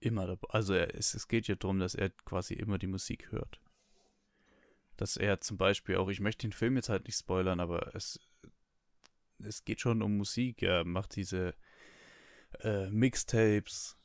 immer 0.00 0.26
dabei. 0.26 0.48
Also 0.50 0.74
er, 0.74 0.94
es, 0.94 1.14
es 1.14 1.28
geht 1.28 1.48
ja 1.48 1.54
darum, 1.54 1.78
dass 1.78 1.94
er 1.94 2.10
quasi 2.10 2.54
immer 2.54 2.78
die 2.78 2.86
Musik 2.86 3.30
hört. 3.30 3.60
Dass 4.96 5.16
er 5.16 5.40
zum 5.40 5.58
Beispiel 5.58 5.96
auch, 5.96 6.08
ich 6.08 6.20
möchte 6.20 6.46
den 6.46 6.52
Film 6.52 6.76
jetzt 6.76 6.88
halt 6.88 7.06
nicht 7.06 7.18
spoilern, 7.18 7.60
aber 7.60 7.94
es, 7.94 8.20
es 9.38 9.64
geht 9.64 9.80
schon 9.80 10.02
um 10.02 10.16
Musik. 10.16 10.62
Er 10.62 10.84
macht 10.84 11.16
diese 11.16 11.54
äh, 12.60 12.88
Mixtapes, 12.90 13.98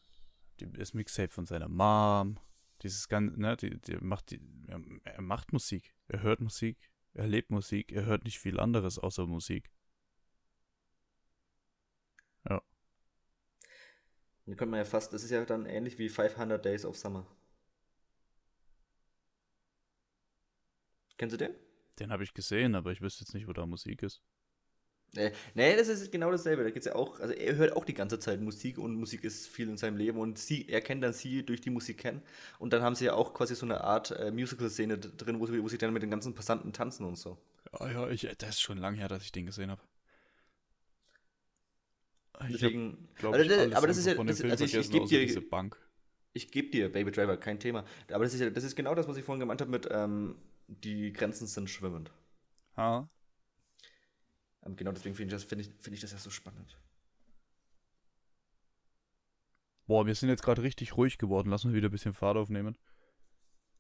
die, 0.60 0.72
das 0.72 0.94
Mixtape 0.94 1.30
von 1.30 1.46
seiner 1.46 1.70
Mom, 1.70 2.38
dieses 2.84 3.08
ganze, 3.08 3.40
ne, 3.40 3.56
die, 3.58 3.80
die 3.80 3.98
macht 3.98 4.32
die, 4.32 4.42
er, 4.68 4.82
er 5.04 5.22
macht 5.22 5.54
Musik, 5.54 5.94
er 6.08 6.22
hört 6.22 6.42
Musik, 6.42 6.78
er 7.14 7.28
lebt 7.28 7.52
Musik, 7.52 7.92
er 7.92 8.06
hört 8.06 8.24
nicht 8.26 8.40
viel 8.40 8.60
anderes 8.60 8.98
außer 8.98 9.26
Musik. 9.26 9.70
Dann 14.52 14.58
könnte 14.58 14.72
man 14.72 14.80
ja 14.80 14.84
fast, 14.84 15.14
das 15.14 15.24
ist 15.24 15.30
ja 15.30 15.46
dann 15.46 15.66
ähnlich 15.66 15.98
wie 15.98 16.10
500 16.10 16.66
Days 16.66 16.84
of 16.84 16.98
Summer. 16.98 17.26
Kennst 21.18 21.36
du 21.36 21.38
den? 21.38 21.56
Den 22.00 22.12
habe 22.12 22.26
ich 22.26 22.34
gesehen, 22.34 22.76
aber 22.76 22.92
ich 22.92 23.00
wüsste 23.00 23.24
jetzt 23.24 23.34
nicht, 23.34 23.48
wo 23.48 23.54
da 23.54 23.66
Musik 23.66 24.04
ist. 24.04 24.22
Äh, 25.16 25.32
nee, 25.54 25.78
das 25.78 25.88
ist 25.88 26.12
genau 26.12 26.32
dasselbe. 26.32 26.66
Da 26.66 26.70
geht's 26.70 26.86
ja 26.86 26.96
auch, 26.96 27.22
also 27.22 27.34
er 27.34 27.56
hört 27.56 27.78
auch 27.78 27.86
die 27.86 27.94
ganze 27.94 28.20
Zeit 28.20 28.42
Musik 28.42 28.78
und 28.78 28.96
Musik 28.96 29.24
ist 29.24 29.48
viel 29.48 29.70
in 29.70 29.78
seinem 29.78 29.96
Leben 29.96 30.20
und 30.20 30.38
sie, 30.38 30.68
er 30.68 30.82
kennt 30.82 31.02
dann 31.02 31.14
sie 31.14 31.46
durch 31.46 31.62
die 31.62 31.70
Musik 31.70 32.00
kennen. 32.00 32.22
Und 32.60 32.74
dann 32.74 32.82
haben 32.82 32.96
sie 32.96 33.06
ja 33.06 33.14
auch 33.14 33.34
quasi 33.34 33.56
so 33.56 33.66
eine 33.66 33.86
Art 33.86 34.12
äh, 34.12 34.32
Musical-Szene 34.32 34.98
drin, 34.98 35.40
wo 35.40 35.46
sie, 35.46 35.64
wo 35.64 35.70
sie 35.70 35.78
dann 35.78 35.94
mit 35.94 36.04
den 36.04 36.12
ganzen 36.12 36.36
Passanten 36.36 36.74
tanzen 36.74 37.06
und 37.06 37.18
so. 37.18 37.38
Ah 37.72 37.90
ja, 37.90 38.10
ich, 38.10 38.28
das 38.38 38.50
ist 38.50 38.62
schon 38.62 38.80
lange 38.80 38.98
her, 38.98 39.08
dass 39.08 39.24
ich 39.24 39.32
den 39.32 39.46
gesehen 39.46 39.72
habe. 39.72 39.82
Ich 42.48 42.54
Deswegen, 42.54 43.08
glaub 43.16 43.36
ich, 43.36 43.48
das- 43.48 43.58
alles 43.60 43.76
aber 43.76 43.88
das 43.88 43.98
ist 43.98 44.06
ja, 44.08 44.14
das, 44.16 44.42
also 44.44 44.64
ich, 44.66 44.74
ich 44.76 44.90
gebe 44.92 45.06
dir, 45.08 45.20
diese 45.26 45.42
Bank. 45.42 45.78
ich 46.34 46.52
gebe 46.52 46.70
dir 46.70 46.92
Baby 46.92 47.12
Driver, 47.12 47.38
kein 47.38 47.60
Thema. 47.60 47.86
Aber 48.12 48.24
das 48.24 48.34
ist 48.34 48.40
ja, 48.40 48.50
das 48.50 48.64
ist 48.64 48.76
genau 48.76 48.96
das, 48.96 49.08
was 49.08 49.18
ich 49.18 49.24
vorhin 49.24 49.40
gemeint 49.42 49.62
habe 49.62 49.70
mit, 49.72 49.88
ähm, 49.92 50.36
die 50.68 51.12
Grenzen 51.14 51.48
sind 51.48 51.70
schwimmend. 51.70 52.12
Ah, 52.76 53.06
Ähm, 54.66 54.76
genau 54.76 54.92
deswegen 54.92 55.16
finde 55.16 55.36
ich, 55.36 55.42
das- 55.42 55.48
finde 55.50 55.66
ich, 55.66 55.72
finde 55.82 55.96
ich 55.96 56.02
das 56.02 56.12
ja 56.12 56.18
so 56.18 56.30
spannend. 56.30 56.78
boah, 59.88 60.06
wir 60.06 60.16
sind 60.16 60.30
jetzt 60.30 60.44
gerade 60.44 60.62
richtig 60.64 60.96
ruhig 60.98 61.18
geworden. 61.18 61.50
Lass 61.50 61.66
uns 61.66 61.74
wieder 61.74 61.90
ein 61.90 61.92
bisschen 61.92 62.14
Fahrt 62.14 62.38
aufnehmen. 62.38 62.78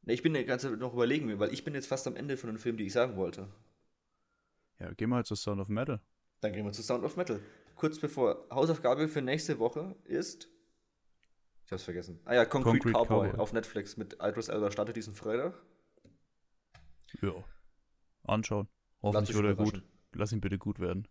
Ne, 0.03 0.13
ich 0.13 0.21
bin 0.23 0.33
die 0.33 0.43
ganze 0.45 0.69
Zeit 0.69 0.79
noch 0.79 0.93
überlegen, 0.93 1.39
weil 1.39 1.53
ich 1.53 1.63
bin 1.63 1.73
jetzt 1.73 1.87
fast 1.87 2.05
am 2.07 2.15
Ende 2.15 2.35
von 2.37 2.49
dem 2.49 2.59
Film, 2.59 2.75
die 2.77 2.85
ich 2.85 2.91
sagen 2.93 3.15
wollte. 3.15 3.47
Ja, 4.79 4.91
gehen 4.93 5.09
wir 5.09 5.15
halt 5.17 5.27
zu 5.27 5.35
Sound 5.35 5.61
of 5.61 5.69
Metal. 5.69 6.01
Dann 6.41 6.53
gehen 6.53 6.65
wir 6.65 6.71
zu 6.73 6.81
Sound 6.83 7.03
of 7.05 7.15
Metal. 7.15 7.39
Kurz 7.75 7.99
bevor 7.99 8.47
Hausaufgabe 8.49 9.07
für 9.07 9.21
nächste 9.21 9.59
Woche 9.59 9.95
ist. 10.03 10.47
Ich 11.65 11.71
hab's 11.71 11.83
vergessen. 11.83 12.19
Ah 12.25 12.33
ja, 12.33 12.45
Concrete, 12.45 12.79
Concrete 12.79 12.97
Cowboy, 12.97 13.29
Cowboy. 13.29 13.39
auf 13.39 13.53
Netflix 13.53 13.97
mit 13.97 14.17
Idris 14.21 14.49
Elba 14.49 14.71
startet 14.71 14.95
diesen 14.95 15.15
Freitag. 15.15 15.53
Ja. 17.21 17.31
Anschauen. 18.23 18.67
Hoffentlich 19.01 19.35
wird 19.35 19.45
er 19.45 19.55
gut. 19.55 19.83
Lass 20.13 20.31
ihn 20.31 20.41
bitte 20.41 20.57
gut 20.57 20.79
werden. 20.79 21.07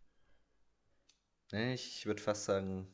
Ich 1.53 2.07
würde 2.07 2.23
fast 2.23 2.45
sagen. 2.45 2.87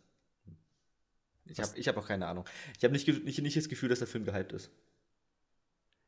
Ich 1.44 1.60
habe 1.60 1.76
ich 1.76 1.88
hab 1.88 1.96
auch 1.96 2.06
keine 2.08 2.26
Ahnung. 2.26 2.44
Ich 2.76 2.84
habe 2.84 2.92
nicht, 2.92 3.06
nicht, 3.06 3.40
nicht 3.40 3.56
das 3.56 3.68
Gefühl, 3.68 3.88
dass 3.88 3.98
der 3.98 4.08
Film 4.08 4.24
gehypt 4.24 4.52
ist. 4.52 4.70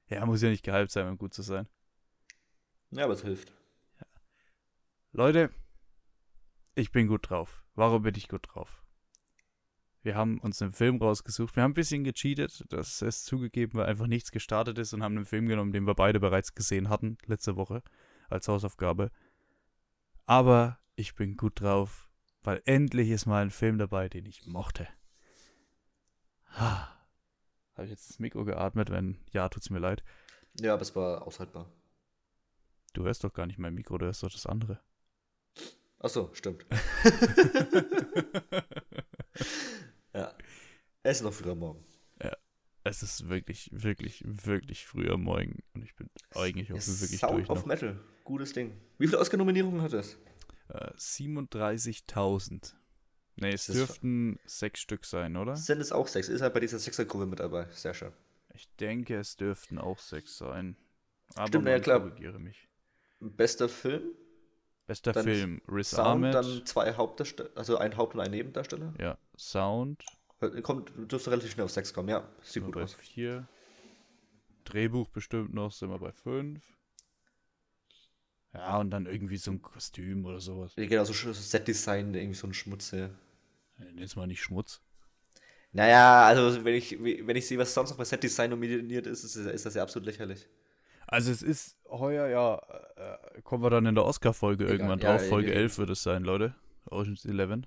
Ja, 0.08 0.24
muss 0.24 0.42
ja 0.42 0.48
nicht 0.48 0.64
gehypt 0.64 0.90
sein, 0.90 1.06
um 1.06 1.18
gut 1.18 1.34
zu 1.34 1.42
sein. 1.42 1.68
Ja, 2.90 3.04
aber 3.04 3.12
es 3.12 3.22
hilft. 3.22 3.52
Leute, 5.12 5.50
ich 6.78 6.92
bin 6.92 7.08
gut 7.08 7.28
drauf. 7.28 7.64
Warum 7.74 8.02
bin 8.02 8.14
ich 8.14 8.28
gut 8.28 8.46
drauf? 8.48 8.84
Wir 10.02 10.14
haben 10.14 10.38
uns 10.38 10.62
einen 10.62 10.72
Film 10.72 11.02
rausgesucht. 11.02 11.56
Wir 11.56 11.64
haben 11.64 11.72
ein 11.72 11.74
bisschen 11.74 12.04
gecheatet, 12.04 12.64
das 12.68 13.02
ist 13.02 13.24
zugegeben, 13.24 13.74
weil 13.74 13.86
einfach 13.86 14.06
nichts 14.06 14.30
gestartet 14.30 14.78
ist 14.78 14.94
und 14.94 15.02
haben 15.02 15.16
einen 15.16 15.26
Film 15.26 15.48
genommen, 15.48 15.72
den 15.72 15.86
wir 15.86 15.94
beide 15.94 16.20
bereits 16.20 16.54
gesehen 16.54 16.88
hatten, 16.88 17.18
letzte 17.26 17.56
Woche, 17.56 17.82
als 18.28 18.46
Hausaufgabe. 18.46 19.10
Aber 20.24 20.78
ich 20.94 21.14
bin 21.14 21.36
gut 21.36 21.60
drauf, 21.60 22.08
weil 22.42 22.62
endlich 22.64 23.10
ist 23.10 23.26
mal 23.26 23.42
ein 23.42 23.50
Film 23.50 23.78
dabei, 23.78 24.08
den 24.08 24.24
ich 24.24 24.46
mochte. 24.46 24.88
Ha. 26.52 26.94
Habe 27.74 27.84
ich 27.84 27.90
jetzt 27.90 28.08
das 28.08 28.18
Mikro 28.18 28.44
geatmet? 28.44 28.90
Wenn 28.90 29.18
ja, 29.32 29.48
tut's 29.48 29.70
mir 29.70 29.78
leid. 29.78 30.02
Ja, 30.60 30.74
aber 30.74 30.82
es 30.82 30.94
war 30.94 31.26
aushaltbar. 31.26 31.70
Du 32.92 33.04
hörst 33.04 33.24
doch 33.24 33.32
gar 33.32 33.46
nicht 33.46 33.58
mein 33.58 33.74
Mikro, 33.74 33.98
du 33.98 34.06
hörst 34.06 34.22
doch 34.22 34.30
das 34.30 34.46
andere. 34.46 34.80
Achso, 36.00 36.30
stimmt. 36.32 36.64
ja. 40.14 40.32
Es 41.02 41.18
ist 41.18 41.22
noch 41.22 41.32
früh 41.32 41.50
am 41.50 41.58
Morgen. 41.58 41.84
Es 42.84 43.02
ist 43.02 43.28
wirklich, 43.28 43.68
wirklich, 43.72 44.22
wirklich 44.24 44.86
früh 44.86 45.10
am 45.10 45.24
Morgen 45.24 45.62
und 45.74 45.84
ich 45.84 45.94
bin 45.94 46.08
eigentlich 46.34 46.72
auch 46.72 46.78
Ist 46.78 47.02
wirklich 47.02 47.20
Sound 47.20 47.34
durch 47.34 47.50
of 47.50 47.58
noch. 47.58 47.66
Metal. 47.66 48.00
Gutes 48.24 48.54
Ding. 48.54 48.72
Wie 48.96 49.06
viele 49.06 49.18
Oscar-Nominierungen 49.18 49.82
hat 49.82 49.92
es? 49.92 50.16
Äh, 50.68 50.92
37.000. 50.96 52.72
Nee, 53.36 53.52
es 53.52 53.66
Das 53.66 53.76
dürften 53.76 54.38
sechs 54.46 54.80
Stück 54.80 55.04
sein, 55.04 55.36
oder? 55.36 55.54
Sind 55.56 55.80
es 55.80 55.92
auch 55.92 56.08
sechs? 56.08 56.30
Ist 56.30 56.40
halt 56.40 56.54
bei 56.54 56.60
dieser 56.60 56.78
Sechsergruppe 56.78 57.26
mit 57.26 57.40
dabei. 57.40 57.66
Sehr 57.72 57.92
schön. 57.92 58.12
Ich 58.54 58.74
denke, 58.76 59.16
es 59.16 59.36
dürften 59.36 59.76
auch 59.78 59.98
sechs 59.98 60.38
sein. 60.38 60.76
Aber 61.34 61.48
Stimmt, 61.48 61.68
ja, 61.68 61.80
klar. 61.80 62.00
korrigiere 62.00 62.38
mich. 62.38 62.68
Bester 63.20 63.68
Film. 63.68 64.12
Bester 64.88 65.12
Dann 65.12 65.24
Film, 65.24 65.62
Riz 65.68 65.90
Sound, 65.90 66.24
Ahmed. 66.24 66.34
dann 66.34 66.66
zwei 66.66 66.94
Hauptdarsteller, 66.94 67.50
also 67.54 67.76
ein 67.76 67.96
Haupt- 67.96 68.14
und 68.14 68.20
ein 68.22 68.30
Nebendarsteller. 68.32 68.94
ja, 68.98 69.16
Sound, 69.36 70.02
Kommt, 70.62 70.90
dürfte 71.10 71.30
relativ 71.30 71.50
schnell 71.52 71.64
auf 71.64 71.70
sechs 71.72 71.92
kommen, 71.92 72.08
ja. 72.08 72.26
Sieht 72.42 72.64
gut 72.64 72.74
bei 72.74 72.82
aus. 72.84 72.94
vier. 72.94 73.46
Drehbuch 74.64 75.08
bestimmt 75.08 75.52
noch, 75.52 75.72
sind 75.72 75.90
wir 75.90 75.98
bei 75.98 76.12
fünf. 76.12 76.62
Ja, 78.54 78.78
und 78.78 78.90
dann 78.90 79.06
irgendwie 79.06 79.36
so 79.36 79.50
ein 79.50 79.60
Kostüm 79.60 80.24
oder 80.24 80.40
sowas. 80.40 80.72
Genau, 80.76 81.04
so 81.04 81.12
Set-Design, 81.12 82.14
irgendwie 82.14 82.34
so 82.34 82.46
ein 82.46 82.54
Schmutz. 82.54 82.92
Ja. 82.92 83.10
Jetzt 83.96 84.16
mal 84.16 84.26
nicht 84.26 84.40
Schmutz. 84.42 84.80
Naja, 85.72 86.24
also 86.26 86.64
wenn 86.64 86.74
ich, 86.74 86.98
wenn 87.02 87.36
ich 87.36 87.46
sehe, 87.46 87.58
was 87.58 87.74
sonst 87.74 87.90
noch 87.90 87.98
bei 87.98 88.04
Set-Design 88.04 88.50
nominiert 88.50 89.06
ist, 89.06 89.24
ist, 89.24 89.36
ist 89.36 89.66
das 89.66 89.74
ja 89.74 89.82
absolut 89.82 90.06
lächerlich. 90.06 90.48
Also 91.06 91.30
es 91.32 91.42
ist 91.42 91.77
heuer 91.90 92.28
ja, 92.28 92.60
äh, 92.96 93.42
kommen 93.42 93.62
wir 93.62 93.70
dann 93.70 93.86
in 93.86 93.94
der 93.94 94.04
Oscar-Folge 94.04 94.66
irgendwann 94.66 94.98
ja, 95.00 95.16
drauf. 95.16 95.28
Folge 95.28 95.48
ja, 95.50 95.56
11 95.56 95.78
wird 95.78 95.90
es 95.90 96.02
sein, 96.02 96.22
Leute. 96.24 96.54
Ocean's 96.90 97.24
11. 97.24 97.62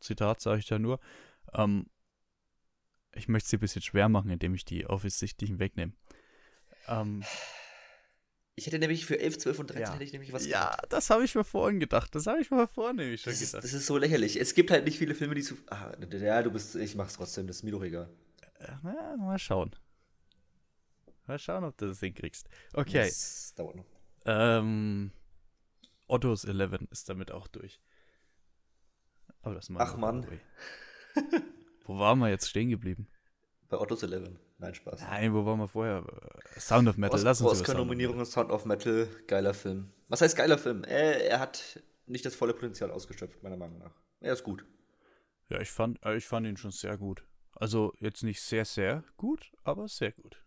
Zitat 0.00 0.40
sage 0.40 0.58
ich 0.60 0.66
da 0.66 0.78
nur. 0.78 1.00
Ähm, 1.54 1.86
ich 3.14 3.28
möchte 3.28 3.48
sie 3.48 3.56
ein 3.56 3.60
bisschen 3.60 3.82
schwer 3.82 4.08
machen, 4.08 4.30
indem 4.30 4.54
ich 4.54 4.64
die 4.64 4.86
offensichtlichen 4.86 5.58
wegnehme. 5.58 5.92
Ähm, 6.88 7.22
ich 8.56 8.66
hätte 8.66 8.78
nämlich 8.78 9.04
für 9.06 9.18
11, 9.18 9.38
12 9.38 9.58
und 9.60 9.70
13 9.70 9.82
Ja. 9.82 9.92
hätte 9.94 10.04
ich 10.04 10.12
nämlich 10.12 10.32
was 10.32 10.46
ja, 10.46 10.64
gemacht. 10.64 10.86
das 10.90 11.10
habe 11.10 11.24
ich 11.24 11.34
mir 11.34 11.44
vorhin 11.44 11.80
gedacht. 11.80 12.14
Das 12.14 12.26
habe 12.26 12.40
ich 12.40 12.50
mir 12.50 12.68
vorhin 12.68 12.96
nämlich 12.96 13.22
schon 13.22 13.32
Das 13.32 13.40
ist, 13.40 13.50
gedacht. 13.52 13.64
das 13.64 13.72
ist 13.72 13.86
so 13.86 13.98
lächerlich. 13.98 14.40
Es 14.40 14.54
gibt 14.54 14.70
halt 14.70 14.84
nicht 14.84 14.98
viele 14.98 15.14
Filme, 15.14 15.34
die 15.34 15.42
zu. 15.42 15.56
Ah, 15.70 15.92
ja, 16.10 16.42
du 16.42 16.50
bist. 16.50 16.76
Ich 16.76 16.94
mach's 16.94 17.14
trotzdem, 17.14 17.46
das 17.46 17.56
ist 17.56 17.62
mir 17.64 17.72
doch 17.72 17.82
egal. 17.82 18.08
Äh, 18.60 18.68
Na, 18.82 19.16
mal 19.16 19.38
schauen. 19.38 19.74
Mal 21.26 21.38
schauen, 21.38 21.64
ob 21.64 21.76
du 21.78 21.86
das 21.86 22.00
hinkriegst. 22.00 22.48
Okay. 22.74 23.06
Das 23.06 23.54
dauert 23.54 23.76
noch. 23.76 23.86
Ähm, 24.26 25.10
Otto's 26.06 26.44
Eleven 26.44 26.86
ist 26.90 27.08
damit 27.08 27.30
auch 27.30 27.46
durch. 27.46 27.80
Aber 29.42 29.54
das 29.54 29.68
machen 29.68 29.86
Ach, 29.86 29.94
wir 29.94 29.98
Mann. 29.98 30.40
Wo 31.84 31.98
waren 31.98 32.18
wir 32.18 32.28
jetzt 32.28 32.48
stehen 32.48 32.70
geblieben? 32.70 33.08
Bei 33.68 33.78
Otto's 33.78 34.02
Eleven. 34.02 34.38
Nein, 34.58 34.74
Spaß. 34.74 35.00
Nein, 35.00 35.34
wo 35.34 35.44
waren 35.44 35.58
wir 35.58 35.68
vorher? 35.68 36.04
Sound 36.58 36.88
of 36.88 36.96
Metal. 36.96 37.20
Lass 37.22 37.40
uns 37.40 37.46
über 37.46 37.54
Sound 37.54 37.60
of 37.60 37.68
Oscar-Nominierung 37.68 38.24
Sound 38.24 38.50
of 38.50 38.64
Metal, 38.64 39.08
geiler 39.26 39.54
Film. 39.54 39.92
Was 40.08 40.20
heißt 40.20 40.36
geiler 40.36 40.58
Film? 40.58 40.84
Äh, 40.84 41.26
er 41.26 41.40
hat 41.40 41.82
nicht 42.06 42.24
das 42.24 42.34
volle 42.34 42.54
Potenzial 42.54 42.90
ausgeschöpft, 42.90 43.42
meiner 43.42 43.56
Meinung 43.56 43.78
nach. 43.78 43.94
Er 44.20 44.32
ist 44.32 44.44
gut. 44.44 44.64
Ja, 45.48 45.60
ich 45.60 45.70
fand, 45.70 46.04
äh, 46.04 46.16
ich 46.16 46.26
fand 46.26 46.46
ihn 46.46 46.56
schon 46.56 46.70
sehr 46.70 46.96
gut. 46.96 47.26
Also 47.52 47.92
jetzt 47.98 48.22
nicht 48.22 48.40
sehr, 48.40 48.64
sehr 48.64 49.04
gut, 49.16 49.52
aber 49.62 49.88
sehr 49.88 50.12
gut. 50.12 50.43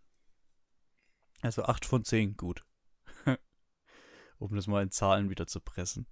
Also 1.47 1.63
8 1.63 1.85
von 1.85 2.03
10 2.03 2.35
gut. 2.35 2.65
um 4.37 4.53
das 4.53 4.67
mal 4.67 4.83
in 4.83 4.91
Zahlen 4.91 5.29
wieder 5.29 5.47
zu 5.47 5.61
pressen. 5.61 6.05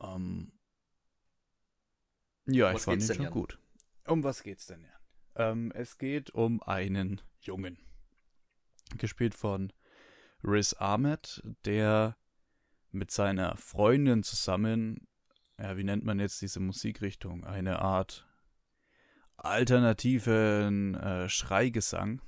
Ähm, 0.00 0.52
ja, 2.46 2.70
Um 2.70 2.76
ich 2.76 2.82
fand 2.82 3.02
ihn 3.02 3.14
schon 3.14 3.24
Jan? 3.26 3.32
gut. 3.32 3.60
Um 4.08 4.24
was 4.24 4.42
geht's 4.42 4.66
denn, 4.66 4.82
Jan? 4.82 4.90
Ähm, 5.36 5.72
es 5.76 5.96
geht 5.96 6.32
um 6.32 6.60
einen 6.64 7.20
Jungen. 7.38 7.78
Gespielt 8.98 9.34
von 9.36 9.72
Riz 10.42 10.74
Ahmed, 10.76 11.40
der 11.64 12.16
mit 12.90 13.12
seiner 13.12 13.56
Freundin 13.56 14.24
zusammen, 14.24 15.06
ja, 15.56 15.76
wie 15.76 15.84
nennt 15.84 16.04
man 16.04 16.18
jetzt 16.18 16.42
diese 16.42 16.58
Musikrichtung? 16.58 17.44
Eine 17.44 17.78
Art 17.78 18.26
alternativen 19.36 20.96
äh, 20.96 21.28
Schreigesang 21.28 22.22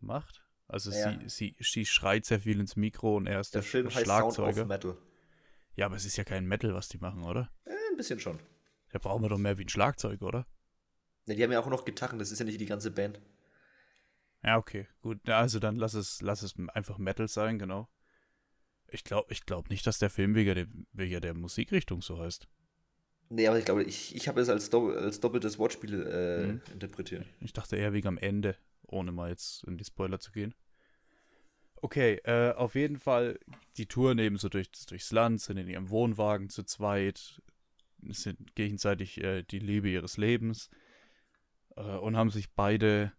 macht. 0.00 0.41
Also 0.72 0.90
Ja. 0.90 1.12
sie, 1.20 1.28
sie, 1.28 1.56
sie 1.60 1.84
schreit 1.86 2.24
sehr 2.24 2.40
viel 2.40 2.58
ins 2.60 2.76
Mikro 2.76 3.16
und 3.16 3.26
er 3.26 3.40
ist 3.40 3.54
Der 3.54 3.60
der, 3.60 3.68
Film 3.70 3.86
heißt 3.86 3.96
Sound 4.06 4.06
Schlagzeuger. 4.34 4.62
of 4.62 4.68
Metal. 4.68 4.96
ja, 5.76 5.86
aber 5.86 5.96
es 5.96 6.04
ist 6.04 6.16
ja 6.16 6.24
kein 6.24 6.46
Metal, 6.46 6.74
was 6.74 6.88
die 6.88 6.98
machen, 6.98 7.22
oder? 7.24 7.50
Äh, 7.64 7.70
ein 7.90 7.96
bisschen 7.96 8.18
schon. 8.20 8.38
Da 8.90 8.98
brauchen 8.98 9.22
wir 9.22 9.28
doch 9.28 9.38
mehr 9.38 9.58
wie 9.58 9.64
ein 9.64 9.68
Schlagzeug, 9.68 10.22
oder? 10.22 10.46
Ja, 11.26 11.34
die 11.34 11.42
haben 11.44 11.52
ja 11.52 11.60
auch 11.60 11.68
noch 11.68 11.84
Gitarren, 11.84 12.18
das 12.18 12.30
ist 12.32 12.38
ja 12.38 12.44
nicht 12.44 12.60
die 12.60 12.66
ganze 12.66 12.90
Band. 12.90 13.20
Ja, 14.42 14.56
okay, 14.58 14.88
gut. 15.02 15.28
Also 15.28 15.60
dann 15.60 15.76
lass 15.76 15.94
es, 15.94 16.20
lass 16.20 16.42
es 16.42 16.54
einfach 16.74 16.98
Metal 16.98 17.28
sein, 17.28 17.58
genau. 17.58 17.88
Ich 18.88 19.04
glaube 19.04 19.32
ich 19.32 19.46
glaub 19.46 19.70
nicht, 19.70 19.86
dass 19.86 19.98
der 19.98 20.10
Film 20.10 20.34
wegen 20.34 20.54
der, 20.54 20.66
wegen 20.92 21.20
der 21.20 21.34
Musikrichtung 21.34 22.02
so 22.02 22.18
heißt. 22.18 22.48
Nee, 23.28 23.46
aber 23.46 23.58
ich 23.58 23.64
glaube, 23.64 23.84
ich, 23.84 24.14
ich 24.14 24.28
habe 24.28 24.40
es 24.40 24.48
als, 24.50 24.68
Dopp 24.68 24.94
als 24.96 25.20
doppeltes 25.20 25.58
Wortspiel 25.58 26.02
äh, 26.06 26.46
Mhm. 26.46 26.62
interpretiert. 26.72 27.26
Ich 27.40 27.52
dachte 27.52 27.76
eher 27.76 27.92
wegen 27.94 28.08
am 28.08 28.18
Ende, 28.18 28.56
ohne 28.82 29.12
mal 29.12 29.30
jetzt 29.30 29.64
in 29.64 29.78
die 29.78 29.84
Spoiler 29.84 30.18
zu 30.20 30.32
gehen. 30.32 30.54
Okay, 31.84 32.20
äh, 32.22 32.52
auf 32.52 32.76
jeden 32.76 33.00
Fall, 33.00 33.40
die 33.76 33.86
Touren 33.86 34.20
eben 34.20 34.36
so 34.36 34.48
durch, 34.48 34.70
durchs 34.86 35.10
Land, 35.10 35.40
sind 35.40 35.56
in 35.56 35.66
ihrem 35.66 35.90
Wohnwagen 35.90 36.48
zu 36.48 36.62
zweit, 36.62 37.42
sind 38.08 38.54
gegenseitig 38.54 39.18
äh, 39.20 39.42
die 39.42 39.58
Liebe 39.58 39.88
ihres 39.88 40.16
Lebens 40.16 40.70
äh, 41.76 41.82
und 41.82 42.16
haben 42.16 42.30
sich 42.30 42.52
beide 42.52 43.12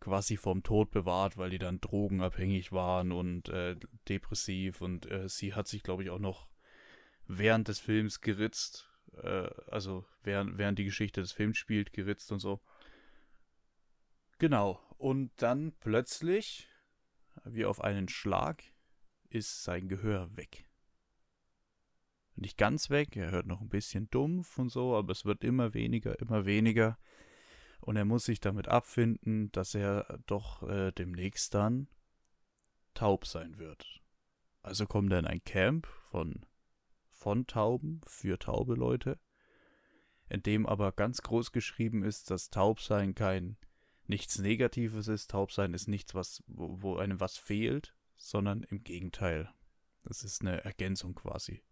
quasi 0.00 0.36
vom 0.36 0.62
Tod 0.62 0.90
bewahrt, 0.90 1.38
weil 1.38 1.48
die 1.48 1.58
dann 1.58 1.80
drogenabhängig 1.80 2.72
waren 2.72 3.10
und 3.10 3.48
äh, 3.48 3.76
depressiv 4.06 4.82
und 4.82 5.10
äh, 5.10 5.26
sie 5.26 5.54
hat 5.54 5.66
sich, 5.66 5.82
glaube 5.82 6.02
ich, 6.02 6.10
auch 6.10 6.18
noch 6.18 6.46
während 7.26 7.68
des 7.68 7.78
Films 7.78 8.20
geritzt, 8.20 8.90
äh, 9.22 9.48
also 9.68 10.04
während, 10.22 10.58
während 10.58 10.78
die 10.78 10.84
Geschichte 10.84 11.22
des 11.22 11.32
Films 11.32 11.56
spielt, 11.56 11.94
geritzt 11.94 12.32
und 12.32 12.40
so. 12.40 12.60
Genau. 14.38 14.78
Und 14.98 15.30
dann 15.36 15.72
plötzlich, 15.80 16.66
wie 17.44 17.64
auf 17.64 17.80
einen 17.82 18.08
Schlag, 18.08 18.62
ist 19.28 19.62
sein 19.62 19.88
Gehör 19.88 20.36
weg. 20.36 20.66
Nicht 22.36 22.56
ganz 22.56 22.90
weg, 22.90 23.16
er 23.16 23.30
hört 23.30 23.46
noch 23.46 23.60
ein 23.60 23.68
bisschen 23.68 24.08
dumpf 24.10 24.58
und 24.58 24.70
so, 24.70 24.96
aber 24.96 25.12
es 25.12 25.24
wird 25.24 25.44
immer 25.44 25.74
weniger, 25.74 26.18
immer 26.20 26.46
weniger. 26.46 26.98
Und 27.80 27.96
er 27.96 28.04
muss 28.04 28.24
sich 28.24 28.40
damit 28.40 28.68
abfinden, 28.68 29.50
dass 29.52 29.74
er 29.74 30.18
doch 30.26 30.62
äh, 30.68 30.92
demnächst 30.92 31.54
dann 31.54 31.88
taub 32.94 33.26
sein 33.26 33.58
wird. 33.58 34.00
Also 34.62 34.86
kommt 34.86 35.12
er 35.12 35.18
in 35.18 35.26
ein 35.26 35.42
Camp 35.44 35.86
von, 36.10 36.46
von 37.10 37.46
Tauben 37.46 38.00
für 38.06 38.38
taube 38.38 38.74
Leute, 38.74 39.18
in 40.28 40.42
dem 40.42 40.66
aber 40.66 40.92
ganz 40.92 41.22
groß 41.22 41.52
geschrieben 41.52 42.02
ist, 42.02 42.30
dass 42.30 42.50
Taubsein 42.50 43.14
kein 43.14 43.56
nichts 44.10 44.38
Negatives 44.38 45.08
ist. 45.08 45.30
Taubsein 45.30 45.72
ist 45.72 45.88
nichts, 45.88 46.14
was, 46.14 46.42
wo, 46.46 46.82
wo 46.82 46.96
einem 46.96 47.20
was 47.20 47.38
fehlt, 47.38 47.94
sondern 48.16 48.62
im 48.64 48.84
Gegenteil. 48.84 49.50
Das 50.02 50.22
ist 50.22 50.42
eine 50.42 50.62
Ergänzung 50.64 51.14
quasi. 51.14 51.62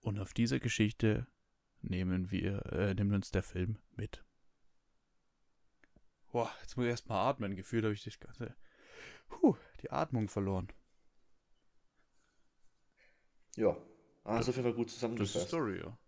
Und 0.00 0.18
auf 0.18 0.32
diese 0.32 0.60
Geschichte 0.60 1.26
nehmen 1.82 2.30
wir, 2.30 2.64
äh, 2.72 2.94
nimmt 2.94 3.12
uns 3.12 3.30
der 3.30 3.42
Film 3.42 3.78
mit. 3.96 4.24
Boah, 6.30 6.50
jetzt 6.60 6.76
muss 6.76 6.84
ich 6.84 6.90
erstmal 6.90 7.28
atmen. 7.28 7.56
Gefühlt 7.56 7.84
habe 7.84 7.94
ich 7.94 8.04
das 8.04 8.18
ganze, 8.18 8.54
puh, 9.28 9.56
die 9.82 9.90
Atmung 9.90 10.28
verloren. 10.28 10.68
Ja, 13.56 13.76
ah, 14.24 14.42
so 14.42 14.52
viel 14.52 14.64
war 14.64 14.74
gut 14.74 14.86
Das 14.86 14.94
ist 14.94 15.00
zusammengefasst. 15.00 15.48
Story, 15.48 15.80
ja. 15.80 15.98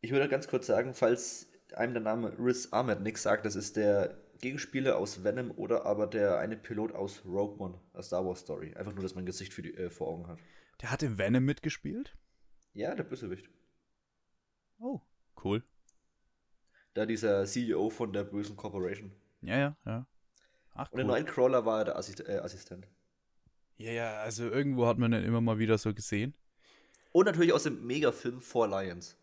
Ich 0.00 0.10
würde 0.10 0.28
ganz 0.28 0.48
kurz 0.48 0.66
sagen, 0.66 0.94
falls 0.94 1.48
einem 1.74 1.94
der 1.94 2.02
Name 2.02 2.36
Riz 2.38 2.68
Ahmed 2.72 3.00
nichts 3.00 3.22
sagt, 3.22 3.44
das 3.44 3.56
ist 3.56 3.76
der 3.76 4.16
Gegenspieler 4.40 4.96
aus 4.96 5.24
Venom 5.24 5.50
oder 5.50 5.84
aber 5.84 6.06
der 6.06 6.38
eine 6.38 6.56
Pilot 6.56 6.92
aus 6.92 7.24
Rogue 7.24 7.58
One, 7.58 7.80
a 7.92 8.02
Star 8.02 8.24
Wars 8.24 8.40
Story. 8.40 8.74
Einfach 8.74 8.92
nur, 8.92 9.02
dass 9.02 9.14
man 9.14 9.24
ein 9.24 9.26
Gesicht 9.26 9.52
für 9.52 9.62
die, 9.62 9.74
äh, 9.74 9.90
vor 9.90 10.08
Augen 10.08 10.26
hat. 10.28 10.38
Der 10.80 10.90
hat 10.90 11.02
in 11.02 11.18
Venom 11.18 11.44
mitgespielt? 11.44 12.16
Ja, 12.72 12.94
der 12.94 13.02
Bösewicht. 13.02 13.50
Oh, 14.78 15.00
cool. 15.44 15.64
Da 16.94 17.04
dieser 17.06 17.44
CEO 17.46 17.90
von 17.90 18.12
der 18.12 18.24
bösen 18.24 18.56
Corporation. 18.56 19.12
Ja, 19.40 19.58
ja, 19.58 19.76
ja. 19.84 20.06
Ach, 20.74 20.90
Und 20.92 21.00
in 21.00 21.06
cool. 21.06 21.12
Nightcrawler 21.14 21.64
war 21.64 21.80
er 21.80 21.84
der 21.86 21.96
Assist 21.96 22.20
äh, 22.20 22.38
Assistent. 22.38 22.86
Ja, 23.76 23.92
ja, 23.92 24.20
also 24.20 24.48
irgendwo 24.48 24.86
hat 24.86 24.98
man 24.98 25.10
den 25.10 25.24
immer 25.24 25.40
mal 25.40 25.58
wieder 25.58 25.78
so 25.78 25.92
gesehen. 25.94 26.36
Und 27.12 27.26
natürlich 27.26 27.52
aus 27.52 27.64
dem 27.64 27.84
Megafilm 27.86 28.40
Four 28.40 28.68
Lions. 28.68 29.16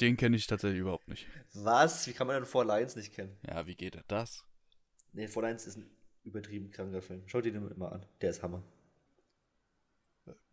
Den 0.00 0.16
kenne 0.16 0.36
ich 0.36 0.46
tatsächlich 0.46 0.80
überhaupt 0.80 1.08
nicht. 1.08 1.26
Was? 1.52 2.06
Wie 2.06 2.12
kann 2.12 2.26
man 2.26 2.36
denn 2.36 2.46
Four 2.46 2.64
Lions 2.64 2.96
nicht 2.96 3.12
kennen? 3.12 3.36
Ja, 3.46 3.66
wie 3.66 3.74
geht 3.74 3.96
er 3.96 4.04
das? 4.08 4.44
Nee, 5.12 5.28
Four 5.28 5.42
Lions 5.44 5.66
ist 5.66 5.76
ein 5.76 5.90
übertrieben 6.22 6.70
kranker 6.70 7.02
Film. 7.02 7.22
Schaut 7.26 7.44
dir 7.44 7.52
den 7.52 7.68
immer 7.70 7.92
an. 7.92 8.06
Der 8.20 8.30
ist 8.30 8.42
Hammer. 8.42 8.62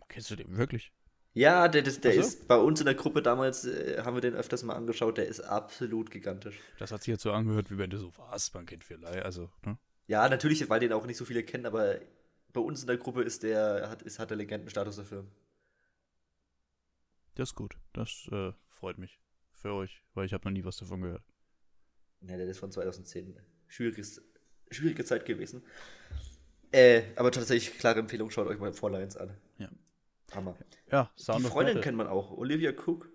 Kennst 0.08 0.30
du 0.30 0.36
den 0.36 0.58
wirklich? 0.58 0.92
Ja, 1.34 1.70
der, 1.70 1.82
der, 1.82 1.94
der 1.94 2.14
so. 2.16 2.20
ist 2.20 2.48
bei 2.50 2.58
uns 2.58 2.82
in 2.82 2.86
der 2.86 2.96
Gruppe 2.96 3.22
damals, 3.22 3.64
äh, 3.66 4.02
haben 4.04 4.16
wir 4.16 4.22
den 4.22 4.36
öfters 4.36 4.64
mal 4.64 4.76
angeschaut, 4.76 5.18
der 5.18 5.28
ist 5.28 5.40
absolut 5.40 6.12
gigantisch. 6.12 6.60
Das 6.78 6.92
hat 6.92 7.04
sich 7.04 7.14
jetzt 7.14 7.24
so 7.24 7.32
angehört, 7.32 7.72
wie 7.72 7.78
wenn 7.78 7.90
du 7.90 7.98
so 7.98 8.12
warst, 8.18 8.54
man 8.54 8.66
kennt 8.66 8.84
vielleicht, 8.84 9.24
also, 9.24 9.50
ne? 9.66 9.78
Ja, 10.08 10.28
natürlich, 10.28 10.70
weil 10.70 10.82
den 10.82 10.92
auch 10.92 11.06
nicht 11.06 11.16
so 11.16 11.24
viele 11.24 11.44
kennen, 11.44 11.66
aber 11.66 12.02
bei 12.52 12.60
uns 12.60 12.82
in 12.82 12.88
der 12.88 12.98
Gruppe 12.98 13.24
ist 13.24 13.44
der, 13.44 13.90
hat, 13.90 14.02
ist, 14.02 14.20
hat 14.20 14.30
der 14.30 14.36
Legendenstatus 14.36 14.98
der 14.98 15.06
Film. 15.06 15.32
Das 17.42 17.50
ist 17.50 17.56
gut. 17.56 17.76
Das 17.94 18.30
äh, 18.32 18.52
freut 18.70 19.00
mich. 19.00 19.20
Für 19.54 19.74
euch, 19.74 20.04
weil 20.14 20.28
ich 20.28 20.34
habe 20.34 20.48
noch 20.48 20.52
nie 20.52 20.64
was 20.64 20.78
davon 20.78 21.02
gehört. 21.02 21.24
Ja, 22.22 22.38
der 22.38 22.46
ist 22.46 22.60
von 22.60 22.72
2010. 22.72 23.36
Schwieriges, 23.68 24.22
schwierige 24.70 25.04
Zeit 25.04 25.26
gewesen. 25.26 25.64
Äh, 26.72 27.02
aber 27.16 27.32
tatsächlich, 27.32 27.80
klare 27.80 27.98
Empfehlung, 27.98 28.30
schaut 28.30 28.46
euch 28.46 28.60
mal 28.60 28.72
Four 28.74 28.92
Lions 28.92 29.18
an. 29.18 29.36
Ja. 29.58 29.70
Hammer. 30.34 30.56
Ja, 30.92 31.12
Die 31.18 31.24
Sound 31.24 31.44
of 31.44 31.52
Freundin 31.52 31.74
Metal. 31.78 31.84
kennt 31.84 31.98
man 31.98 32.06
auch, 32.06 32.30
Olivia 32.30 32.74
Cook. 32.74 33.10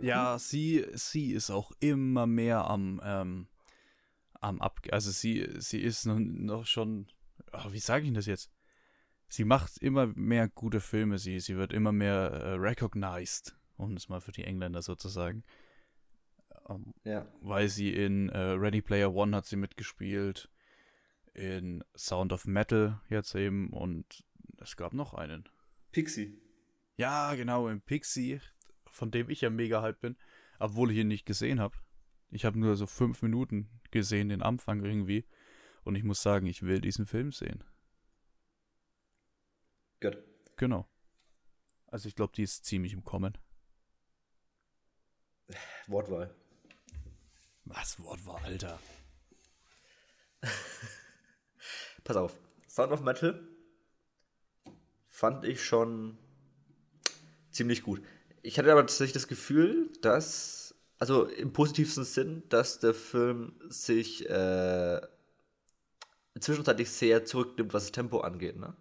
Ja, 0.00 0.38
sie, 0.38 0.86
sie 0.94 1.32
ist 1.32 1.50
auch 1.50 1.70
immer 1.80 2.26
mehr 2.26 2.64
am, 2.64 2.98
ähm, 3.04 3.46
am 4.40 4.62
Ab... 4.62 4.80
Also 4.90 5.10
sie, 5.10 5.46
sie 5.58 5.82
ist 5.82 6.06
noch, 6.06 6.18
noch 6.18 6.64
schon... 6.64 7.08
ach, 7.52 7.72
wie 7.72 7.78
sage 7.78 8.06
ich 8.06 8.14
das 8.14 8.24
jetzt? 8.24 8.50
Sie 9.30 9.44
macht 9.44 9.78
immer 9.78 10.08
mehr 10.08 10.48
gute 10.48 10.80
Filme. 10.80 11.16
Sie, 11.18 11.38
sie 11.40 11.56
wird 11.56 11.72
immer 11.72 11.92
mehr 11.92 12.30
äh, 12.32 12.52
recognized, 12.54 13.56
um 13.76 13.96
es 13.96 14.08
mal 14.08 14.20
für 14.20 14.32
die 14.32 14.44
Engländer 14.44 14.82
so 14.82 14.96
zu 14.96 15.08
sagen. 15.08 15.44
Ähm, 16.68 16.92
Ja. 17.04 17.26
weil 17.40 17.68
sie 17.68 17.92
in 17.94 18.28
äh, 18.28 18.38
Ready 18.38 18.82
Player 18.82 19.14
One 19.14 19.36
hat 19.36 19.46
sie 19.46 19.56
mitgespielt, 19.56 20.50
in 21.32 21.82
Sound 21.96 22.32
of 22.32 22.44
Metal 22.46 23.00
jetzt 23.08 23.34
eben 23.36 23.70
und 23.70 24.24
es 24.58 24.76
gab 24.76 24.92
noch 24.92 25.14
einen. 25.14 25.48
Pixie. 25.92 26.36
Ja, 26.96 27.34
genau, 27.34 27.68
in 27.68 27.80
Pixie, 27.80 28.40
von 28.90 29.10
dem 29.12 29.30
ich 29.30 29.40
ja 29.42 29.50
mega 29.50 29.80
hype 29.80 30.00
bin, 30.00 30.16
obwohl 30.58 30.90
ich 30.90 30.98
ihn 30.98 31.08
nicht 31.08 31.24
gesehen 31.24 31.60
habe. 31.60 31.78
Ich 32.30 32.44
habe 32.44 32.58
nur 32.58 32.76
so 32.76 32.86
fünf 32.86 33.22
Minuten 33.22 33.68
gesehen, 33.92 34.28
den 34.28 34.42
Anfang 34.42 34.84
irgendwie. 34.84 35.24
Und 35.82 35.94
ich 35.94 36.02
muss 36.04 36.20
sagen, 36.20 36.46
ich 36.46 36.62
will 36.62 36.80
diesen 36.80 37.06
Film 37.06 37.32
sehen. 37.32 37.64
Gut. 40.00 40.18
Genau. 40.56 40.88
Also 41.86 42.08
ich 42.08 42.14
glaube, 42.14 42.32
die 42.34 42.42
ist 42.42 42.64
ziemlich 42.64 42.92
im 42.92 43.04
Kommen. 43.04 43.36
Wortwahl. 45.86 46.34
Was 47.64 48.00
Wortwahl, 48.02 48.42
Alter? 48.44 48.78
Pass 52.04 52.16
auf. 52.16 52.38
Sound 52.68 52.92
of 52.92 53.02
Metal 53.02 53.46
fand 55.08 55.44
ich 55.44 55.62
schon 55.64 56.16
ziemlich 57.50 57.82
gut. 57.82 58.02
Ich 58.42 58.58
hatte 58.58 58.72
aber 58.72 58.82
tatsächlich 58.82 59.12
das 59.12 59.28
Gefühl, 59.28 59.92
dass, 60.00 60.74
also 60.98 61.26
im 61.26 61.52
positivsten 61.52 62.04
Sinn, 62.04 62.42
dass 62.48 62.78
der 62.78 62.94
Film 62.94 63.60
sich 63.68 64.28
äh, 64.30 65.00
zwischenzeitlich 66.38 66.90
sehr 66.90 67.24
zurücknimmt, 67.24 67.74
was 67.74 67.84
das 67.84 67.92
Tempo 67.92 68.20
angeht, 68.20 68.56
ne? 68.56 68.74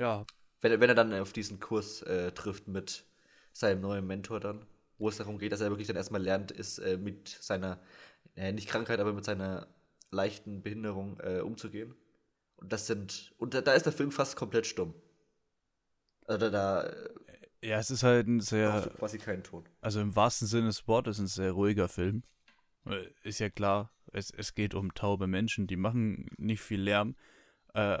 Ja. 0.00 0.24
Wenn, 0.62 0.80
wenn 0.80 0.88
er 0.88 0.94
dann 0.94 1.12
auf 1.14 1.32
diesen 1.32 1.60
Kurs 1.60 2.02
äh, 2.02 2.32
trifft 2.32 2.68
mit 2.68 3.04
seinem 3.52 3.82
neuen 3.82 4.06
Mentor 4.06 4.40
dann, 4.40 4.64
wo 4.98 5.08
es 5.08 5.18
darum 5.18 5.38
geht, 5.38 5.52
dass 5.52 5.60
er 5.60 5.70
wirklich 5.70 5.86
dann 5.86 5.96
erstmal 5.96 6.22
lernt, 6.22 6.50
ist 6.50 6.78
äh, 6.78 6.96
mit 6.96 7.28
seiner, 7.28 7.80
äh, 8.34 8.52
nicht 8.52 8.68
Krankheit, 8.68 8.98
aber 8.98 9.12
mit 9.12 9.24
seiner 9.24 9.68
leichten 10.10 10.62
Behinderung 10.62 11.20
äh, 11.20 11.40
umzugehen. 11.40 11.94
Und 12.56 12.72
das 12.72 12.86
sind, 12.86 13.34
und 13.38 13.54
da, 13.54 13.60
da, 13.60 13.74
ist 13.74 13.86
der 13.86 13.92
Film 13.92 14.10
fast 14.10 14.36
komplett 14.36 14.66
stumm. 14.66 14.94
Also 16.26 16.50
da, 16.50 16.82
da 16.82 16.94
ja, 17.62 17.78
es 17.78 17.90
ist 17.90 18.02
halt 18.02 18.26
ein 18.26 18.40
sehr. 18.40 18.90
quasi 18.98 19.18
keinen 19.18 19.42
Ton. 19.42 19.64
Also 19.82 20.00
im 20.00 20.16
wahrsten 20.16 20.48
Sinne 20.48 20.68
des 20.68 20.88
Wortes 20.88 21.18
ein 21.18 21.26
sehr 21.26 21.52
ruhiger 21.52 21.88
Film. 21.88 22.22
Ist 23.22 23.38
ja 23.38 23.50
klar, 23.50 23.92
es, 24.12 24.30
es 24.30 24.54
geht 24.54 24.74
um 24.74 24.94
taube 24.94 25.26
Menschen, 25.26 25.66
die 25.66 25.76
machen 25.76 26.30
nicht 26.38 26.62
viel 26.62 26.80
Lärm. 26.80 27.16
Äh, 27.74 27.98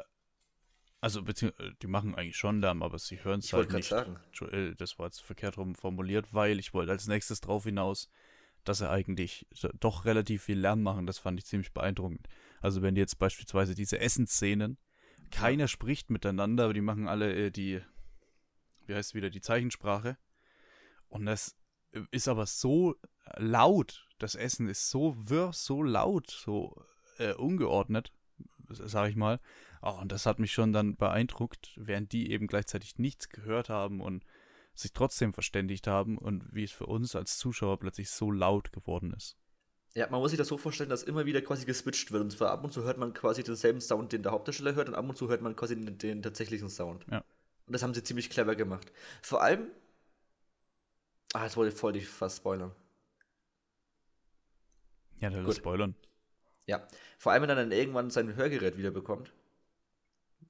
also, 1.00 1.22
beziehungsweise, 1.22 1.74
die 1.80 1.86
machen 1.86 2.14
eigentlich 2.14 2.36
schon 2.36 2.60
Lärm, 2.60 2.82
aber 2.82 2.98
sie 2.98 3.24
hören 3.24 3.40
es 3.40 3.52
halt 3.52 3.72
nicht. 3.72 3.88
Sagen. 3.88 4.18
Äh, 4.52 4.74
das 4.74 4.98
war 4.98 5.06
jetzt 5.06 5.22
verkehrt 5.22 5.56
rum 5.56 5.74
formuliert, 5.74 6.32
weil 6.32 6.58
ich 6.58 6.74
wollte 6.74 6.92
als 6.92 7.06
nächstes 7.06 7.40
drauf 7.40 7.64
hinaus, 7.64 8.10
dass 8.64 8.78
sie 8.78 8.90
eigentlich 8.90 9.46
doch 9.78 10.04
relativ 10.04 10.44
viel 10.44 10.58
Lärm 10.58 10.82
machen. 10.82 11.06
Das 11.06 11.18
fand 11.18 11.38
ich 11.38 11.46
ziemlich 11.46 11.72
beeindruckend. 11.72 12.28
Also, 12.60 12.82
wenn 12.82 12.94
die 12.94 13.00
jetzt 13.00 13.18
beispielsweise 13.18 13.74
diese 13.74 13.98
Essensszenen, 13.98 14.76
keiner 15.30 15.64
ja. 15.64 15.68
spricht 15.68 16.10
miteinander, 16.10 16.64
aber 16.64 16.74
die 16.74 16.80
machen 16.82 17.08
alle 17.08 17.32
äh, 17.34 17.50
die, 17.50 17.80
wie 18.86 18.94
heißt 18.94 19.10
es 19.10 19.14
wieder, 19.14 19.30
die 19.30 19.40
Zeichensprache. 19.40 20.18
Und 21.08 21.24
das 21.24 21.56
ist 22.10 22.28
aber 22.28 22.44
so 22.46 22.96
laut. 23.36 24.06
Das 24.18 24.34
Essen 24.34 24.68
ist 24.68 24.90
so 24.90 25.16
wirr, 25.16 25.52
so 25.54 25.82
laut, 25.82 26.30
so 26.30 26.84
äh, 27.18 27.32
ungeordnet, 27.32 28.12
sag 28.68 29.08
ich 29.08 29.16
mal. 29.16 29.40
Oh, 29.82 29.98
und 30.00 30.12
das 30.12 30.26
hat 30.26 30.38
mich 30.38 30.52
schon 30.52 30.72
dann 30.72 30.96
beeindruckt, 30.96 31.72
während 31.76 32.12
die 32.12 32.30
eben 32.30 32.46
gleichzeitig 32.46 32.98
nichts 32.98 33.30
gehört 33.30 33.70
haben 33.70 34.00
und 34.00 34.24
sich 34.74 34.92
trotzdem 34.92 35.32
verständigt 35.32 35.86
haben 35.86 36.18
und 36.18 36.54
wie 36.54 36.64
es 36.64 36.72
für 36.72 36.86
uns 36.86 37.16
als 37.16 37.38
Zuschauer 37.38 37.78
plötzlich 37.78 38.10
so 38.10 38.30
laut 38.30 38.72
geworden 38.72 39.12
ist. 39.16 39.36
Ja, 39.94 40.08
man 40.08 40.20
muss 40.20 40.30
sich 40.30 40.38
das 40.38 40.48
so 40.48 40.56
vorstellen, 40.56 40.90
dass 40.90 41.02
immer 41.02 41.26
wieder 41.26 41.42
quasi 41.42 41.66
geswitcht 41.66 42.12
wird. 42.12 42.22
Und 42.22 42.30
zwar 42.30 42.50
ab 42.50 42.62
und 42.62 42.72
zu 42.72 42.84
hört 42.84 42.98
man 42.98 43.12
quasi 43.12 43.42
denselben 43.42 43.80
Sound, 43.80 44.12
den 44.12 44.22
der 44.22 44.32
Hauptdarsteller 44.32 44.74
hört, 44.74 44.88
und 44.88 44.94
ab 44.94 45.08
und 45.08 45.16
zu 45.16 45.28
hört 45.28 45.42
man 45.42 45.56
quasi 45.56 45.74
den, 45.74 45.98
den 45.98 46.22
tatsächlichen 46.22 46.68
Sound. 46.68 47.04
Ja. 47.10 47.24
Und 47.66 47.72
das 47.72 47.82
haben 47.82 47.94
sie 47.94 48.02
ziemlich 48.02 48.30
clever 48.30 48.54
gemacht. 48.54 48.92
Vor 49.22 49.42
allem. 49.42 49.68
Ah, 51.32 51.44
jetzt 51.44 51.56
wollte 51.56 51.72
ich 51.72 51.80
voll 51.80 51.92
dich 51.92 52.08
fast 52.08 52.38
spoilern. 52.38 52.72
Ja, 55.20 55.30
der 55.30 55.44
will 55.44 55.54
spoilern. 55.54 55.94
Ja. 56.66 56.86
Vor 57.18 57.32
allem, 57.32 57.42
wenn 57.42 57.50
er 57.50 57.56
dann 57.56 57.72
irgendwann 57.72 58.10
sein 58.10 58.36
Hörgerät 58.36 58.76
wiederbekommt 58.76 59.32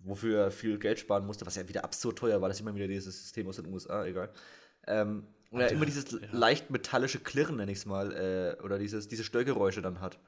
wofür 0.02 0.44
er 0.44 0.50
viel 0.50 0.78
Geld 0.78 0.98
sparen 0.98 1.26
musste, 1.26 1.46
was 1.46 1.56
ja 1.56 1.68
wieder 1.68 1.84
absurd 1.84 2.18
teuer 2.18 2.40
war, 2.40 2.48
das 2.48 2.58
ist 2.58 2.62
immer 2.62 2.74
wieder 2.74 2.88
dieses 2.88 3.20
System 3.20 3.48
aus 3.48 3.56
den 3.56 3.66
USA, 3.66 4.04
egal. 4.04 4.30
Ähm, 4.86 5.26
und 5.50 5.60
er 5.60 5.72
immer 5.72 5.86
dieses 5.86 6.12
ja. 6.12 6.18
leicht 6.30 6.70
metallische 6.70 7.18
Klirren, 7.18 7.56
nenne 7.56 7.72
ich 7.72 7.78
es 7.78 7.86
mal, 7.86 8.12
äh, 8.12 8.62
oder 8.62 8.78
dieses, 8.78 9.08
diese 9.08 9.24
Störgeräusche 9.24 9.82
dann 9.82 10.00
hat. 10.00 10.20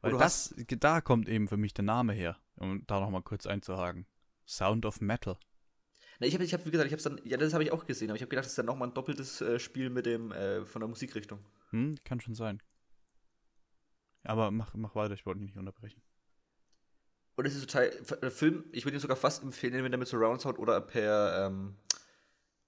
Weil 0.00 0.18
das, 0.18 0.54
da 0.80 1.00
kommt 1.00 1.28
eben 1.28 1.48
für 1.48 1.56
mich 1.56 1.72
der 1.72 1.84
Name 1.84 2.12
her, 2.12 2.36
um 2.56 2.84
da 2.86 3.00
nochmal 3.00 3.22
kurz 3.22 3.46
einzuhaken. 3.46 4.06
Sound 4.46 4.84
of 4.84 5.00
Metal. 5.00 5.38
Na, 6.20 6.26
ich 6.26 6.34
habe, 6.34 6.44
ich 6.44 6.52
hab, 6.52 6.66
wie 6.66 6.70
gesagt, 6.70 6.86
ich 6.86 6.92
habe 6.92 7.02
dann, 7.02 7.26
ja, 7.26 7.36
das 7.36 7.54
habe 7.54 7.64
ich 7.64 7.72
auch 7.72 7.86
gesehen, 7.86 8.10
aber 8.10 8.16
ich 8.16 8.22
habe 8.22 8.28
gedacht, 8.28 8.44
das 8.44 8.52
ist 8.52 8.58
dann 8.58 8.66
nochmal 8.66 8.88
ein 8.88 8.94
doppeltes 8.94 9.40
äh, 9.40 9.58
Spiel 9.58 9.90
mit 9.90 10.06
dem, 10.06 10.32
äh, 10.32 10.64
von 10.66 10.80
der 10.80 10.88
Musikrichtung. 10.88 11.38
Hm, 11.70 11.96
kann 12.04 12.20
schon 12.20 12.34
sein. 12.34 12.60
Aber 14.24 14.50
mach, 14.50 14.74
mach 14.74 14.94
weiter, 14.94 15.14
ich 15.14 15.24
wollte 15.26 15.40
dich 15.40 15.50
nicht 15.50 15.58
unterbrechen. 15.58 16.02
Und 17.36 17.46
es 17.46 17.54
ist 17.54 17.68
total, 17.68 17.90
der 18.22 18.30
Film, 18.30 18.64
ich 18.72 18.84
würde 18.84 18.96
ihn 18.96 19.00
sogar 19.00 19.16
fast 19.16 19.42
empfehlen, 19.42 19.82
wenn 19.82 19.92
er 19.92 19.98
mit 19.98 20.08
Surround 20.08 20.40
Sound 20.40 20.58
oder 20.58 20.80
per, 20.80 21.46
ähm, 21.46 21.76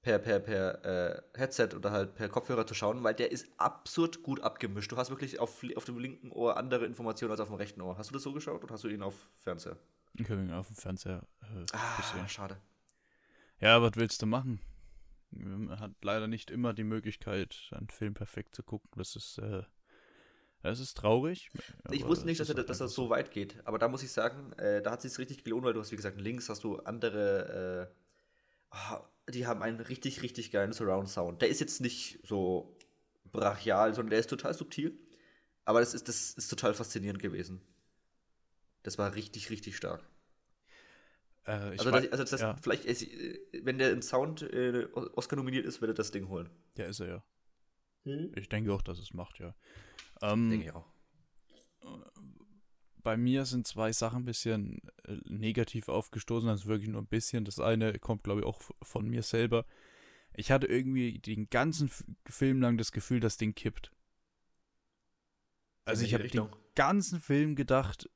per, 0.03 0.19
per, 0.19 0.41
per 0.41 0.85
äh, 0.85 1.23
Headset 1.35 1.69
oder 1.77 1.93
halt 1.93 2.15
per 2.15 2.29
Kopfhörer 2.29 2.67
zu 2.67 2.75
schauen, 2.75 3.03
weil 3.05 3.15
der 3.15 3.31
ist 3.31 3.49
absurd 3.59 4.23
gut 4.23 4.41
abgemischt. 4.41 4.91
Du 4.91 4.97
hast 4.97 5.11
wirklich 5.11 5.39
auf, 5.39 5.63
auf 5.77 5.85
dem 5.85 5.99
linken 5.99 6.33
Ohr 6.33 6.57
andere 6.57 6.85
Informationen 6.85 7.31
als 7.31 7.41
auf 7.41 7.49
dem 7.49 7.57
rechten 7.57 7.81
Ohr. 7.81 7.97
Hast 7.97 8.11
du 8.11 8.15
das 8.15 8.25
so 8.25 8.33
geschaut 8.33 8.65
oder 8.65 8.75
hast 8.75 8.83
du 8.83 8.89
ihn 8.89 9.03
auf 9.03 9.15
Fernseher? 9.37 9.77
Ich 10.15 10.29
habe 10.29 10.41
ihn 10.41 10.53
auf 10.53 10.67
dem 10.67 10.77
Fernseher 10.77 11.23
äh, 11.43 11.65
ah, 11.73 11.97
gesehen. 11.97 12.29
schade. 12.29 12.57
Ja, 13.61 13.81
was 13.81 13.93
willst 13.95 14.21
du 14.21 14.27
machen? 14.27 14.61
Man 15.31 15.79
hat 15.79 15.93
leider 16.03 16.27
nicht 16.27 16.51
immer 16.51 16.73
die 16.73 16.85
Möglichkeit, 16.85 17.71
einen 17.73 17.89
Film 17.89 18.15
perfekt 18.15 18.55
zu 18.55 18.63
gucken. 18.63 18.91
Das 18.97 19.17
ist 19.17 19.39
äh, 19.39 19.63
das 20.63 20.81
ist 20.81 20.97
traurig. 20.97 21.51
Ich 21.91 22.05
wusste 22.07 22.27
nicht, 22.27 22.41
dass, 22.41 22.49
er, 22.49 22.55
dass 22.57 22.79
das 22.79 22.93
so 22.93 23.11
weit 23.11 23.31
geht. 23.31 23.57
Aber 23.65 23.79
da 23.79 23.89
muss 23.89 24.03
ich 24.03 24.11
sagen, 24.11 24.53
äh, 24.55 24.83
da 24.83 24.93
hat 24.93 25.05
es 25.05 25.13
sich 25.13 25.19
richtig 25.19 25.45
gelohnt, 25.45 25.65
weil 25.65 25.73
du 25.73 25.81
hast, 25.81 25.93
wie 25.93 25.97
gesagt, 25.97 26.21
links 26.21 26.49
hast 26.49 26.65
du 26.65 26.77
andere, 26.79 27.91
äh, 28.73 28.77
oh, 28.93 29.31
die 29.31 29.47
haben 29.47 29.63
einen 29.63 29.81
richtig, 29.81 30.23
richtig 30.23 30.51
geilen 30.51 30.73
Surround-Sound. 30.73 31.43
Der 31.43 31.49
ist 31.49 31.61
jetzt 31.61 31.81
nicht 31.81 32.21
so 32.27 32.77
brachial, 33.33 33.95
sondern 33.95 34.11
der 34.11 34.21
ist 34.21 34.31
total 34.31 34.55
subtil. 34.55 34.99
Aber 35.65 35.81
das 35.81 35.95
ist, 35.95 36.09
das 36.09 36.33
ist 36.33 36.49
total 36.49 36.75
faszinierend 36.75 37.21
gewesen. 37.21 37.61
Das 38.83 38.99
war 38.99 39.15
richtig, 39.15 39.51
richtig 39.51 39.77
stark. 39.77 40.05
Äh, 41.45 41.51
also, 41.51 41.91
das, 41.91 42.13
also 42.13 42.25
das, 42.25 42.41
ja. 42.41 42.57
vielleicht, 42.61 42.87
äh, 42.87 43.41
wenn 43.63 43.79
der 43.79 43.91
im 43.91 44.03
Sound 44.03 44.43
äh, 44.43 44.87
Oscar 44.93 45.37
nominiert 45.37 45.67
ist, 45.67 45.81
wird 45.81 45.91
er 45.91 45.95
das 45.95 46.11
Ding 46.11 46.29
holen. 46.29 46.51
Ja, 46.77 46.87
ist 46.87 47.01
er 47.01 47.09
ja. 47.09 47.25
Hm? 48.05 48.33
Ich 48.37 48.49
denke 48.49 48.73
auch, 48.73 48.83
dass 48.83 48.99
es 48.99 49.13
macht, 49.13 49.39
ja. 49.39 49.55
Ähm, 50.23 50.51
Denke 50.51 50.67
ich 50.67 50.73
auch. 50.73 50.87
Bei 53.03 53.17
mir 53.17 53.45
sind 53.45 53.67
zwei 53.67 53.93
Sachen 53.93 54.23
ein 54.23 54.25
bisschen 54.25 54.81
äh, 55.05 55.17
negativ 55.27 55.89
aufgestoßen, 55.89 56.49
also 56.49 56.67
wirklich 56.67 56.91
nur 56.91 57.03
ein 57.03 57.07
bisschen. 57.07 57.45
Das 57.45 57.61
eine 57.61 57.99
kommt, 57.99 58.25
glaube 58.25 58.41
ich, 58.41 58.47
auch 58.47 58.61
von 58.83 59.09
mir 59.09 59.23
selber. 59.23 59.65
Ich 60.35 60.51
hatte 60.51 60.67
irgendwie 60.67 61.19
den 61.19 61.49
ganzen 61.49 61.91
Film 62.29 62.61
lang 62.61 62.77
das 62.79 62.93
Gefühl, 62.93 63.21
das 63.21 63.37
Ding 63.37 63.55
kippt. 63.55 63.93
Also 65.85 66.05
ich 66.05 66.15
habe 66.15 66.27
den 66.27 66.49
ganzen 66.75 67.21
Film 67.21 67.55
gedacht, 67.55 68.11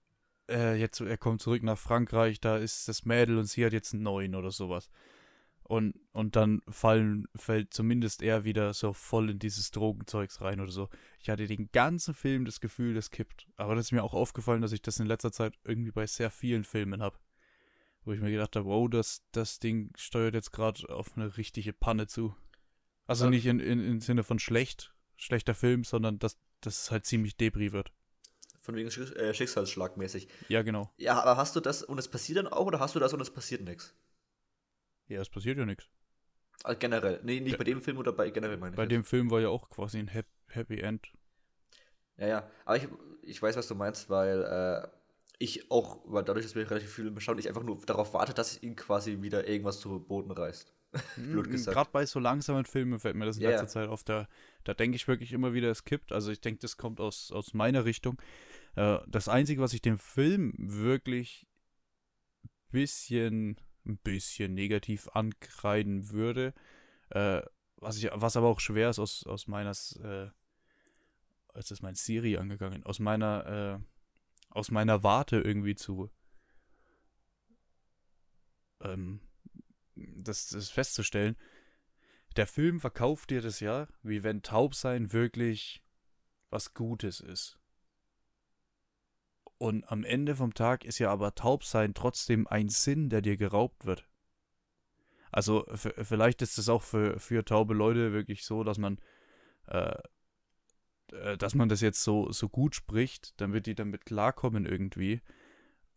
äh, 0.50 0.74
jetzt 0.74 1.00
er 1.00 1.16
kommt 1.16 1.40
zurück 1.40 1.62
nach 1.62 1.78
Frankreich, 1.78 2.40
da 2.40 2.56
ist 2.56 2.88
das 2.88 3.04
Mädel 3.04 3.38
und 3.38 3.44
sie 3.44 3.64
hat 3.64 3.72
jetzt 3.72 3.94
einen 3.94 4.02
neuen 4.02 4.34
oder 4.34 4.50
sowas. 4.50 4.90
Und, 5.70 5.94
und 6.10 6.34
dann 6.34 6.62
fallen, 6.68 7.28
fällt 7.36 7.72
zumindest 7.72 8.22
er 8.22 8.42
wieder 8.42 8.74
so 8.74 8.92
voll 8.92 9.30
in 9.30 9.38
dieses 9.38 9.70
Drogenzeugs 9.70 10.40
rein 10.40 10.58
oder 10.58 10.72
so. 10.72 10.88
Ich 11.20 11.30
hatte 11.30 11.46
den 11.46 11.70
ganzen 11.70 12.12
Film 12.12 12.44
das 12.44 12.58
Gefühl, 12.58 12.92
das 12.92 13.12
kippt. 13.12 13.46
Aber 13.54 13.76
das 13.76 13.86
ist 13.86 13.92
mir 13.92 14.02
auch 14.02 14.12
aufgefallen, 14.12 14.62
dass 14.62 14.72
ich 14.72 14.82
das 14.82 14.98
in 14.98 15.06
letzter 15.06 15.30
Zeit 15.30 15.54
irgendwie 15.62 15.92
bei 15.92 16.08
sehr 16.08 16.32
vielen 16.32 16.64
Filmen 16.64 17.00
habe. 17.00 17.20
Wo 18.04 18.10
ich 18.10 18.20
mir 18.20 18.32
gedacht 18.32 18.56
habe, 18.56 18.66
wow, 18.66 18.90
das, 18.90 19.22
das 19.30 19.60
Ding 19.60 19.92
steuert 19.96 20.34
jetzt 20.34 20.50
gerade 20.50 20.88
auf 20.88 21.16
eine 21.16 21.36
richtige 21.36 21.72
Panne 21.72 22.08
zu. 22.08 22.34
Also 23.06 23.26
ja. 23.26 23.30
nicht 23.30 23.46
in, 23.46 23.60
in, 23.60 23.78
im 23.78 24.00
Sinne 24.00 24.24
von 24.24 24.40
schlecht, 24.40 24.92
schlechter 25.14 25.54
Film, 25.54 25.84
sondern 25.84 26.18
dass 26.18 26.36
das 26.62 26.90
halt 26.90 27.06
ziemlich 27.06 27.36
Debris 27.36 27.70
wird. 27.70 27.92
Von 28.60 28.74
wegen 28.74 28.88
äh, 28.88 29.32
Schicksalsschlagmäßig. 29.32 30.26
Ja, 30.48 30.62
genau. 30.62 30.92
Ja, 30.96 31.22
aber 31.22 31.36
hast 31.36 31.54
du 31.54 31.60
das 31.60 31.84
und 31.84 31.98
es 31.98 32.08
passiert 32.08 32.38
dann 32.38 32.48
auch 32.48 32.66
oder 32.66 32.80
hast 32.80 32.96
du 32.96 32.98
das 32.98 33.12
und 33.12 33.20
es 33.20 33.30
passiert 33.30 33.62
nichts? 33.62 33.94
Ja, 35.10 35.20
es 35.20 35.28
passiert 35.28 35.58
ja 35.58 35.66
nichts. 35.66 35.88
Also 36.62 36.78
generell. 36.78 37.20
Nee, 37.24 37.40
nicht 37.40 37.52
ja. 37.52 37.58
bei 37.58 37.64
dem 37.64 37.82
Film 37.82 37.98
oder 37.98 38.12
bei 38.12 38.30
generell 38.30 38.56
meine 38.56 38.76
Bei 38.76 38.86
dem 38.86 39.04
Film 39.04 39.30
war 39.30 39.40
ja 39.40 39.48
auch 39.48 39.68
quasi 39.70 39.98
ein 39.98 40.08
Happy 40.08 40.80
End. 40.80 41.08
Ja, 42.16 42.26
ja. 42.26 42.50
Aber 42.64 42.76
ich, 42.76 42.88
ich 43.22 43.42
weiß, 43.42 43.56
was 43.56 43.66
du 43.66 43.74
meinst, 43.74 44.08
weil 44.10 44.42
äh, 44.42 44.88
ich 45.38 45.70
auch, 45.70 46.00
weil 46.04 46.22
dadurch, 46.22 46.44
dass 46.44 46.54
wir 46.54 46.70
relativ 46.70 46.92
viele 46.92 47.18
schauen, 47.20 47.38
ich 47.38 47.48
einfach 47.48 47.62
nur 47.62 47.80
darauf 47.86 48.14
warte, 48.14 48.34
dass 48.34 48.62
ihn 48.62 48.76
quasi 48.76 49.22
wieder 49.22 49.48
irgendwas 49.48 49.80
zu 49.80 49.98
Boden 50.00 50.30
reißt. 50.30 50.72
Blöd 51.16 51.46
mhm, 51.46 51.52
gesagt. 51.52 51.74
Gerade 51.74 51.90
bei 51.92 52.04
so 52.04 52.20
langsamen 52.20 52.64
Filmen 52.64 53.00
fällt 53.00 53.16
mir 53.16 53.24
das 53.24 53.38
in 53.38 53.44
yeah. 53.44 53.52
letzter 53.52 53.68
Zeit 53.68 53.88
auf. 53.88 54.04
Da, 54.04 54.28
da 54.64 54.74
denke 54.74 54.96
ich 54.96 55.08
wirklich 55.08 55.32
immer 55.32 55.54
wieder, 55.54 55.70
es 55.70 55.84
kippt. 55.84 56.12
Also 56.12 56.30
ich 56.30 56.40
denke, 56.40 56.60
das 56.60 56.76
kommt 56.76 57.00
aus, 57.00 57.32
aus 57.32 57.54
meiner 57.54 57.84
Richtung. 57.84 58.20
Äh, 58.76 58.98
das 59.06 59.28
Einzige, 59.28 59.60
was 59.62 59.72
ich 59.72 59.82
dem 59.82 59.98
Film 59.98 60.52
wirklich 60.56 61.46
bisschen 62.70 63.56
ein 63.86 63.98
bisschen 63.98 64.54
negativ 64.54 65.08
ankreiden 65.08 66.10
würde. 66.10 66.54
Äh, 67.10 67.42
was, 67.76 67.98
ich, 67.98 68.10
was 68.12 68.36
aber 68.36 68.48
auch 68.48 68.60
schwer 68.60 68.90
ist 68.90 68.98
aus, 68.98 69.26
aus, 69.26 69.46
meines, 69.46 69.96
äh, 69.96 70.28
jetzt 71.54 71.70
ist 71.70 71.82
mein 71.82 71.94
Siri 71.94 72.36
angegangen, 72.36 72.84
aus 72.84 72.98
meiner, 72.98 73.80
äh, 73.80 73.84
aus 74.50 74.70
meiner 74.70 75.02
Warte 75.02 75.40
irgendwie 75.40 75.74
zu, 75.74 76.10
ähm, 78.82 79.20
das, 79.94 80.48
das 80.48 80.70
festzustellen. 80.70 81.36
Der 82.36 82.46
Film 82.46 82.80
verkauft 82.80 83.30
dir 83.30 83.42
das 83.42 83.60
ja, 83.60 83.88
wie 84.02 84.22
wenn 84.22 84.42
Taubsein 84.42 85.12
wirklich 85.12 85.82
was 86.50 86.74
Gutes 86.74 87.20
ist. 87.20 87.59
Und 89.60 89.84
am 89.92 90.04
Ende 90.04 90.36
vom 90.36 90.54
Tag 90.54 90.84
ist 90.86 90.98
ja 90.98 91.10
aber 91.10 91.34
Taubsein 91.34 91.92
trotzdem 91.92 92.46
ein 92.46 92.70
Sinn, 92.70 93.10
der 93.10 93.20
dir 93.20 93.36
geraubt 93.36 93.84
wird. 93.84 94.08
Also 95.30 95.66
vielleicht 95.70 96.40
ist 96.40 96.58
es 96.58 96.68
auch 96.68 96.82
für, 96.82 97.20
für 97.20 97.44
taube 97.44 97.74
Leute 97.74 98.12
wirklich 98.12 98.44
so, 98.44 98.64
dass 98.64 98.78
man 98.78 98.98
äh, 99.66 99.96
äh, 101.12 101.36
dass 101.36 101.54
man 101.54 101.68
das 101.68 101.80
jetzt 101.80 102.02
so, 102.02 102.30
so 102.32 102.48
gut 102.48 102.74
spricht, 102.74 103.40
dann 103.40 103.52
wird 103.52 103.66
die 103.66 103.74
damit 103.74 104.06
klarkommen 104.06 104.66
irgendwie. 104.66 105.20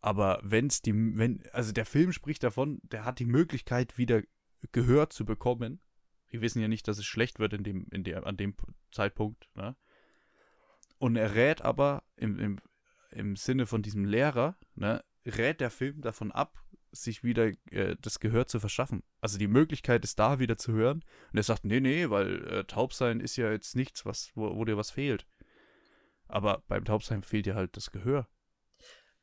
Aber 0.02 0.40
wenn 0.44 0.68
es 0.68 0.82
die, 0.82 0.94
wenn, 0.94 1.44
also 1.54 1.72
der 1.72 1.86
Film 1.86 2.12
spricht 2.12 2.44
davon, 2.44 2.82
der 2.84 3.06
hat 3.06 3.20
die 3.20 3.26
Möglichkeit, 3.26 3.98
wieder 3.98 4.24
Gehör 4.72 5.10
zu 5.10 5.26
bekommen. 5.26 5.80
Wir 6.28 6.42
wissen 6.42 6.62
ja 6.62 6.68
nicht, 6.68 6.88
dass 6.88 6.98
es 6.98 7.06
schlecht 7.06 7.40
wird 7.40 7.54
in 7.54 7.64
dem, 7.64 7.88
in 7.92 8.04
der, 8.04 8.26
an 8.26 8.38
dem 8.38 8.56
Zeitpunkt, 8.92 9.50
ne? 9.56 9.76
Und 10.98 11.18
er 11.18 11.36
rät 11.36 11.62
aber 11.62 12.04
im, 12.16 12.40
im, 12.40 12.60
im 13.16 13.36
Sinne 13.36 13.66
von 13.66 13.82
diesem 13.82 14.06
Lehrer, 14.06 14.58
ne, 14.76 15.04
rät 15.26 15.62
der 15.62 15.70
Film 15.70 16.02
davon 16.02 16.32
ab, 16.32 16.64
sich 16.92 17.24
wieder 17.24 17.52
äh, 17.72 17.96
das 18.02 18.20
Gehör 18.20 18.48
zu 18.48 18.60
verschaffen. 18.60 19.04
Also 19.20 19.38
die 19.38 19.48
Möglichkeit 19.48 20.04
ist 20.04 20.20
da, 20.20 20.40
wieder 20.40 20.58
zu 20.58 20.74
hören. 20.74 21.04
Und 21.32 21.38
er 21.38 21.44
sagt, 21.44 21.66
nee, 21.66 21.80
nee, 21.80 22.10
weil 22.10 22.46
äh, 22.48 22.64
Taubsein 22.66 23.20
ist 23.20 23.36
ja 23.36 23.52
jetzt 23.52 23.76
nichts, 23.76 24.06
was, 24.06 24.32
wo, 24.36 24.56
wo 24.56 24.66
dir 24.66 24.78
was 24.78 24.92
fehlt. 24.92 25.26
Aber 26.28 26.64
beim 26.68 26.86
Taubsein 26.86 27.24
fehlt 27.24 27.46
dir 27.46 27.56
halt 27.56 27.76
das 27.78 27.92
Gehör. 27.92 28.28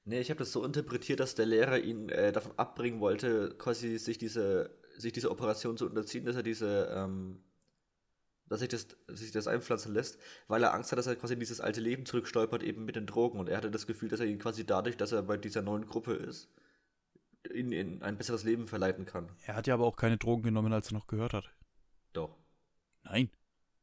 Nee, 0.05 0.21
ich 0.21 0.31
habe 0.31 0.39
das 0.39 0.53
so 0.53 0.65
interpretiert, 0.65 1.21
dass 1.21 1.35
der 1.35 1.47
Lehrer 1.47 1.79
ihn 1.79 2.09
äh, 2.09 2.33
davon 2.33 2.53
abbringen 2.59 3.01
wollte, 3.01 3.55
quasi 3.59 3.99
sich 3.99 4.19
diese, 4.19 4.77
sich 4.97 5.13
diese 5.13 5.31
Operation 5.31 5.77
zu 5.77 5.87
unterziehen, 5.87 6.25
dass 6.25 6.37
er 6.37 6.43
diese, 6.43 6.93
ähm, 6.97 7.45
dass 8.51 8.61
sich 8.61 8.69
das, 8.69 8.89
sich 9.07 9.31
das 9.31 9.47
einpflanzen 9.47 9.95
lässt, 9.95 10.19
weil 10.49 10.65
er 10.65 10.75
Angst 10.75 10.91
hat, 10.91 10.99
dass 10.99 11.07
er 11.07 11.15
quasi 11.15 11.35
in 11.35 11.41
dieses 11.41 11.61
alte 11.61 11.81
Leben 11.81 12.05
zurückstolpert, 12.05 12.65
eben 12.65 12.85
mit 12.85 12.97
den 12.97 13.07
Drogen. 13.07 13.39
Und 13.39 13.49
er 13.49 13.57
hatte 13.57 13.71
das 13.71 13.87
Gefühl, 13.87 14.09
dass 14.09 14.19
er 14.19 14.27
ihn 14.27 14.41
quasi 14.41 14.67
dadurch, 14.67 14.97
dass 14.97 15.13
er 15.13 15.23
bei 15.23 15.37
dieser 15.37 15.63
neuen 15.63 15.87
Gruppe 15.87 16.15
ist, 16.15 16.51
in, 17.49 17.71
in 17.71 18.03
ein 18.03 18.19
besseres 18.19 18.43
Leben 18.43 18.67
verleiten 18.67 19.07
kann. 19.07 19.31
Er 19.47 19.55
hat 19.55 19.69
ja 19.69 19.75
aber 19.75 19.87
auch 19.87 19.95
keine 19.97 20.19
Drogen 20.19 20.43
genommen, 20.43 20.73
als 20.73 20.91
er 20.91 20.95
noch 20.95 21.07
gehört 21.07 21.33
hat. 21.33 21.49
Doch. 22.13 22.37
Nein. 23.05 23.31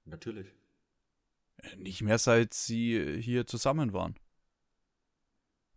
Natürlich. 0.04 0.48
Äh, 1.60 1.78
nicht 1.78 2.02
mehr, 2.02 2.18
seit 2.18 2.54
sie 2.54 3.22
hier 3.22 3.48
zusammen 3.48 3.94
waren. 3.94 4.20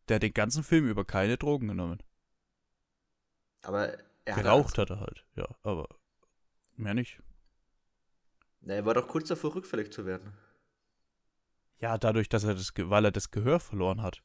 Der 0.09 0.16
hat 0.16 0.24
den 0.24 0.34
ganzen 0.34 0.64
Film 0.64 0.88
über 0.88 1.05
keine 1.05 1.38
Drogen 1.38 1.68
genommen. 1.68 2.03
Aber 3.62 3.97
er 4.24 4.34
hat. 4.34 4.43
Geraucht 4.43 4.78
hat 4.78 4.91
er 4.91 4.99
halt, 4.99 5.24
ja, 5.36 5.47
aber 5.62 5.88
mehr 6.74 6.95
nicht. 6.95 7.20
Na, 8.61 8.74
er 8.74 8.84
war 8.84 8.94
doch 8.94 9.08
kurz 9.08 9.28
davor, 9.28 9.54
rückfällig 9.54 9.92
zu 9.92 10.06
werden. 10.06 10.32
Ja, 11.78 11.96
dadurch, 11.96 12.28
dass 12.28 12.44
er 12.44 12.54
das, 12.54 12.72
weil 12.76 13.06
er 13.06 13.12
das 13.12 13.30
Gehör 13.30 13.58
verloren 13.58 14.02
hat. 14.02 14.22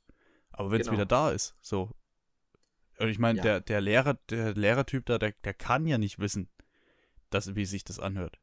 Aber 0.51 0.71
wenn 0.71 0.81
es 0.81 0.87
genau. 0.87 0.97
wieder 0.97 1.05
da 1.05 1.31
ist, 1.31 1.55
so, 1.61 1.91
und 2.97 3.09
ich 3.09 3.19
meine, 3.19 3.37
ja. 3.37 3.43
der, 3.43 3.61
der 3.61 3.81
Lehrer, 3.81 4.13
der 4.29 4.53
Lehrertyp 4.53 5.05
da, 5.05 5.17
der, 5.17 5.33
der 5.43 5.53
kann 5.53 5.85
ja 5.85 5.97
nicht 5.97 6.19
wissen, 6.19 6.49
dass, 7.29 7.55
wie 7.55 7.65
sich 7.65 7.83
das 7.83 7.99
anhört. 7.99 8.39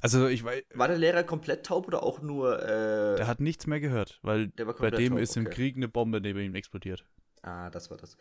Also 0.00 0.28
ich 0.28 0.44
weiß. 0.44 0.62
War 0.74 0.88
der 0.88 0.98
Lehrer 0.98 1.24
komplett 1.24 1.66
taub 1.66 1.88
oder 1.88 2.02
auch 2.02 2.20
nur. 2.20 2.62
Äh, 2.62 3.16
der 3.16 3.26
hat 3.26 3.40
nichts 3.40 3.66
mehr 3.66 3.80
gehört, 3.80 4.20
weil 4.22 4.48
bei 4.48 4.90
dem 4.90 5.14
taub, 5.14 5.18
ist 5.18 5.36
im 5.36 5.46
okay. 5.46 5.54
Krieg 5.54 5.76
eine 5.76 5.88
Bombe 5.88 6.20
neben 6.20 6.38
ihm 6.40 6.54
explodiert. 6.54 7.04
Ah, 7.42 7.70
das 7.70 7.90
war 7.90 7.96
das. 7.96 8.16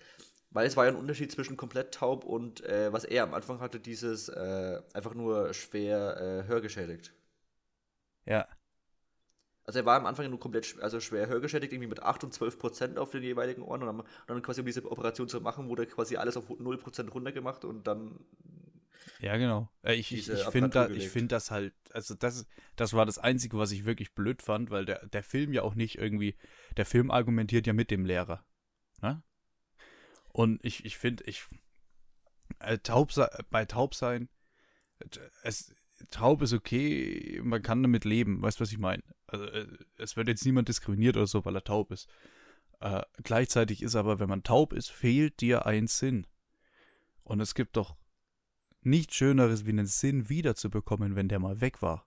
Weil 0.51 0.65
es 0.65 0.77
war 0.77 0.85
ja 0.85 0.91
ein 0.91 0.97
Unterschied 0.97 1.31
zwischen 1.31 1.57
komplett 1.57 1.93
taub 1.93 2.23
und 2.23 2.63
äh, 2.63 2.91
was 2.93 3.03
er 3.03 3.23
am 3.23 3.33
Anfang 3.33 3.59
hatte, 3.59 3.79
dieses 3.79 4.29
äh, 4.29 4.81
einfach 4.93 5.13
nur 5.13 5.53
schwer 5.53 6.17
äh, 6.17 6.47
hörgeschädigt. 6.47 7.13
Ja. 8.25 8.47
Also 9.65 9.79
er 9.79 9.85
war 9.85 9.97
am 9.97 10.05
Anfang 10.05 10.29
nur 10.29 10.39
komplett 10.39 10.77
also 10.81 11.01
schwer 11.01 11.27
hörgeschädigt, 11.27 11.73
irgendwie 11.73 11.89
mit 11.89 12.01
8 12.01 12.23
und 12.23 12.33
12 12.33 12.57
Prozent 12.57 12.97
auf 12.97 13.11
den 13.11 13.21
jeweiligen 13.23 13.61
Ohren 13.61 13.81
und 13.81 13.87
dann, 13.87 13.99
und 13.99 14.07
dann 14.27 14.41
quasi 14.41 14.61
um 14.61 14.65
diese 14.65 14.89
Operation 14.89 15.27
zu 15.27 15.41
machen, 15.41 15.67
wurde 15.67 15.85
quasi 15.85 16.15
alles 16.15 16.37
auf 16.37 16.49
0 16.49 16.77
Prozent 16.77 17.13
runtergemacht 17.13 17.65
und 17.65 17.85
dann 17.85 18.17
ja, 19.19 19.37
genau. 19.37 19.69
Äh, 19.83 19.95
ich, 19.95 20.13
ich, 20.13 20.29
ich 20.29 20.43
finde 20.45 20.69
da, 20.69 20.87
find 20.87 21.31
das 21.31 21.51
halt, 21.51 21.73
also 21.91 22.13
das, 22.13 22.45
das 22.75 22.93
war 22.93 23.05
das 23.05 23.17
Einzige, 23.17 23.57
was 23.57 23.71
ich 23.71 23.85
wirklich 23.85 24.13
blöd 24.13 24.41
fand, 24.41 24.69
weil 24.69 24.85
der, 24.85 25.05
der 25.07 25.23
Film 25.23 25.53
ja 25.53 25.63
auch 25.63 25.75
nicht 25.75 25.97
irgendwie, 25.97 26.35
der 26.77 26.85
Film 26.85 27.09
argumentiert 27.09 27.67
ja 27.67 27.73
mit 27.73 27.89
dem 27.91 28.05
Lehrer. 28.05 28.45
Ne? 29.01 29.21
Und 30.37 30.63
ich, 30.63 30.85
ich 30.85 30.99
finde, 30.99 31.23
ich, 31.23 31.45
äh, 32.59 32.77
taub, 32.77 33.11
bei 33.49 33.65
Taubsein, 33.65 34.29
es, 35.41 35.73
taub 36.11 36.43
ist 36.43 36.53
okay, 36.53 37.41
man 37.43 37.63
kann 37.63 37.81
damit 37.81 38.05
leben, 38.05 38.39
weißt 38.43 38.59
du, 38.59 38.61
was 38.61 38.71
ich 38.71 38.77
meine? 38.77 39.01
Also, 39.25 39.45
äh, 39.45 39.65
es 39.97 40.15
wird 40.15 40.27
jetzt 40.27 40.45
niemand 40.45 40.69
diskriminiert 40.69 41.17
oder 41.17 41.25
so, 41.25 41.43
weil 41.43 41.55
er 41.55 41.63
taub 41.63 41.91
ist. 41.91 42.07
Äh, 42.81 43.01
gleichzeitig 43.23 43.81
ist 43.81 43.95
aber, 43.95 44.19
wenn 44.19 44.29
man 44.29 44.43
taub 44.43 44.73
ist, 44.73 44.91
fehlt 44.91 45.41
dir 45.41 45.65
ein 45.65 45.87
Sinn. 45.87 46.27
Und 47.23 47.39
es 47.39 47.55
gibt 47.55 47.75
doch 47.75 47.97
nichts 48.81 49.15
Schöneres, 49.15 49.65
wie 49.65 49.71
einen 49.71 49.87
Sinn 49.87 50.29
wiederzubekommen, 50.29 51.15
wenn 51.15 51.29
der 51.29 51.39
mal 51.39 51.61
weg 51.61 51.81
war. 51.81 52.05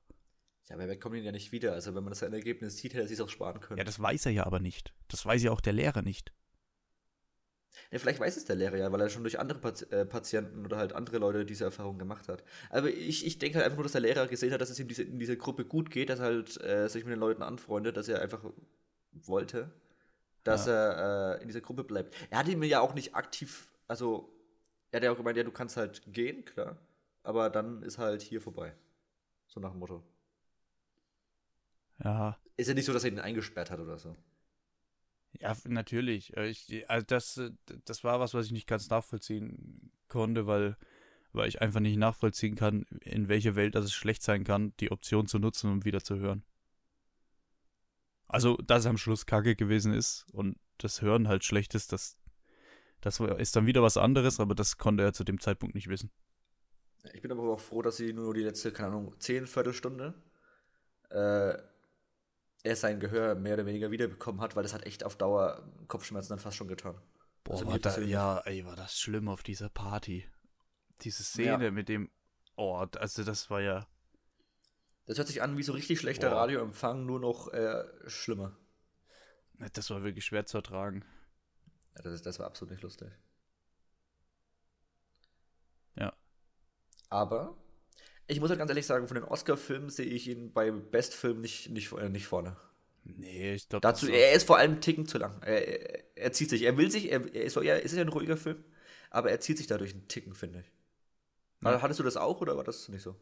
Ja, 0.69 0.77
aber 0.77 0.87
wir 0.87 0.95
bekommt 0.95 1.17
ihn 1.17 1.25
ja 1.25 1.33
nicht 1.33 1.51
wieder. 1.51 1.73
Also, 1.73 1.97
wenn 1.97 2.05
man 2.05 2.13
das 2.13 2.23
Ergebnis 2.23 2.77
sieht, 2.77 2.93
hätte 2.93 3.03
er 3.03 3.09
sich 3.09 3.21
auch 3.21 3.29
sparen 3.29 3.61
können. 3.61 3.79
Ja, 3.79 3.85
das 3.85 3.99
weiß 3.99 4.27
er 4.27 4.33
ja 4.33 4.47
aber 4.47 4.61
nicht. 4.61 4.95
Das 5.09 5.27
weiß 5.27 5.43
ja 5.43 5.51
auch 5.51 5.61
der 5.61 5.73
Lehrer 5.73 6.03
nicht. 6.03 6.33
Ja, 7.91 7.99
vielleicht 7.99 8.21
weiß 8.21 8.37
es 8.37 8.45
der 8.45 8.57
Lehrer 8.57 8.77
ja, 8.77 8.93
weil 8.93 9.01
er 9.01 9.09
schon 9.09 9.23
durch 9.23 9.39
andere 9.39 9.59
Pati 9.59 9.85
äh, 9.87 10.05
Patienten 10.05 10.65
oder 10.65 10.77
halt 10.77 10.93
andere 10.93 11.19
Leute 11.19 11.45
diese 11.45 11.65
Erfahrung 11.65 11.99
gemacht 11.99 12.29
hat. 12.29 12.45
Aber 12.71 12.89
ich, 12.89 13.27
ich 13.27 13.39
denke 13.39 13.57
halt 13.57 13.65
einfach 13.65 13.77
nur, 13.77 13.85
dass 13.85 13.93
der 13.93 14.01
Lehrer 14.01 14.27
gesehen 14.27 14.53
hat, 14.53 14.61
dass 14.61 14.71
es 14.71 14.79
ihm 14.79 14.89
diese, 14.89 15.03
in 15.03 15.19
dieser 15.19 15.37
Gruppe 15.37 15.65
gut 15.65 15.91
geht, 15.91 16.09
dass 16.09 16.21
er 16.21 16.27
halt 16.27 16.61
äh, 16.63 16.89
sich 16.89 17.05
mit 17.05 17.13
den 17.13 17.21
Leuten 17.21 17.43
anfreundet, 17.43 17.97
dass 17.97 18.09
er 18.09 18.21
einfach 18.21 18.45
wollte, 19.13 19.71
dass 20.45 20.67
ja. 20.67 20.73
er 20.73 21.39
äh, 21.39 21.43
in 21.43 21.49
dieser 21.49 21.61
Gruppe 21.61 21.85
bleibt. 21.85 22.15
Er 22.31 22.39
hat 22.39 22.49
ihm 22.49 22.63
ja 22.63 22.81
auch 22.81 22.95
nicht 22.95 23.15
aktiv, 23.15 23.73
also 23.89 24.33
er 24.91 24.99
hat 24.99 25.05
ja 25.05 25.13
auch 25.13 25.17
gemeint, 25.17 25.37
ja, 25.37 25.45
du 25.45 25.53
kannst 25.53 25.77
halt 25.77 26.03
gehen, 26.13 26.45
klar, 26.45 26.77
aber 27.23 27.51
dann 27.51 27.83
ist 27.83 27.99
halt 27.99 28.23
hier 28.23 28.41
vorbei. 28.41 28.75
So 29.47 29.61
nach 29.61 29.71
dem 29.71 29.81
Motto. 29.81 30.03
Ja. 32.03 32.39
Ist 32.57 32.69
ja 32.69 32.75
nicht 32.75 32.85
so, 32.85 32.93
dass 32.93 33.05
er 33.05 33.11
ihn 33.11 33.19
eingesperrt 33.19 33.71
hat 33.71 33.81
oder 33.81 33.99
so. 33.99 34.17
Ja, 35.39 35.57
natürlich. 35.65 36.37
Äh, 36.37 36.49
ich, 36.49 36.89
also 36.89 37.07
das, 37.07 37.37
äh, 37.37 37.51
das 37.85 38.05
war 38.05 38.21
was, 38.21 38.35
was 38.35 38.47
ich 38.47 38.53
nicht 38.53 38.67
ganz 38.67 38.91
nachvollziehen 38.91 39.93
konnte, 40.09 40.47
weil, 40.47 40.77
weil 41.33 41.49
ich 41.49 41.61
einfach 41.61 41.81
nicht 41.81 41.97
nachvollziehen 41.97 42.57
kann, 42.57 42.87
in 43.03 43.29
welche 43.29 43.55
Welt 43.55 43.75
das 43.75 43.85
es 43.85 43.93
schlecht 43.93 44.23
sein 44.23 44.45
kann, 44.45 44.75
die 44.81 44.91
Option 44.91 45.27
zu 45.27 45.39
nutzen 45.39 45.71
und 45.71 45.85
wieder 45.85 46.03
zu 46.03 46.19
hören. 46.19 46.45
Also, 48.27 48.57
dass 48.59 48.81
es 48.81 48.87
am 48.87 48.99
Schluss 48.99 49.27
kacke 49.27 49.57
gewesen 49.57 49.93
ist 49.93 50.27
und 50.33 50.57
das 50.79 51.03
Hören 51.03 51.29
halt 51.29 51.45
schlecht 51.45 51.75
ist, 51.75 51.93
das, 51.93 52.17
das 53.01 53.19
ist 53.21 53.57
dann 53.57 53.67
wieder 53.67 53.83
was 53.83 53.97
anderes, 53.97 54.41
aber 54.41 54.55
das 54.55 54.79
konnte 54.79 55.03
er 55.03 55.13
zu 55.13 55.25
dem 55.25 55.41
Zeitpunkt 55.41 55.75
nicht 55.75 55.89
wissen. 55.89 56.11
Ich 57.13 57.23
bin 57.23 57.33
aber 57.33 57.43
auch 57.43 57.61
froh, 57.61 57.83
dass 57.83 57.97
sie 57.97 58.13
nur 58.13 58.35
die 58.35 58.43
letzte, 58.43 58.73
keine 58.73 58.89
Ahnung, 58.89 59.19
10 59.19 59.47
Viertelstunde 59.47 60.15
äh, 61.11 61.55
er 62.63 62.77
sein 62.77 63.01
Gehör 63.01 63.35
mehr 63.35 63.55
oder 63.55 63.67
weniger 63.67 63.91
wiederbekommen 63.91 64.41
hat, 64.41 64.57
weil 64.57 64.63
das 64.63 64.75
hat 64.75 64.85
echt 64.85 65.05
auf 65.05 65.17
Dauer 65.17 65.67
Kopfschmerzen 65.89 66.31
dann 66.31 66.39
fast 66.39 66.57
schon 66.57 66.69
getan. 66.69 67.01
Boah, 67.45 67.55
also 67.55 67.67
war 67.67 67.79
da, 67.79 67.99
ja, 68.01 68.39
ey, 68.41 68.65
war 68.67 68.77
das 68.77 68.99
schlimm 68.99 69.29
auf 69.29 69.43
dieser 69.43 69.71
Party. 69.71 70.29
Diese 71.03 71.25
Szene 71.25 71.65
ja. 71.65 71.71
mit 71.71 71.89
dem, 71.89 72.11
oh, 72.57 72.77
also 72.77 73.25
das 73.25 73.49
war 73.49 73.61
ja. 73.61 73.89
Das 75.07 75.17
hört 75.17 75.29
sich 75.29 75.43
an 75.43 75.57
wie 75.57 75.63
so 75.63 75.73
richtig 75.73 75.99
schlechter 75.99 76.31
Boah. 76.31 76.41
Radioempfang, 76.41 77.07
nur 77.07 77.19
noch 77.19 77.49
äh, 77.49 77.85
schlimmer. 78.07 78.57
Das 79.73 79.91
war 79.91 80.03
wirklich 80.03 80.25
schwer 80.25 80.47
zu 80.47 80.59
ertragen. 80.59 81.05
Ja, 81.97 82.03
das, 82.03 82.23
das 82.23 82.39
war 82.39 82.47
absolut 82.47 82.73
nicht 82.73 82.83
lustig. 82.83 83.11
Ja. 85.97 86.13
Aber 87.09 87.57
ich 88.31 88.41
muss 88.41 88.51
halt 88.51 88.59
ganz 88.59 88.71
ehrlich 88.71 88.87
sagen, 88.87 89.09
von 89.09 89.17
den 89.17 89.25
Oscar-Filmen 89.25 89.91
sehe 89.91 90.07
ich 90.07 90.29
ihn 90.29 90.53
bei 90.53 90.71
Bestfilm 90.71 91.41
nicht, 91.41 91.71
nicht, 91.71 91.93
äh, 91.93 92.09
nicht 92.09 92.27
vorne. 92.27 92.57
Nee, 93.05 93.55
ich 93.55 93.69
glaube. 93.69 93.83
Dazu, 93.83 94.09
er 94.09 94.33
ist 94.33 94.47
vor 94.47 94.59
allem 94.59 94.73
einen 94.73 94.81
Ticken 94.81 95.07
zu 95.07 95.19
lang. 95.19 95.41
Er, 95.43 95.67
er, 95.67 96.05
er 96.17 96.33
zieht 96.33 96.51
sich. 96.51 96.63
Er 96.63 96.77
will 96.77 96.91
sich, 96.91 97.11
er, 97.11 97.23
er 97.35 97.45
ist, 97.45 97.57
ja, 97.57 97.77
ist 97.77 97.95
ja 97.95 98.03
ein 98.03 98.09
ruhiger 98.09 98.37
Film, 98.37 98.63
aber 99.11 99.31
er 99.31 99.41
zieht 99.41 99.59
sich 99.59 99.67
dadurch 99.67 99.93
einen 99.93 100.09
Ticken, 100.09 100.35
finde 100.35 100.61
ich. 100.61 100.71
Ja. 101.63 101.83
Hattest 101.83 102.01
du 102.01 102.05
das 102.05 102.17
auch 102.17 102.41
oder 102.41 102.57
war 102.57 102.65
das 102.65 102.89
nicht 102.89 103.03
so? 103.03 103.17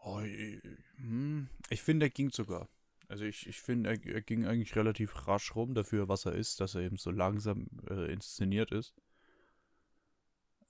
Oh, 0.00 0.20
ich, 0.20 0.60
hm, 0.96 1.48
ich 1.70 1.82
finde, 1.82 2.06
er 2.06 2.10
ging 2.10 2.30
sogar. 2.30 2.68
Also 3.08 3.24
ich, 3.24 3.46
ich 3.46 3.60
finde, 3.60 3.90
er, 3.90 4.06
er, 4.06 4.20
ging 4.22 4.46
eigentlich 4.46 4.76
relativ 4.76 5.26
rasch 5.26 5.54
rum 5.54 5.74
dafür, 5.74 6.08
was 6.08 6.26
er 6.26 6.32
ist, 6.32 6.60
dass 6.60 6.74
er 6.74 6.82
eben 6.82 6.96
so 6.96 7.10
langsam 7.10 7.66
äh, 7.88 8.12
inszeniert 8.12 8.70
ist. 8.72 8.94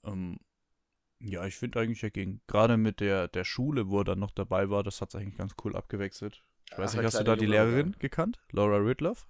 Ähm, 0.03 0.37
Ja, 1.19 1.45
ich 1.45 1.57
finde 1.57 1.81
eigentlich, 1.81 2.03
er 2.03 2.09
ging. 2.11 2.39
Gerade 2.47 2.77
mit 2.77 3.01
der, 3.01 3.27
der 3.27 3.43
Schule, 3.43 3.89
wo 3.89 3.99
er 3.99 4.03
dann 4.05 4.19
noch 4.19 4.31
dabei 4.31 4.69
war, 4.69 4.81
das 4.83 5.01
hat 5.01 5.09
es 5.09 5.15
eigentlich 5.15 5.35
ganz 5.37 5.53
cool 5.65 5.75
abgewechselt. 5.75 6.41
Ich 6.71 6.77
weiß 6.77 6.91
Ach, 6.91 6.93
nicht, 6.93 7.01
der 7.01 7.07
hast 7.07 7.19
du 7.19 7.23
da 7.25 7.35
die 7.35 7.45
Junge, 7.45 7.51
Lehrerin 7.51 7.91
oder? 7.91 7.99
gekannt? 7.99 8.39
Laura 8.51 8.77
Ridloff? 8.77 9.27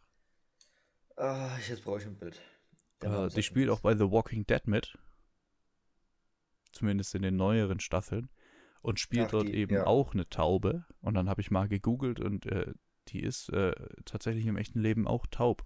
Ah, 1.17 1.57
jetzt 1.67 1.83
brauche 1.83 1.99
ich 1.99 2.05
ein 2.05 2.15
Bild. 2.15 2.39
Äh, 3.01 3.29
die 3.29 3.41
spielt 3.43 3.69
auch 3.69 3.79
bei 3.79 3.95
The 3.95 4.11
Walking 4.11 4.45
Dead 4.45 4.67
mit. 4.67 4.97
Zumindest 6.73 7.15
in 7.15 7.23
den 7.23 7.38
neueren 7.38 7.79
Staffeln. 7.79 8.29
Und 8.81 8.99
spielt 8.99 9.29
Ach, 9.29 9.31
dort 9.33 9.47
die- 9.47 9.55
eben 9.55 9.75
ja. 9.75 9.88
auch 9.88 10.13
eine 10.13 10.29
Taube. 10.29 10.86
Und 11.01 11.15
dann 11.15 11.27
habe 11.29 11.41
ich 11.41 11.49
mal 11.49 11.67
gegoogelt 11.67 12.19
und 12.19 12.45
äh, 12.45 12.73
die 13.07 13.21
ist 13.21 13.49
äh, 13.49 13.73
tatsächlich 14.05 14.45
im 14.45 14.57
echten 14.57 14.79
Leben 14.79 15.07
auch 15.07 15.25
taub. 15.27 15.65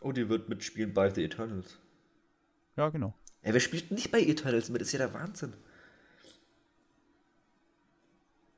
Oh, 0.00 0.10
die 0.10 0.28
wird 0.28 0.48
mitspielen 0.48 0.92
bei 0.92 1.08
The 1.08 1.22
Eternals. 1.22 1.78
Ja, 2.76 2.88
genau. 2.90 3.14
Ja, 3.42 3.52
wer 3.54 3.60
spielt 3.60 3.90
nicht 3.90 4.10
bei 4.10 4.20
Eternals 4.20 4.68
mit? 4.68 4.80
Das 4.80 4.88
ist 4.88 4.92
ja 4.92 4.98
der 4.98 5.14
Wahnsinn. 5.14 5.54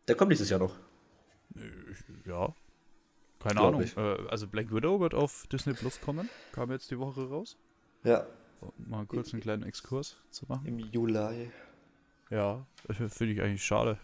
Der 0.08 0.16
kommt 0.16 0.30
nächstes 0.30 0.50
Jahr 0.50 0.60
noch. 0.60 0.76
Ja. 2.24 2.54
Keine 3.38 3.54
Glaub 3.54 3.68
Ahnung. 3.68 3.82
ich. 3.82 3.96
Äh, 3.96 4.00
also 4.28 4.46
Black 4.46 4.72
Widow 4.72 5.00
wird 5.00 5.14
auf 5.14 5.46
Disney 5.48 5.72
Plus 5.74 6.00
kommen. 6.00 6.28
Kam 6.52 6.70
jetzt 6.70 6.90
die 6.90 6.98
Woche 6.98 7.28
raus. 7.28 7.56
Ja, 8.04 8.26
Um 8.60 8.72
mal 8.88 9.06
kurz 9.06 9.32
einen 9.32 9.42
kleinen 9.42 9.62
Exkurs 9.62 10.16
zu 10.30 10.46
machen. 10.46 10.66
im 10.66 10.78
Juli. 10.78 11.50
Ja, 12.30 12.66
finde 12.88 13.32
ich 13.32 13.40
eigentlich 13.42 13.64
schade. 13.64 13.98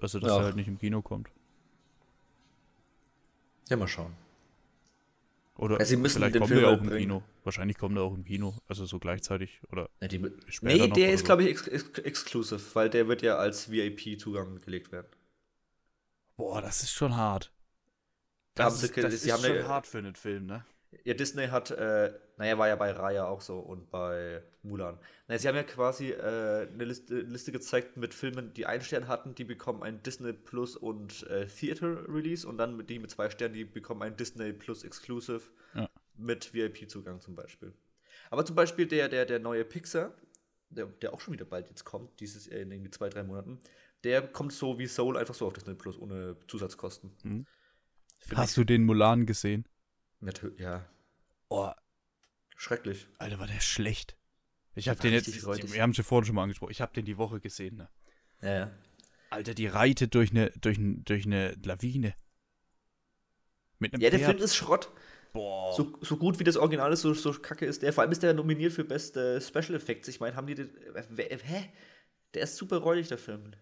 Also, 0.00 0.18
dass 0.20 0.30
Ja. 0.30 0.38
er 0.38 0.44
halt 0.44 0.56
nicht 0.56 0.68
im 0.68 0.78
Kino 0.78 1.02
kommt. 1.02 1.28
Ja, 3.68 3.76
mal 3.76 3.88
schauen. 3.88 4.14
Oder 5.54 5.78
Ja, 5.78 5.84
sie 5.84 5.96
müssen 5.96 6.16
vielleicht 6.18 6.34
den 6.34 6.40
kommt 6.40 6.52
Film 6.52 6.64
auch 6.64 6.80
halt 6.80 6.90
im. 6.90 6.96
Kino. 6.98 7.22
Wahrscheinlich 7.44 7.76
kommt 7.78 7.96
er 7.96 8.02
auch 8.04 8.14
im 8.14 8.24
Kino. 8.24 8.56
Also 8.68 8.86
so 8.86 8.98
gleichzeitig. 8.98 9.60
Oder 9.70 9.90
Ja, 10.00 10.08
die, 10.08 10.18
nee, 10.62 10.88
der 10.88 11.12
ist, 11.12 11.20
so. 11.20 11.26
glaube 11.26 11.44
ich, 11.44 11.50
ex 11.50 11.66
ex 11.68 11.98
exclusive, 11.98 12.60
weil 12.74 12.88
der 12.88 13.06
wird 13.08 13.22
ja 13.22 13.36
als 13.36 13.70
VIP-Zugang 13.70 14.60
gelegt 14.62 14.92
werden. 14.92 15.08
Boah, 16.36 16.62
das 16.62 16.82
ist 16.82 16.92
schon 16.92 17.16
hart. 17.16 17.52
Da 18.54 18.64
Das, 18.64 18.72
haben 18.74 18.80
sie- 18.80 18.86
ist, 18.86 18.96
das 18.96 19.14
ist 19.14 19.32
haben 19.32 19.42
schon 19.42 19.52
eine- 19.52 19.68
hart 19.68 19.86
für 19.86 19.98
einen 19.98 20.14
Film, 20.14 20.46
ne? 20.46 20.64
Ja, 21.04 21.14
Disney 21.14 21.46
hat, 21.48 21.70
äh, 21.70 22.12
naja, 22.36 22.58
war 22.58 22.68
ja 22.68 22.76
bei 22.76 22.90
Raya 22.92 23.26
auch 23.26 23.40
so 23.40 23.58
und 23.58 23.90
bei 23.90 24.42
Mulan. 24.62 24.98
Naja, 25.26 25.38
sie 25.38 25.48
haben 25.48 25.56
ja 25.56 25.62
quasi 25.62 26.10
äh, 26.10 26.68
eine 26.72 26.84
Liste, 26.84 27.20
Liste 27.20 27.50
gezeigt 27.50 27.96
mit 27.96 28.14
Filmen, 28.14 28.52
die 28.54 28.66
einen 28.66 28.82
Stern 28.82 29.08
hatten, 29.08 29.34
die 29.34 29.44
bekommen 29.44 29.82
ein 29.82 30.02
Disney 30.02 30.32
Plus 30.32 30.76
und 30.76 31.26
äh, 31.28 31.46
Theater 31.46 32.08
Release 32.08 32.46
und 32.46 32.58
dann 32.58 32.76
mit 32.76 32.90
die 32.90 32.98
mit 32.98 33.10
zwei 33.10 33.30
Sternen, 33.30 33.54
die 33.54 33.64
bekommen 33.64 34.02
ein 34.02 34.16
Disney 34.16 34.52
Plus 34.52 34.84
Exclusive 34.84 35.42
Ja. 35.74 35.88
mit 36.16 36.52
VIP-Zugang 36.52 37.20
zum 37.20 37.34
Beispiel. 37.34 37.72
Aber 38.30 38.44
zum 38.44 38.54
Beispiel 38.56 38.86
der, 38.86 39.08
der, 39.08 39.24
der 39.24 39.38
neue 39.38 39.64
Pixar, 39.64 40.14
der, 40.68 40.86
der 40.86 41.14
auch 41.14 41.20
schon 41.20 41.34
wieder 41.34 41.44
bald 41.44 41.68
jetzt 41.68 41.84
kommt, 41.84 42.20
dieses 42.20 42.48
äh, 42.48 42.60
in 42.62 42.70
irgendwie 42.70 42.90
zwei, 42.90 43.08
drei 43.08 43.22
Monaten, 43.22 43.60
der 44.04 44.22
kommt 44.22 44.52
so 44.52 44.78
wie 44.78 44.86
Soul 44.86 45.16
einfach 45.16 45.34
so 45.34 45.46
auf 45.46 45.52
Disney 45.52 45.74
Plus 45.74 45.98
ohne 45.98 46.36
Zusatzkosten. 46.48 47.12
Mhm. 47.22 47.46
Hast 48.34 48.56
du 48.56 48.64
den 48.64 48.84
Mulan 48.84 49.26
gesehen? 49.26 49.66
Ich, 50.22 50.28
natür- 50.28 50.58
ja, 50.60 50.86
Boah, 51.48 51.76
schrecklich. 52.56 53.06
Alter, 53.18 53.38
war 53.38 53.46
der 53.46 53.60
schlecht. 53.60 54.16
Ich 54.74 54.84
Der 54.84 54.92
habe 54.92 55.02
den 55.02 55.12
jetzt, 55.12 55.32
wir 55.72 55.82
haben 55.82 55.92
schon 55.94 56.04
vorhin 56.04 56.24
schon 56.26 56.34
mal 56.34 56.44
angesprochen, 56.44 56.70
ich 56.72 56.80
habe 56.80 56.92
den 56.94 57.04
die 57.04 57.18
Woche 57.18 57.40
gesehen, 57.40 57.76
ne? 57.76 57.88
Ja, 58.40 58.50
ja. 58.58 58.70
Alter, 59.30 59.54
die 59.54 59.66
reitet 59.66 60.14
durch 60.14 60.30
eine, 60.30 60.50
durch, 60.60 60.78
durch 60.80 61.26
eine 61.26 61.52
Lawine. 61.64 62.14
Mit 63.78 63.94
einem 63.94 64.02
Ja, 64.02 64.10
der 64.10 64.18
Pferd. 64.18 64.32
Film 64.32 64.44
ist 64.44 64.56
Schrott. 64.56 64.90
Boah. 65.32 65.74
So, 65.74 65.98
so 66.02 66.16
gut 66.16 66.38
wie 66.38 66.44
das 66.44 66.56
Original 66.56 66.92
ist, 66.92 67.00
so, 67.00 67.14
so 67.14 67.32
kacke 67.32 67.64
ist 67.64 67.82
der. 67.82 67.92
Vor 67.92 68.02
allem 68.02 68.12
ist 68.12 68.22
der 68.22 68.34
nominiert 68.34 68.72
für 68.72 68.84
beste 68.84 69.40
Special 69.40 69.74
Effects. 69.74 70.08
Ich 70.08 70.20
meine, 70.20 70.36
haben 70.36 70.46
die 70.46 70.54
den. 70.54 70.76
äh, 70.94 71.38
Hä? 71.42 71.72
Der 72.34 72.42
ist 72.42 72.56
super 72.56 72.78
räudig, 72.78 73.08
der 73.08 73.18
Film. 73.18 73.52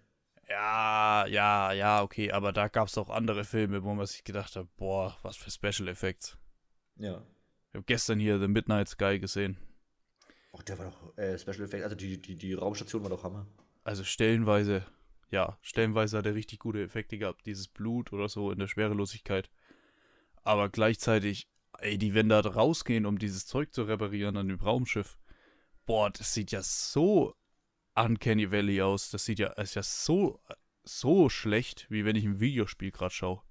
Ja, 0.49 1.27
ja, 1.27 1.73
ja, 1.73 2.03
okay, 2.03 2.33
aber 2.33 2.53
da 2.53 2.69
gab 2.69 2.89
es 2.89 2.99
auch 2.99 3.09
andere 3.09 3.45
Filme, 3.45 3.85
wo 3.85 3.95
man 3.95 4.07
sich 4.07 4.25
gedacht 4.25 4.57
hat, 4.57 4.67
boah, 4.77 5.17
was 5.23 5.37
für 5.37 5.51
Special 5.51 5.89
Effects. 5.89 6.37
Ja. 7.01 7.22
Ich 7.70 7.74
habe 7.74 7.84
gestern 7.84 8.18
hier 8.18 8.38
The 8.38 8.48
Midnight 8.48 8.88
Sky 8.88 9.18
gesehen. 9.18 9.57
Oh, 10.53 10.61
der 10.61 10.78
war 10.78 10.86
doch 10.86 11.16
äh, 11.16 11.38
Special 11.38 11.62
Effects. 11.62 11.84
Also 11.84 11.96
die, 11.96 12.20
die, 12.20 12.36
die 12.36 12.55
Raumstation 12.55 13.03
war 13.03 13.11
doch 13.11 13.24
Hammer. 13.24 13.46
Also 13.84 14.05
stellenweise, 14.05 14.84
ja, 15.30 15.59
stellenweise 15.62 16.18
hat 16.18 16.26
er 16.26 16.34
richtig 16.34 16.59
gute 16.59 16.82
Effekte 16.82 17.16
gehabt, 17.16 17.46
dieses 17.46 17.68
Blut 17.68 18.12
oder 18.12 18.28
so 18.28 18.51
in 18.51 18.59
der 18.59 18.68
Schwerelosigkeit. 18.68 19.51
Aber 20.42 20.68
gleichzeitig, 20.68 21.48
ey, 21.78 21.96
die, 21.96 22.12
wenn 22.12 22.28
da 22.28 22.40
rausgehen, 22.40 23.07
um 23.07 23.18
dieses 23.18 23.46
Zeug 23.46 23.72
zu 23.72 23.84
reparieren 23.84 24.36
an 24.36 24.48
dem 24.48 24.61
Raumschiff, 24.61 25.18
boah, 25.86 26.11
das 26.11 26.34
sieht 26.34 26.53
ja 26.53 26.62
so 26.62 27.34
Uncanny 27.94 28.51
Valley 28.51 28.82
aus. 28.82 29.11
Das 29.11 29.24
sieht 29.24 29.38
ja, 29.38 29.48
ist 29.53 29.74
ja 29.74 29.82
so, 29.82 30.42
so 30.82 31.30
schlecht, 31.30 31.86
wie 31.88 32.05
wenn 32.05 32.16
ich 32.16 32.24
ein 32.24 32.40
Videospiel 32.40 32.90
gerade 32.90 33.14
schaue. 33.14 33.42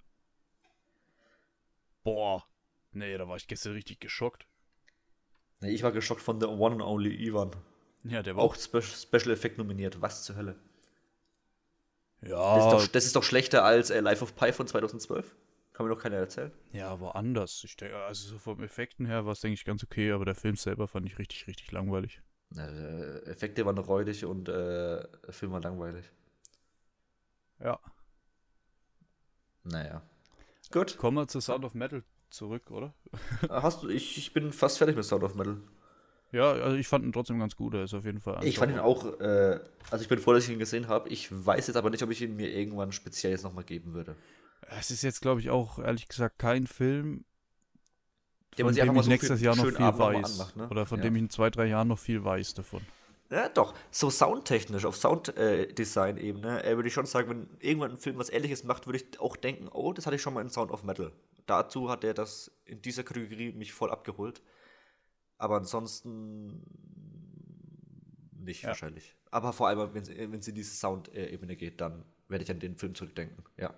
Boah, 2.04 2.49
nee, 2.92 3.18
da 3.18 3.28
war 3.28 3.38
ich 3.38 3.48
gestern 3.48 3.74
richtig 3.74 4.00
geschockt. 4.00 4.46
Nee, 5.62 5.72
ich 5.72 5.84
war 5.84 5.92
geschockt 5.92 6.22
von 6.22 6.40
der 6.40 6.50
One 6.50 6.76
and 6.76 6.84
Only 6.84 7.14
Ivan. 7.28 7.52
Ja, 8.04 8.24
der 8.24 8.36
war 8.36 8.44
Auch 8.44 8.56
Spe 8.56 8.82
Special 8.82 9.32
Effect 9.32 9.58
nominiert. 9.58 10.02
Was 10.02 10.24
zur 10.24 10.38
Hölle? 10.38 10.56
ja, 12.22 12.56
Das, 12.56 12.66
ist 12.66 12.72
doch, 12.72 12.88
das 12.94 13.06
ist 13.06 13.16
doch 13.16 13.24
schlechter 13.24 13.64
als 13.66 13.90
äh, 13.90 14.00
Life 14.00 14.24
of 14.24 14.36
Pi 14.36 14.54
von 14.54 14.68
2012. 14.68 15.36
Kann 15.74 15.86
mir 15.86 15.94
doch 15.96 16.02
keiner 16.02 16.18
erzählen. 16.18 16.52
Ja, 16.72 16.90
aber 16.90 17.16
anders. 17.16 17.64
Ich 17.64 17.76
denke, 17.78 17.98
also 17.98 18.30
so 18.30 18.38
vom 18.38 18.62
Effekten 18.64 19.06
her 19.06 19.26
war 19.26 19.32
es, 19.34 19.42
denke 19.42 19.54
ich, 19.54 19.66
ganz 19.66 19.84
okay, 19.84 20.12
aber 20.12 20.26
der 20.26 20.36
Film 20.36 20.56
selber 20.56 20.88
fand 20.88 21.06
ich 21.06 21.18
richtig, 21.20 21.48
richtig 21.48 21.72
langweilig. 21.72 22.22
Äh, 22.56 23.20
Effekte 23.30 23.66
waren 23.66 23.78
räudig 23.78 24.26
und 24.26 24.50
äh, 24.50 24.52
der 24.52 25.34
Film 25.34 25.52
war 25.52 25.62
langweilig. 25.62 26.06
Ja. 27.60 27.80
Naja. 29.64 30.02
Gut. 30.72 30.98
Kommen 30.98 31.18
wir 31.18 31.28
zu 31.28 31.40
Sound 31.42 31.64
of 31.66 31.74
Metal 31.74 32.04
zurück, 32.30 32.72
oder? 32.72 32.94
Hast 33.50 33.84
du, 33.84 33.90
ich, 33.90 34.18
ich 34.18 34.34
bin 34.34 34.52
fast 34.54 34.78
fertig 34.78 34.96
mit 34.96 35.06
Sound 35.06 35.24
of 35.24 35.36
Metal. 35.36 35.58
Ja, 36.32 36.52
also 36.52 36.76
ich 36.78 36.88
fand 36.88 37.04
ihn 37.06 37.12
trotzdem 37.12 37.40
ganz 37.40 37.56
gut. 37.56 37.74
Er 37.74 37.84
ist 37.84 37.94
auf 37.94 38.06
jeden 38.06 38.20
Fall. 38.22 38.44
Ich 38.46 38.60
fand 38.60 38.72
ihn 38.72 38.80
auch, 38.80 39.20
äh, 39.20 39.60
also 39.90 40.04
ich 40.04 40.10
bin 40.10 40.20
froh, 40.20 40.34
dass 40.34 40.44
ich 40.46 40.52
ihn 40.54 40.60
gesehen 40.60 40.88
habe. 40.88 41.10
Ich 41.10 41.28
weiß 41.32 41.68
jetzt 41.68 41.76
aber 41.76 41.90
nicht, 41.90 42.04
ob 42.04 42.12
ich 42.12 42.22
ihn 42.22 42.36
mir 42.36 42.54
irgendwann 42.54 42.92
speziell 42.92 43.32
jetzt 43.32 43.44
nochmal 43.44 43.64
geben 43.64 43.94
würde. 43.94 44.16
Es 44.80 44.92
ist 44.92 45.02
jetzt, 45.02 45.22
glaube 45.22 45.42
ich, 45.42 45.50
auch 45.50 45.80
ehrlich 45.80 46.08
gesagt 46.08 46.38
kein 46.38 46.68
Film, 46.68 47.26
von 48.56 48.74
sich 48.74 48.82
einfach 48.82 48.92
dem 48.92 48.96
mal 48.96 49.00
ich 49.00 49.06
so 49.06 49.12
nächstes 49.12 49.42
Jahr 49.42 49.56
noch 49.56 49.66
viel 49.66 49.78
Abend 49.78 50.00
weiß. 50.00 50.32
anmacht, 50.40 50.56
ne? 50.58 50.70
Oder 50.70 50.86
von 50.86 51.00
Ja. 51.00 51.04
dem 51.06 51.16
ich 51.16 51.22
in 51.24 51.30
zwei, 51.30 51.50
drei 51.50 51.66
Jahren 51.66 51.88
noch 51.88 52.00
viel 52.00 52.24
weiß 52.24 52.54
davon. 52.54 52.82
Ja, 53.30 53.48
doch. 53.50 53.76
So 53.92 54.10
soundtechnisch, 54.10 54.86
auf 54.86 54.96
Sounddesign-Ebene, 54.96 56.64
äh, 56.64 56.76
würde 56.76 56.88
ich 56.88 56.94
schon 56.94 57.06
sagen, 57.06 57.30
wenn 57.30 57.48
irgendwann 57.60 57.92
ein 57.92 57.98
Film 58.00 58.18
was 58.18 58.30
ähnliches 58.30 58.64
macht, 58.64 58.88
würde 58.88 58.98
ich 59.00 59.20
auch 59.20 59.36
denken, 59.36 59.68
oh, 59.68 59.94
das 59.94 60.06
hatte 60.08 60.16
ich 60.16 60.22
schon 60.22 60.34
mal 60.34 60.42
in 60.42 60.50
Sound 60.50 60.72
of 60.72 60.84
Metal. 60.84 61.12
Dazu 61.46 61.90
hat 61.90 62.04
er 62.04 62.14
das 62.14 62.52
in 62.66 62.82
dieser 62.82 63.04
Kategorie 63.04 63.52
mich 63.52 63.72
voll 63.74 63.92
abgeholt. 63.92 64.42
Aber 65.38 65.58
ansonsten 65.58 66.64
nicht 68.34 68.64
Ja. 68.64 68.70
wahrscheinlich. 68.70 69.16
Aber 69.32 69.54
vor 69.54 69.68
allem, 69.68 69.94
wenn 69.94 70.02
es 70.02 70.10
wenn 70.10 70.34
es 70.34 70.48
in 70.48 70.56
diese 70.56 70.74
Sound-Ebene 70.76 71.56
geht, 71.56 71.82
dann 71.82 72.04
werde 72.28 72.44
ich 72.44 72.52
an 72.52 72.60
den 72.60 72.76
Film 72.78 72.96
zurückdenken. 72.96 73.44
Ja. 73.58 73.74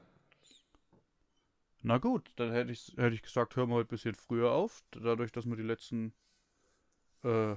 Na 1.83 1.97
gut, 1.97 2.31
dann 2.35 2.51
hätte 2.51 2.71
ich, 2.71 2.93
hätte 2.95 3.15
ich 3.15 3.21
gesagt, 3.23 3.55
hören 3.55 3.69
wir 3.69 3.75
heute 3.75 3.87
ein 3.87 3.95
bisschen 3.95 4.15
früher 4.15 4.51
auf. 4.51 4.83
Dadurch, 4.91 5.31
dass 5.31 5.45
wir 5.45 5.55
die 5.55 5.63
letzten, 5.63 6.13
äh, 7.23 7.55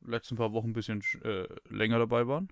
letzten 0.00 0.36
paar 0.36 0.52
Wochen 0.52 0.70
ein 0.70 0.72
bisschen 0.74 1.02
äh, 1.22 1.46
länger 1.68 1.98
dabei 1.98 2.26
waren. 2.26 2.48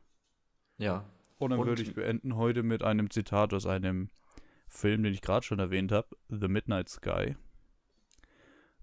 Ja. 0.79 1.09
Und 1.39 1.51
dann 1.51 1.61
Und- 1.61 1.67
würde 1.67 1.83
ich 1.83 1.95
beenden 1.95 2.37
heute 2.37 2.63
mit 2.63 2.83
einem 2.83 3.11
Zitat 3.11 3.53
aus 3.55 3.67
einem 3.67 4.11
Film, 4.69 5.03
den 5.03 5.13
ich 5.13 5.23
gerade 5.23 5.45
schon 5.47 5.59
erwähnt 5.59 5.93
habe, 5.93 6.09
The 6.29 6.49
Midnight 6.49 6.89
Sky. 6.89 7.37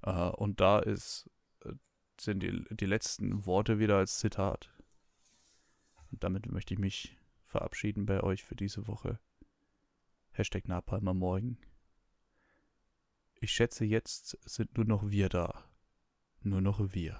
Äh, 0.01 0.11
und 0.29 0.59
da 0.59 0.79
ist, 0.79 1.29
äh, 1.65 1.73
sind 2.19 2.41
die, 2.43 2.63
die 2.71 2.85
letzten 2.85 3.45
Worte 3.45 3.79
wieder 3.79 3.97
als 3.97 4.19
Zitat. 4.19 4.69
Und 6.11 6.23
damit 6.23 6.51
möchte 6.51 6.73
ich 6.73 6.79
mich 6.79 7.17
verabschieden 7.47 8.05
bei 8.05 8.21
euch 8.21 8.43
für 8.43 8.55
diese 8.55 8.87
Woche. 8.87 9.19
Hashtag 10.31 10.67
Napalm 10.67 11.07
am 11.07 11.19
Morgen. 11.19 11.57
Ich 13.39 13.51
schätze, 13.51 13.83
jetzt 13.85 14.37
sind 14.49 14.77
nur 14.77 14.85
noch 14.85 15.09
wir 15.09 15.27
da. 15.29 15.65
Nur 16.41 16.61
noch 16.61 16.93
wir. 16.93 17.19